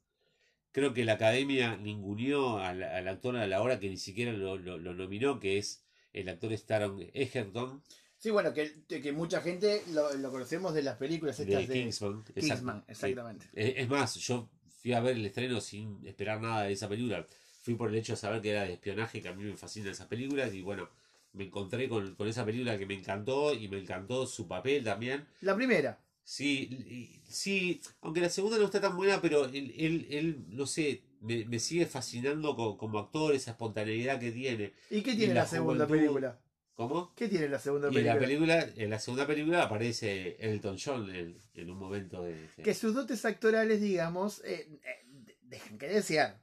Creo 0.74 0.94
que 0.94 1.06
la 1.06 1.14
academia 1.14 1.78
ninguneó 1.78 2.60
al, 2.60 2.84
al 2.84 3.08
actor 3.08 3.38
a 3.38 3.48
la 3.48 3.62
hora 3.62 3.80
que 3.80 3.90
ni 3.90 3.98
siquiera 3.98 4.34
lo, 4.34 4.58
lo- 4.58 4.78
lo 4.80 4.94
nominó, 4.96 5.40
que 5.40 5.58
es 5.60 5.84
el 6.14 6.30
actor 6.30 6.54
Staron 6.54 7.06
Egerton 7.14 7.82
Sí, 8.18 8.32
bueno, 8.32 8.54
que, 8.54 8.84
que 8.88 9.12
mucha 9.12 9.42
gente 9.42 9.84
lo, 9.92 10.12
lo 10.16 10.32
conocemos 10.32 10.74
de 10.74 10.82
las 10.82 10.98
películas 10.98 11.40
estas 11.40 11.68
de 11.68 11.68
de, 11.68 11.82
Kingsman. 11.84 12.24
Kingsman, 12.34 12.84
exactamente. 12.88 13.46
Eh, 13.56 13.76
Es 13.78 13.90
más, 13.90 14.16
yo 14.16 14.50
fui 14.78 14.94
a 14.94 15.00
ver 15.02 15.16
el 15.18 15.26
estreno 15.26 15.60
sin 15.62 16.06
esperar 16.06 16.42
nada 16.42 16.64
de 16.64 16.74
esa 16.74 16.88
película. 16.90 17.26
Fui 17.62 17.76
por 17.76 17.90
el 17.90 17.96
hecho 17.96 18.14
de 18.14 18.18
saber 18.18 18.42
que 18.42 18.52
era 18.52 18.64
de 18.64 18.74
espionaje, 18.74 19.22
que 19.22 19.28
a 19.28 19.34
mí 19.34 19.44
me 19.44 19.56
fascinan 19.58 19.92
esas 19.92 20.08
películas. 20.08 20.54
Y 20.54 20.62
bueno, 20.62 20.90
me 21.34 21.46
encontré 21.46 21.90
con, 21.90 22.16
con 22.16 22.28
esa 22.28 22.46
película 22.46 22.78
que 22.78 22.86
me 22.86 22.94
encantó 22.94 23.54
y 23.54 23.68
me 23.68 23.80
encantó 23.80 24.26
su 24.28 24.48
papel 24.48 24.84
también. 24.84 25.26
La 25.42 25.56
primera, 25.56 26.00
Sí, 26.24 26.70
y- 26.90 27.22
sí, 27.32 27.80
aunque 28.02 28.20
la 28.22 28.30
segunda 28.30 28.58
no 28.58 28.66
está 28.66 28.82
tan 28.82 28.98
buena, 28.98 29.22
pero 29.22 29.46
él, 29.46 29.74
él, 29.78 30.08
él, 30.10 30.44
no 30.50 30.66
sé, 30.66 31.02
me, 31.22 31.46
me 31.46 31.58
sigue 31.60 31.86
fascinando 31.86 32.54
co- 32.56 32.78
como, 32.78 33.00
actor, 33.00 33.34
esa 33.34 33.52
espontaneidad 33.52 34.20
que 34.20 34.32
tiene. 34.32 34.74
¿y 34.90 35.02
qué 35.02 35.16
tiene 35.16 35.34
la 35.34 35.42
la, 35.42 35.46
segunda 35.48 35.86
juventud. 35.86 36.02
película? 36.06 36.40
¿Cómo? 36.78 37.12
¿Qué 37.16 37.28
tiene 37.28 37.50
la 37.50 37.60
segunda 37.60 37.92
Y 37.92 37.98
en 37.98 38.06
la 38.06 38.14
película? 38.20 38.60
película, 38.62 38.84
en 38.84 38.90
la 38.92 39.00
segunda 39.00 39.28
película 39.28 39.64
aparece 39.64 40.38
Elton 40.40 40.78
John 40.84 41.14
en, 41.14 41.38
en 41.56 41.70
un 41.72 41.78
momento 41.78 42.22
de... 42.24 42.36
de- 42.36 42.64
Que 42.64 42.74
sus 42.74 42.94
dotes 42.94 43.26
actorales, 43.26 43.82
digamos, 43.82 44.42
eh, 44.46 44.70
eh, 44.84 45.06
dejan 45.42 45.78
que 45.80 45.88
desear. 45.88 46.40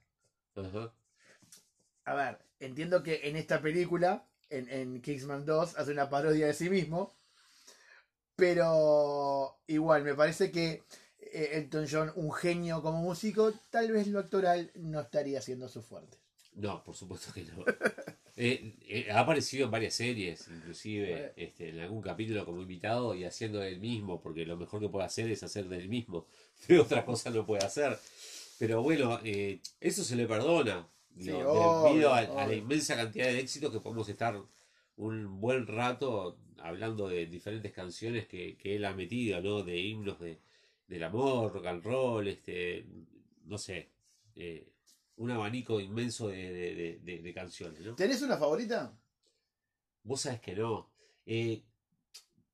Ajá. 0.57 0.93
A 2.05 2.15
ver, 2.15 2.39
entiendo 2.61 3.03
que 3.05 3.29
en 3.29 3.37
esta 3.37 3.63
película, 3.63 4.27
en, 4.51 4.69
en 4.69 5.01
Kingsman 5.01 5.47
2, 5.47 5.79
hace 5.79 5.93
una 5.93 6.11
parodia 6.11 6.47
de 6.49 6.55
sí 6.55 6.69
mismo. 6.69 7.15
Pero 8.37 9.57
igual, 9.69 10.03
me 10.03 10.15
parece 10.15 10.51
que 10.51 10.83
eh, 11.21 11.51
Elton 11.53 11.87
John, 11.89 12.13
un 12.17 12.33
genio 12.33 12.83
como 12.83 13.01
músico, 13.01 13.53
tal 13.71 13.93
vez 13.93 14.09
lo 14.09 14.19
actoral 14.19 14.73
no 14.75 15.01
estaría 15.01 15.41
siendo 15.41 15.69
su 15.69 15.83
fuerte. 15.83 16.19
No, 16.57 16.83
por 16.83 16.95
supuesto 16.97 17.33
que 17.33 17.45
no. 17.45 17.65
Eh, 18.37 18.75
eh, 18.89 19.13
ha 19.13 19.21
aparecido 19.21 19.67
en 19.67 19.71
varias 19.71 19.95
series, 19.95 20.49
inclusive 20.49 21.33
este, 21.37 21.69
en 21.69 21.79
algún 21.79 22.03
capítulo 22.03 22.45
como 22.45 22.63
invitado 22.63 23.15
y 23.15 23.25
haciendo 23.25 23.63
él 23.63 23.79
mismo, 23.79 24.21
porque 24.21 24.45
lo 24.45 24.57
mejor 24.57 24.81
que 24.81 24.89
puede 24.89 25.07
hacer 25.07 25.31
es 25.31 25.43
hacer 25.43 25.69
del 25.69 25.89
mismo. 25.89 26.27
De 26.69 26.79
otra 26.81 27.05
cosa 27.05 27.31
no 27.31 27.47
puede 27.47 27.65
hacer. 27.65 27.97
Pero 28.59 28.83
bueno, 28.83 29.21
eh, 29.25 29.61
eso 29.81 30.03
se 30.03 30.17
le 30.17 30.27
perdona. 30.27 30.89
Sí, 31.19 31.31
¿no? 31.31 31.49
obvio, 31.49 31.89
debido 31.93 32.13
a, 32.13 32.19
a 32.19 32.47
la 32.47 32.55
inmensa 32.55 32.97
cantidad 32.97 33.27
de 33.27 33.39
éxitos 33.39 33.71
que 33.71 33.79
podemos 33.79 34.09
estar 34.09 34.41
un 34.97 35.41
buen 35.41 35.67
rato 35.69 36.39
hablando 36.59 37.09
de 37.09 37.27
diferentes 37.27 37.73
canciones 37.73 38.27
que, 38.27 38.57
que 38.57 38.77
él 38.77 38.85
ha 38.85 38.95
metido, 38.95 39.41
¿no? 39.41 39.63
De 39.63 39.79
himnos 39.79 40.19
de, 40.19 40.41
del 40.89 41.03
amor, 41.05 41.53
rock 41.53 41.67
and 41.67 41.85
roll, 41.85 42.27
este, 42.27 42.87
no 43.45 43.59
sé, 43.59 43.91
eh, 44.35 44.73
un 45.17 45.31
abanico 45.31 45.81
inmenso 45.81 46.29
de, 46.29 46.53
de- 46.53 46.75
de- 46.75 46.99
de- 47.03 47.23
de 47.23 47.35
canciones, 47.35 47.81
¿no? 47.81 47.95
¿Tenés 47.95 48.23
una 48.23 48.37
favorita? 48.37 48.93
Vos 50.03 50.21
sabés 50.23 50.41
que 50.41 50.55
no. 50.55 50.91
Eh, 51.27 51.63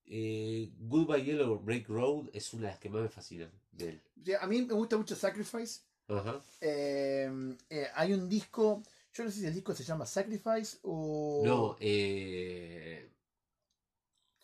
eh, 0.07 0.71
Goodbye 0.79 1.25
Yellow 1.25 1.59
Break 1.61 1.89
Road 1.89 2.29
es 2.33 2.53
una 2.53 2.67
de 2.67 2.71
las 2.73 2.79
que 2.81 2.89
más 2.91 3.03
me 3.03 3.09
fascinan 3.09 3.51
de 3.73 3.89
él. 4.25 4.37
A 4.41 4.47
mí 4.47 4.63
me 4.63 4.75
gusta 4.75 4.97
mucho 4.97 5.17
Sacrifice. 5.17 5.81
Ajá. 6.09 6.41
Eh, 6.61 7.57
eh, 7.71 7.87
hay 7.95 8.13
un 8.13 8.29
disco, 8.29 8.83
yo 9.15 9.25
no 9.25 9.31
sé 9.31 9.41
si 9.41 9.47
el 9.47 9.55
disco 9.55 9.75
se 9.75 9.85
llama 9.85 10.05
Sacrifice 10.07 10.79
o... 10.83 11.43
No, 11.45 11.77
eh, 11.81 13.09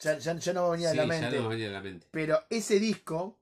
Ya, 0.01 0.19
ya- 0.19 0.39
ya 0.39 0.53
no 0.53 0.65
me 0.67 0.71
venía 0.73 0.91
sí, 0.91 0.97
de 0.97 1.07
la 1.07 1.15
ya 1.15 1.21
mente. 1.21 1.37
no 1.37 1.43
me 1.45 1.49
venía 1.49 1.69
a 1.69 1.73
la 1.73 1.81
mente. 1.83 2.07
Pero 2.11 2.39
ese 2.51 2.79
disco, 2.79 3.39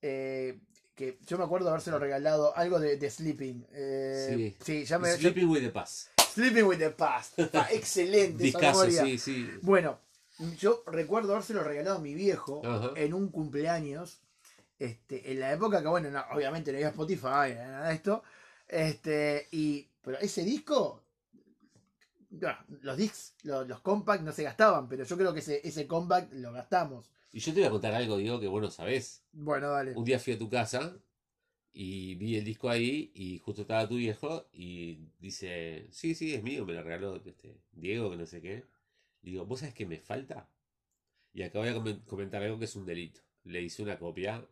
eh, 0.00 0.58
que 1.02 1.18
yo 1.26 1.36
me 1.36 1.44
acuerdo 1.44 1.68
habérselo 1.70 1.98
regalado, 1.98 2.56
algo 2.56 2.78
de, 2.78 2.96
de 2.96 3.10
Sleeping. 3.10 3.66
eh, 3.72 4.54
Sí. 4.64 4.84
ya 4.84 4.98
me. 5.00 5.08
ya- 5.08 5.16
Sleeping 5.16 5.48
with 5.48 5.60
the 5.62 5.70
Past. 5.70 6.08
Sleeping 6.34 6.62
with 6.64 6.78
the 6.78 6.90
Past. 6.90 7.38
Ah, 7.54 7.66
excelente 7.72 8.46
esa 8.48 8.58
Discaso, 8.58 8.78
memoria. 8.86 9.02
sí, 9.04 9.18
sí. 9.18 9.50
Bueno, 9.62 9.98
yo 10.58 10.82
recuerdo 10.86 11.32
habérselo 11.32 11.64
regalado 11.64 11.96
a 11.96 12.00
mi 12.00 12.14
viejo 12.14 12.62
en 12.96 13.14
un 13.14 13.28
cumpleaños. 13.30 14.20
Este, 14.78 15.30
en 15.32 15.40
la 15.40 15.52
época 15.52 15.80
que, 15.82 15.88
bueno, 15.88 16.10
no- 16.10 16.24
obviamente 16.32 16.70
no 16.72 16.76
había 16.78 16.88
Spotify, 16.90 17.54
nada 17.56 17.88
de 17.88 17.94
esto. 17.94 18.22
Este, 18.68 19.48
y, 19.50 19.88
pero 20.02 20.18
ese 20.20 20.42
disco, 20.44 21.02
los 22.80 22.96
discs, 22.96 23.34
los, 23.42 23.68
los 23.68 23.80
compact 23.80 24.22
no 24.22 24.32
se 24.32 24.42
gastaban, 24.42 24.88
pero 24.88 25.04
yo 25.04 25.16
creo 25.16 25.32
que 25.34 25.40
ese, 25.40 25.60
ese 25.64 25.86
compact 25.86 26.32
lo 26.32 26.52
gastamos. 26.52 27.10
Y 27.32 27.40
yo 27.40 27.52
te 27.54 27.60
voy 27.60 27.66
a 27.68 27.70
contar 27.70 27.94
algo, 27.94 28.16
Diego, 28.18 28.38
que 28.40 28.46
bueno, 28.46 28.70
sabés. 28.70 29.22
Bueno, 29.32 29.70
dale. 29.70 29.92
Un 29.94 30.04
día 30.04 30.18
fui 30.18 30.34
a 30.34 30.38
tu 30.38 30.48
casa 30.50 30.96
y 31.72 32.14
vi 32.16 32.36
el 32.36 32.44
disco 32.44 32.68
ahí 32.68 33.10
y 33.14 33.38
justo 33.38 33.62
estaba 33.62 33.88
tu 33.88 33.96
viejo 33.96 34.48
y 34.52 34.98
dice, 35.18 35.86
sí, 35.90 36.14
sí, 36.14 36.34
es 36.34 36.42
mío, 36.42 36.66
me 36.66 36.74
lo 36.74 36.82
regaló 36.82 37.16
este, 37.16 37.56
Diego, 37.72 38.10
que 38.10 38.16
no 38.18 38.26
sé 38.26 38.42
qué. 38.42 38.64
Digo, 39.22 39.46
¿vos 39.46 39.60
sabés 39.60 39.74
qué 39.74 39.86
me 39.86 39.98
falta? 39.98 40.46
Y 41.32 41.42
acá 41.42 41.60
voy 41.60 41.68
a 41.68 41.74
comen- 41.74 42.04
comentar 42.04 42.42
algo 42.42 42.58
que 42.58 42.66
es 42.66 42.76
un 42.76 42.84
delito. 42.84 43.20
Le 43.44 43.62
hice 43.62 43.82
una 43.82 43.98
copia 43.98 44.44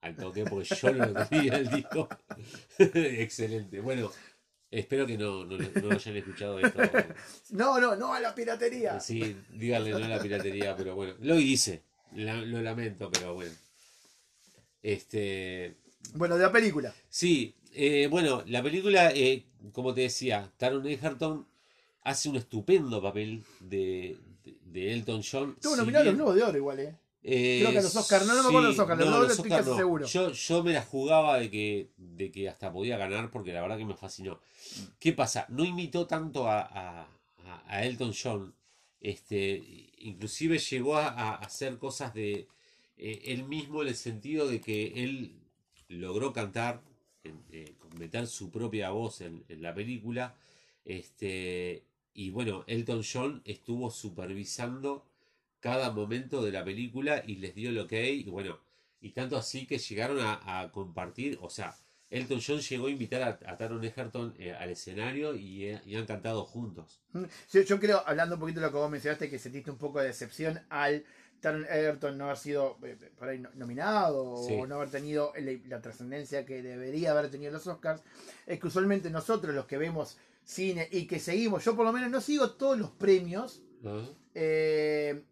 al 0.00 0.16
toque 0.16 0.44
porque 0.44 0.74
yo 0.74 0.92
no 0.94 1.06
lo 1.12 1.26
tenía 1.26 1.56
el 1.58 1.68
disco. 1.68 2.08
Excelente. 2.78 3.80
Bueno, 3.80 4.10
espero 4.70 5.06
que 5.06 5.18
no, 5.18 5.44
no, 5.44 5.58
no 5.58 5.90
hayan 5.90 6.16
escuchado 6.16 6.58
esto. 6.60 6.80
No, 7.50 7.78
no, 7.78 7.94
no 7.96 8.14
a 8.14 8.20
la 8.20 8.34
piratería. 8.34 8.98
Sí, 9.00 9.36
díganle 9.50 9.90
no 9.90 9.96
a 9.98 10.08
la 10.08 10.20
piratería, 10.22 10.74
pero 10.74 10.94
bueno, 10.94 11.14
lo 11.20 11.38
hice. 11.38 11.82
La- 12.14 12.36
lo 12.36 12.62
lamento, 12.62 13.10
pero 13.10 13.34
bueno. 13.34 13.52
Este, 14.82 15.76
Bueno, 16.14 16.36
de 16.36 16.42
la 16.44 16.52
película. 16.52 16.94
sí, 17.08 17.54
eh, 17.74 18.06
bueno, 18.10 18.42
la 18.46 18.62
película, 18.62 19.10
eh, 19.12 19.44
como 19.72 19.92
te 19.94 20.02
decía, 20.02 20.50
Taron 20.56 20.86
Egerton 20.86 21.46
hace 22.02 22.28
un 22.28 22.36
estupendo 22.36 23.02
papel 23.02 23.42
de, 23.60 24.16
de- 24.44 24.56
de 24.64 24.92
Elton 24.92 25.22
John. 25.28 25.56
Si 25.60 25.68
nominado 25.76 26.02
a 26.02 26.06
los 26.06 26.14
Globos 26.14 26.34
de 26.36 26.42
Oro 26.44 26.56
igual, 26.58 26.78
¿eh? 26.80 26.94
eh, 27.24 27.58
creo 27.62 27.72
que 27.72 27.78
a 27.78 27.82
los 27.82 27.96
Oscar, 27.96 28.24
no, 28.24 28.34
no 28.36 28.42
me 28.44 28.48
acuerdo 28.48 28.68
los 28.68 28.78
Oscar, 28.78 28.98
los 28.98 29.08
no, 29.10 29.20
los 29.22 29.30
estoy 29.32 29.44
Oscar 29.46 29.58
casi 29.58 29.70
no. 29.70 29.76
seguro. 29.76 30.06
Yo, 30.06 30.30
yo 30.30 30.62
me 30.62 30.72
la 30.72 30.82
jugaba 30.82 31.38
de 31.40 31.50
que, 31.50 31.88
de 31.96 32.30
que 32.30 32.48
hasta 32.48 32.72
podía 32.72 32.96
ganar 32.96 33.30
porque 33.32 33.52
la 33.52 33.62
verdad 33.62 33.78
que 33.78 33.84
me 33.84 33.96
fascinó. 33.96 34.40
¿Qué 35.00 35.12
pasa? 35.12 35.46
No 35.48 35.64
imitó 35.64 36.06
tanto 36.06 36.48
a- 36.48 36.60
a- 36.62 37.08
a 37.66 37.84
Elton 37.84 38.12
John. 38.20 38.54
Este, 39.00 39.85
inclusive 40.06 40.58
llegó 40.58 40.96
a, 40.96 41.34
hacer 41.36 41.78
cosas 41.78 42.14
de 42.14 42.46
eh, 42.96 43.22
él 43.26 43.44
mismo 43.44 43.82
en 43.82 43.88
el 43.88 43.96
sentido 43.96 44.48
de 44.48 44.60
que 44.60 45.04
él 45.04 45.34
logró 45.88 46.32
cantar 46.32 46.82
eh, 47.24 47.74
meter 47.98 48.26
su 48.26 48.50
propia 48.50 48.90
voz 48.90 49.20
en, 49.20 49.44
en 49.48 49.62
la 49.62 49.74
película. 49.74 50.34
Este, 50.84 51.82
y 52.14 52.30
bueno, 52.30 52.64
Elton 52.66 53.02
John 53.02 53.42
estuvo 53.44 53.90
supervisando 53.90 55.04
cada 55.60 55.90
momento 55.90 56.42
de 56.42 56.52
la 56.52 56.64
película 56.64 57.22
y 57.26 57.36
les 57.36 57.54
dio 57.54 57.70
el 57.70 57.78
ok. 57.78 57.92
Y 57.92 58.24
bueno, 58.30 58.60
y 59.00 59.10
tanto 59.10 59.36
así 59.36 59.66
que 59.66 59.78
llegaron 59.78 60.20
a, 60.20 60.60
a 60.60 60.70
compartir, 60.70 61.38
o 61.42 61.50
sea, 61.50 61.76
Elton 62.10 62.40
John 62.46 62.60
llegó 62.60 62.86
a 62.86 62.90
invitar 62.90 63.22
a, 63.22 63.38
a 63.50 63.56
Taron 63.56 63.82
Egerton 63.84 64.34
eh, 64.38 64.52
al 64.52 64.70
escenario 64.70 65.34
y, 65.34 65.64
eh, 65.66 65.82
y 65.84 65.96
han 65.96 66.06
cantado 66.06 66.44
juntos. 66.44 67.00
Mm, 67.12 67.24
Yo, 67.52 67.60
yo 67.62 67.80
creo, 67.80 68.02
hablando 68.06 68.36
un 68.36 68.40
poquito 68.40 68.60
de 68.60 68.66
lo 68.66 68.72
que 68.72 68.78
vos 68.78 68.90
mencionaste, 68.90 69.28
que 69.28 69.38
sentiste 69.38 69.70
un 69.70 69.78
poco 69.78 70.00
de 70.00 70.06
decepción 70.06 70.60
al 70.68 71.04
Taron 71.40 71.64
Egerton 71.64 72.16
no 72.16 72.24
haber 72.26 72.36
sido 72.38 72.78
eh, 72.84 72.96
por 73.18 73.28
ahí 73.28 73.38
no- 73.40 73.50
nominado 73.54 74.36
Sí. 74.46 74.54
o 74.54 74.66
no 74.66 74.76
haber 74.76 74.90
tenido 74.90 75.32
la, 75.36 75.52
la 75.66 75.82
trascendencia 75.82 76.46
que 76.46 76.62
debería 76.62 77.10
haber 77.10 77.30
tenido 77.30 77.48
en 77.48 77.54
los 77.54 77.66
Oscars. 77.66 78.02
Es 78.46 78.58
que 78.60 78.66
usualmente 78.68 79.10
nosotros, 79.10 79.54
los 79.54 79.66
que 79.66 79.76
vemos 79.76 80.16
cine 80.44 80.88
y 80.92 81.06
que 81.08 81.18
seguimos, 81.18 81.64
yo 81.64 81.74
por 81.74 81.84
lo 81.84 81.92
menos 81.92 82.10
no 82.10 82.20
sigo 82.20 82.52
todos 82.52 82.78
los 82.78 82.90
premios, 82.92 83.62
eh, 84.34 85.24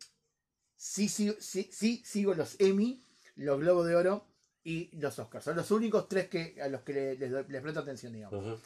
sí, 0.77 1.09
sí, 1.09 1.35
sí, 1.41 1.69
sí 1.73 2.03
sigo 2.05 2.35
los 2.35 2.57
Emmy, 2.61 3.03
los 3.37 3.59
Globos 3.61 3.87
de 3.87 3.95
Oro 3.97 4.27
y 4.65 4.97
los 4.97 5.19
Oscars. 5.19 5.45
Son 5.45 5.57
los 5.57 5.71
únicos 5.71 6.09
tres 6.09 6.29
que, 6.29 6.57
a 6.63 6.69
los 6.69 6.81
que 6.83 6.93
le- 6.93 7.15
les, 7.17 7.31
doy- 7.31 7.45
les 7.49 7.61
presto 7.63 7.81
atención, 7.81 8.13
digamos. 8.13 8.61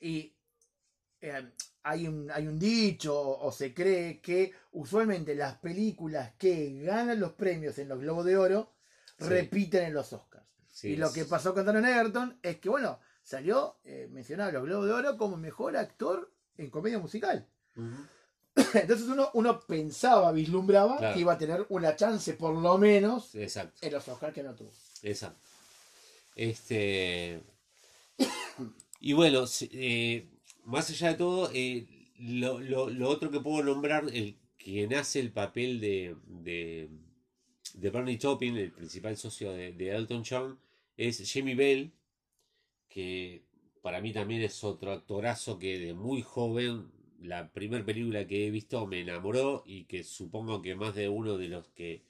Y 0.00 0.34
eh, 1.20 1.52
hay, 1.84 2.08
un, 2.08 2.30
hay 2.30 2.46
un 2.48 2.58
dicho 2.58 3.14
o, 3.18 3.46
o 3.46 3.52
se 3.52 3.72
cree 3.74 4.20
que 4.20 4.52
usualmente 4.72 5.34
las 5.34 5.58
películas 5.58 6.32
que 6.38 6.82
ganan 6.82 7.20
los 7.20 7.32
premios 7.32 7.78
en 7.78 7.88
los 7.88 8.00
Globos 8.00 8.24
de 8.24 8.36
Oro 8.36 8.72
Sí. 9.18 9.28
repiten 9.28 9.84
en 9.84 9.94
los 9.94 10.12
Oscars. 10.12 10.44
Sí, 10.68 10.88
y 10.92 10.96
lo 10.96 11.12
que 11.12 11.26
pasó 11.26 11.54
con 11.54 11.64
Taron 11.66 11.84
Egerton 11.86 12.38
es 12.42 12.56
que, 12.58 12.68
bueno, 12.70 12.98
salió 13.22 13.76
eh, 13.84 14.08
mencionado 14.10 14.48
en 14.48 14.54
los 14.56 14.64
Globos 14.64 14.86
de 14.86 14.92
Oro 14.94 15.16
como 15.18 15.36
mejor 15.36 15.76
actor 15.76 16.32
en 16.56 16.70
comedia 16.70 16.98
musical. 16.98 17.46
Entonces 18.74 19.06
uno, 19.08 19.30
uno 19.34 19.60
pensaba, 19.60 20.32
vislumbraba 20.32 20.96
Claro. 20.98 21.14
que 21.14 21.20
iba 21.20 21.32
a 21.34 21.38
tener 21.38 21.64
una 21.68 21.94
chance 21.96 22.32
por 22.34 22.54
lo 22.54 22.78
menos 22.78 23.34
Exacto. 23.34 23.78
en 23.86 23.92
los 23.92 24.08
Oscars 24.08 24.34
que 24.34 24.42
no 24.42 24.54
tuvo. 24.54 24.70
Exacto. 25.02 25.38
Este. 26.36 27.40
Y 29.00 29.12
bueno, 29.14 29.44
eh, 29.72 30.26
más 30.64 30.90
allá 30.90 31.08
de 31.08 31.14
todo, 31.14 31.50
eh, 31.52 31.86
lo 32.18 33.08
otro 33.08 33.30
que 33.30 33.40
puedo 33.40 33.62
nombrar, 33.64 34.04
el 34.12 34.36
quien 34.56 34.94
hace 34.94 35.18
el 35.20 35.32
papel 35.32 35.80
de, 35.80 36.16
de, 36.26 36.88
de 37.74 37.90
Bernie 37.90 38.16
Taupin, 38.18 38.56
el 38.56 38.70
principal 38.72 39.16
socio 39.16 39.52
de, 39.52 39.72
de 39.72 39.90
Elton 39.90 40.22
John, 40.28 40.58
es 40.96 41.22
Jamie 41.32 41.56
Bell, 41.56 41.92
que 42.88 43.42
para 43.82 44.00
mí 44.00 44.12
también 44.12 44.42
es 44.42 44.62
otro 44.64 44.92
actorazo 44.92 45.58
que 45.58 45.78
de 45.78 45.94
muy 45.94 46.22
joven, 46.22 46.90
la 47.20 47.52
primera 47.52 47.84
película 47.84 48.26
que 48.26 48.46
he 48.46 48.50
visto 48.50 48.86
me 48.86 49.00
enamoró 49.00 49.62
y 49.66 49.84
que 49.84 50.04
supongo 50.04 50.62
que 50.62 50.74
más 50.74 50.94
de 50.94 51.08
uno 51.08 51.38
de 51.38 51.48
los 51.48 51.68
que 51.70 52.02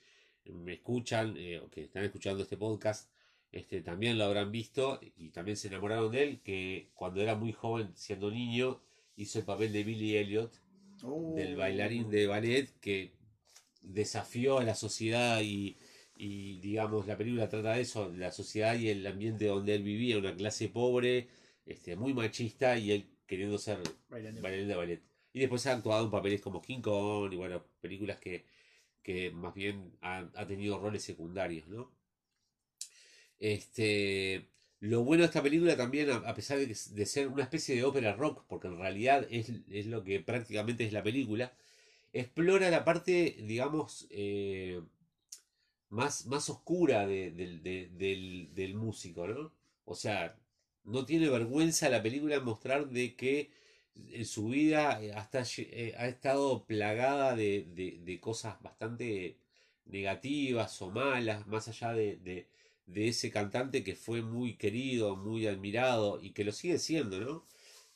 me 0.46 0.74
escuchan 0.74 1.36
eh, 1.36 1.60
o 1.60 1.70
que 1.70 1.84
están 1.84 2.04
escuchando 2.04 2.42
este 2.42 2.56
podcast 2.56 3.08
este, 3.52 3.82
también 3.82 4.16
lo 4.16 4.24
habrán 4.24 4.50
visto 4.50 4.98
y 5.18 5.28
también 5.28 5.58
se 5.58 5.68
enamoraron 5.68 6.10
de 6.10 6.22
él, 6.22 6.40
que 6.42 6.88
cuando 6.94 7.20
era 7.20 7.34
muy 7.34 7.52
joven, 7.52 7.90
siendo 7.94 8.30
niño, 8.30 8.80
hizo 9.14 9.38
el 9.38 9.44
papel 9.44 9.72
de 9.72 9.84
Billy 9.84 10.16
Elliot, 10.16 10.50
del 11.36 11.56
bailarín 11.56 12.08
de 12.08 12.26
ballet, 12.26 12.68
que 12.80 13.12
desafió 13.82 14.58
a 14.58 14.64
la 14.64 14.74
sociedad 14.74 15.42
y, 15.42 15.76
y, 16.16 16.60
digamos, 16.60 17.06
la 17.06 17.18
película 17.18 17.48
trata 17.48 17.74
de 17.74 17.82
eso, 17.82 18.10
la 18.16 18.32
sociedad 18.32 18.74
y 18.74 18.88
el 18.88 19.06
ambiente 19.06 19.46
donde 19.46 19.74
él 19.74 19.82
vivía, 19.82 20.16
una 20.16 20.34
clase 20.34 20.68
pobre, 20.68 21.28
este, 21.66 21.94
muy 21.94 22.14
machista 22.14 22.78
y 22.78 22.92
él 22.92 23.06
queriendo 23.26 23.58
ser 23.58 23.80
bailarín 24.08 24.68
de 24.68 24.74
ballet. 24.74 25.02
Y 25.34 25.40
después 25.40 25.66
ha 25.66 25.74
actuado 25.74 26.06
en 26.06 26.10
papeles 26.10 26.40
como 26.40 26.62
King 26.62 26.80
Kong 26.80 27.32
y 27.32 27.36
bueno, 27.36 27.62
películas 27.82 28.18
que, 28.18 28.46
que 29.02 29.30
más 29.32 29.54
bien 29.54 29.92
ha, 30.02 30.28
ha 30.34 30.46
tenido 30.46 30.78
roles 30.78 31.02
secundarios, 31.04 31.68
¿no? 31.68 31.90
Este, 33.38 34.48
lo 34.80 35.04
bueno 35.04 35.22
de 35.22 35.26
esta 35.26 35.42
película 35.42 35.76
también, 35.76 36.10
a, 36.10 36.34
pesar 36.34 36.58
de, 36.58 36.66
de 36.66 37.06
ser 37.06 37.28
una 37.28 37.42
especie 37.42 37.74
de 37.76 37.84
ópera 37.84 38.14
rock, 38.14 38.44
porque 38.48 38.68
en 38.68 38.78
realidad 38.78 39.26
es, 39.30 39.50
es 39.70 39.86
lo 39.86 40.04
que 40.04 40.20
prácticamente 40.20 40.84
es 40.84 40.92
la 40.92 41.02
película, 41.02 41.52
explora 42.12 42.70
la 42.70 42.84
parte, 42.84 43.36
digamos, 43.42 44.06
eh, 44.10 44.82
más, 45.90 46.26
más 46.26 46.48
oscura 46.50 47.06
de- 47.06 47.30
del, 47.30 47.62
de- 47.62 47.88
del- 48.54 48.74
músico, 48.74 49.26
¿no? 49.26 49.52
O 49.84 49.94
sea, 49.94 50.36
no 50.84 51.04
tiene 51.06 51.28
vergüenza 51.28 51.88
la 51.90 52.02
película 52.02 52.36
en 52.36 52.44
mostrar 52.44 52.88
de 52.88 53.14
que 53.16 53.50
su 54.24 54.48
vida 54.48 55.02
eh, 55.02 55.12
hasta 55.12 55.42
eh, 55.58 55.94
ha 55.98 56.08
estado 56.08 56.64
plagada 56.66 57.34
de, 57.36 57.66
de- 57.74 57.98
de 58.04 58.20
cosas 58.20 58.60
bastante 58.62 59.36
negativas 59.86 60.80
o 60.82 60.90
malas, 60.90 61.46
más 61.46 61.68
allá 61.68 61.92
de, 61.92 62.16
de- 62.16 62.46
de 62.86 63.08
ese 63.08 63.30
cantante 63.30 63.84
que 63.84 63.94
fue 63.96 64.22
muy 64.22 64.54
querido, 64.56 65.16
muy 65.16 65.46
admirado 65.46 66.20
y 66.22 66.30
que 66.32 66.44
lo 66.44 66.52
sigue 66.52 66.78
siendo, 66.78 67.20
¿no? 67.20 67.44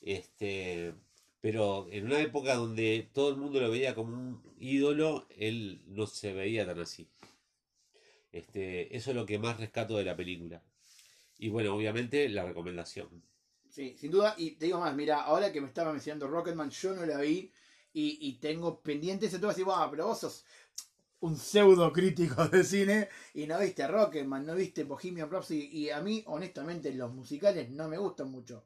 Este, 0.01 0.93
pero 1.41 1.87
en 1.91 2.05
una 2.05 2.19
época 2.21 2.55
donde 2.55 3.09
todo 3.13 3.29
el 3.31 3.37
mundo 3.37 3.59
lo 3.59 3.69
veía 3.71 3.95
como 3.95 4.13
un 4.15 4.41
ídolo, 4.59 5.27
él 5.37 5.81
no 5.87 6.07
se 6.07 6.33
veía 6.33 6.65
tan 6.65 6.79
así. 6.79 7.07
Este, 8.31 8.95
eso 8.95 9.11
es 9.11 9.15
lo 9.15 9.25
que 9.25 9.39
más 9.39 9.59
rescato 9.59 9.97
de 9.97 10.03
la 10.05 10.15
película. 10.15 10.61
Y 11.39 11.49
bueno, 11.49 11.75
obviamente 11.75 12.29
la 12.29 12.45
recomendación. 12.45 13.09
Sí, 13.77 13.95
sin 13.99 14.09
duda. 14.11 14.33
Y 14.37 14.51
te 14.51 14.65
digo 14.65 14.79
más, 14.79 14.95
mira, 14.95 15.21
ahora 15.21 15.51
que 15.51 15.61
me 15.61 15.67
estaba 15.67 15.91
mencionando 15.91 16.27
Rocketman, 16.27 16.69
yo 16.71 16.95
no 16.95 17.05
la 17.05 17.19
vi 17.19 17.51
y, 17.93 18.17
y 18.21 18.33
tengo 18.39 18.81
pendiente 18.81 19.27
ese 19.27 19.37
todo 19.39 19.51
así, 19.51 19.63
"Buah, 19.63 19.89
pero 19.91 20.07
vos 20.07 20.19
sos 20.19 20.45
un 21.21 21.37
pseudo 21.37 21.93
crítico 21.93 22.47
de 22.49 22.63
cine 22.63 23.09
y 23.35 23.47
no 23.47 23.59
viste 23.59 23.87
Rocketman, 23.87 24.45
no 24.45 24.55
viste 24.55 24.83
Bohemian 24.85 25.31
Rhapsody 25.31 25.69
y 25.71 25.89
a 25.91 26.01
mí, 26.01 26.23
honestamente, 26.27 26.93
los 26.93 27.13
musicales 27.13 27.69
no 27.71 27.89
me 27.89 27.97
gustan 27.99 28.31
mucho. 28.31 28.65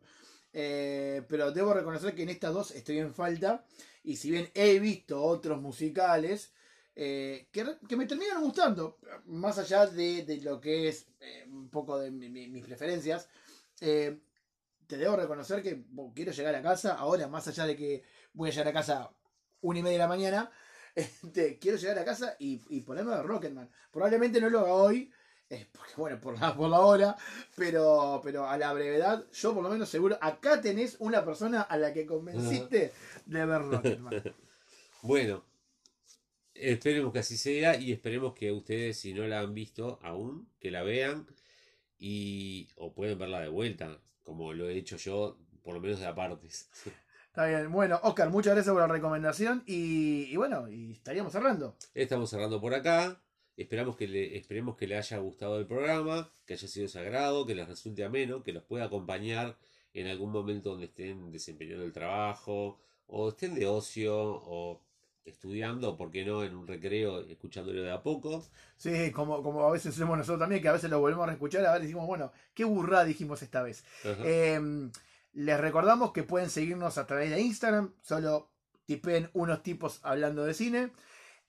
Eh, 0.54 1.24
pero 1.30 1.52
debo 1.52 1.74
reconocer 1.74 2.16
que 2.16 2.24
en 2.24 2.30
estas 2.30 2.54
dos 2.54 2.72
estoy 2.72 3.00
en 3.00 3.14
falta 3.14 3.66
y 4.04 4.18
si 4.18 4.32
bien 4.32 4.50
he 4.56 4.80
visto 4.80 5.22
otros 5.24 5.62
musicales 5.62 6.54
eh, 6.96 7.48
que, 7.52 7.66
que 7.90 7.98
me 7.98 8.08
terminan 8.08 8.42
gustando, 8.42 9.00
más 9.28 9.58
allá 9.60 9.88
de, 9.88 10.24
de 10.26 10.38
lo 10.42 10.62
que 10.62 10.90
es 10.90 11.08
eh, 11.22 11.46
un 11.50 11.70
poco 11.70 12.00
de 12.00 12.12
mi- 12.12 12.30
mi- 12.30 12.50
mis 12.50 12.66
preferencias, 12.66 13.30
te 14.92 14.98
debo 14.98 15.16
reconocer 15.16 15.64
que 15.64 15.86
quiero 16.14 16.34
llegar 16.34 16.54
a 16.54 16.62
casa, 16.62 16.96
ahora 16.96 17.26
más 17.30 17.48
allá 17.48 17.66
de 17.66 17.78
que 17.78 18.04
voy 18.34 18.50
a 18.50 18.52
llegar 18.52 18.68
a 18.68 18.74
casa 18.74 19.10
una 19.62 19.80
y 19.80 19.84
media 19.84 19.94
de 19.94 20.04
la 20.04 20.08
mañana, 20.10 20.52
este, 20.96 21.58
quiero 21.60 21.78
llegar 21.78 21.98
a 21.98 22.04
casa 22.04 22.36
y, 22.40 22.62
y 22.68 22.82
ponerme 22.82 23.14
a 23.14 23.24
Rocketman. 23.24 23.70
Probablemente 23.90 24.42
no 24.42 24.50
lo 24.50 24.60
haga 24.60 24.74
hoy, 24.74 25.10
eh, 25.50 25.66
porque 25.72 25.94
bueno, 25.96 26.20
por 26.20 26.38
la, 26.38 26.54
por 26.54 26.70
la 26.70 26.82
hora, 26.82 27.16
pero, 27.56 28.20
pero 28.22 28.50
a 28.50 28.58
la 28.58 28.74
brevedad, 28.74 29.26
yo 29.32 29.54
por 29.54 29.64
lo 29.64 29.70
menos 29.70 29.88
seguro, 29.88 30.18
acá 30.20 30.60
tenés 30.60 30.98
una 31.00 31.24
persona 31.24 31.62
a 31.62 31.78
la 31.78 31.94
que 31.94 32.06
convenciste 32.06 32.92
de 33.26 33.46
ver 33.46 33.62
Rocketman. 33.62 34.24
Bueno, 35.04 35.44
esperemos 36.54 37.12
que 37.12 37.20
así 37.20 37.36
sea 37.36 37.76
y 37.76 37.92
esperemos 37.92 38.36
que 38.36 38.52
ustedes, 38.52 39.00
si 39.00 39.14
no 39.14 39.26
la 39.26 39.40
han 39.40 39.56
visto 39.56 39.98
aún, 40.04 40.48
que 40.60 40.70
la 40.70 40.84
vean 40.84 41.26
y 41.98 42.68
o 42.76 42.94
pueden 42.94 43.18
verla 43.18 43.40
de 43.40 43.48
vuelta, 43.48 44.00
como 44.24 44.54
lo 44.54 44.70
he 44.70 44.78
hecho 44.78 44.98
yo, 44.98 45.38
por 45.64 45.74
lo 45.74 45.82
menos 45.82 46.00
de 46.00 46.08
apartes. 46.08 46.70
Está 47.28 47.46
bien, 47.46 47.72
bueno, 47.72 48.00
Oscar, 48.04 48.30
muchas 48.30 48.54
gracias 48.54 48.74
por 48.74 48.82
la 48.82 48.88
recomendación 48.88 49.64
y, 49.66 50.24
y 50.24 50.36
bueno, 50.36 50.70
y 50.70 50.92
estaríamos 50.92 51.32
cerrando. 51.32 51.78
Estamos 51.94 52.30
cerrando 52.30 52.60
por 52.60 52.74
acá. 52.74 53.22
Esperamos 53.56 53.96
que 53.96 54.08
le, 54.08 54.38
esperemos 54.38 54.76
que 54.76 54.88
le 54.88 54.98
haya 54.98 55.18
gustado 55.20 55.60
el 55.60 55.66
programa, 55.66 56.30
que 56.46 56.56
haya 56.56 56.68
sido 56.68 56.86
de 56.86 56.90
su 56.90 57.00
agrado, 57.00 57.46
que 57.46 57.56
les 57.56 57.68
resulte 57.68 58.04
ameno, 58.04 58.44
que 58.44 58.52
los 58.52 58.64
pueda 58.64 58.86
acompañar 58.86 59.58
en 59.94 60.08
algún 60.08 60.32
momento 60.32 60.72
donde 60.72 60.88
estén 60.88 61.32
desempeñando 61.32 61.84
el 61.84 61.94
trabajo, 61.94 62.80
o 63.08 63.30
estén 63.30 63.56
de 63.56 63.68
ocio, 63.68 64.18
o 64.18 64.82
estudiando, 65.26 65.98
por 65.98 66.12
qué 66.12 66.26
no, 66.26 66.44
en 66.44 66.56
un 66.56 66.68
recreo, 66.68 67.22
escuchándolo 67.22 67.82
de 67.82 67.92
a 67.92 68.02
poco. 68.02 68.44
Sí, 68.78 69.12
como, 69.12 69.44
como 69.44 69.66
a 69.68 69.72
veces 69.72 69.94
hacemos 69.94 70.18
nosotros 70.18 70.40
también, 70.40 70.62
que 70.62 70.68
a 70.68 70.74
veces 70.74 70.90
lo 70.90 71.00
volvemos 71.00 71.28
a 71.30 71.34
escuchar, 71.34 71.66
a 71.66 71.74
ver, 71.74 71.82
decimos, 71.82 72.08
bueno, 72.08 72.32
qué 72.54 72.64
burrada 72.64 73.06
dijimos 73.06 73.42
esta 73.42 73.62
vez. 73.62 73.84
Eh, 74.04 74.90
les 75.34 75.60
recordamos 75.60 76.12
que 76.12 76.24
pueden 76.24 76.50
seguirnos 76.50 76.98
a 76.98 77.08
través 77.08 77.30
de 77.30 77.42
Instagram, 77.42 77.94
solo 78.02 78.50
tipen 78.86 79.30
unos 79.34 79.64
tipos 79.64 80.00
hablando 80.04 80.44
de 80.44 80.54
cine. 80.54 80.92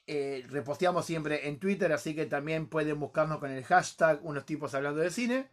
Eh, 0.07 0.45
reposteamos 0.49 1.07
siempre 1.07 1.49
en 1.49 1.59
Twitter, 1.59 1.93
así 1.93 2.15
que 2.15 2.27
también 2.27 2.69
pueden 2.69 2.99
buscarnos 3.01 3.39
con 3.39 3.51
el 3.51 3.65
hashtag 3.65 4.21
unos 4.25 4.45
tipos 4.45 4.75
hablando 4.75 5.01
de 5.01 5.11
cine. 5.11 5.49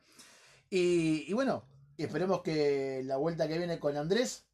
Y, 0.70 1.26
y 1.28 1.34
bueno, 1.34 1.64
esperemos 1.98 2.42
que 2.42 3.02
la 3.04 3.18
vuelta 3.18 3.48
que 3.48 3.58
viene 3.58 3.80
con 3.80 3.96
Andrés 3.98 4.46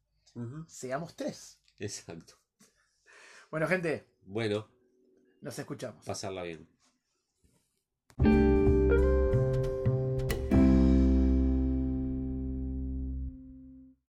seamos 0.66 1.16
tres. 1.16 1.58
Exacto. 1.78 2.34
Bueno, 3.56 3.68
gente, 3.68 4.04
Bueno, 4.26 4.68
nos 5.40 5.58
escuchamos. 5.58 6.04
pasarla 6.04 6.42
bien. 6.42 6.68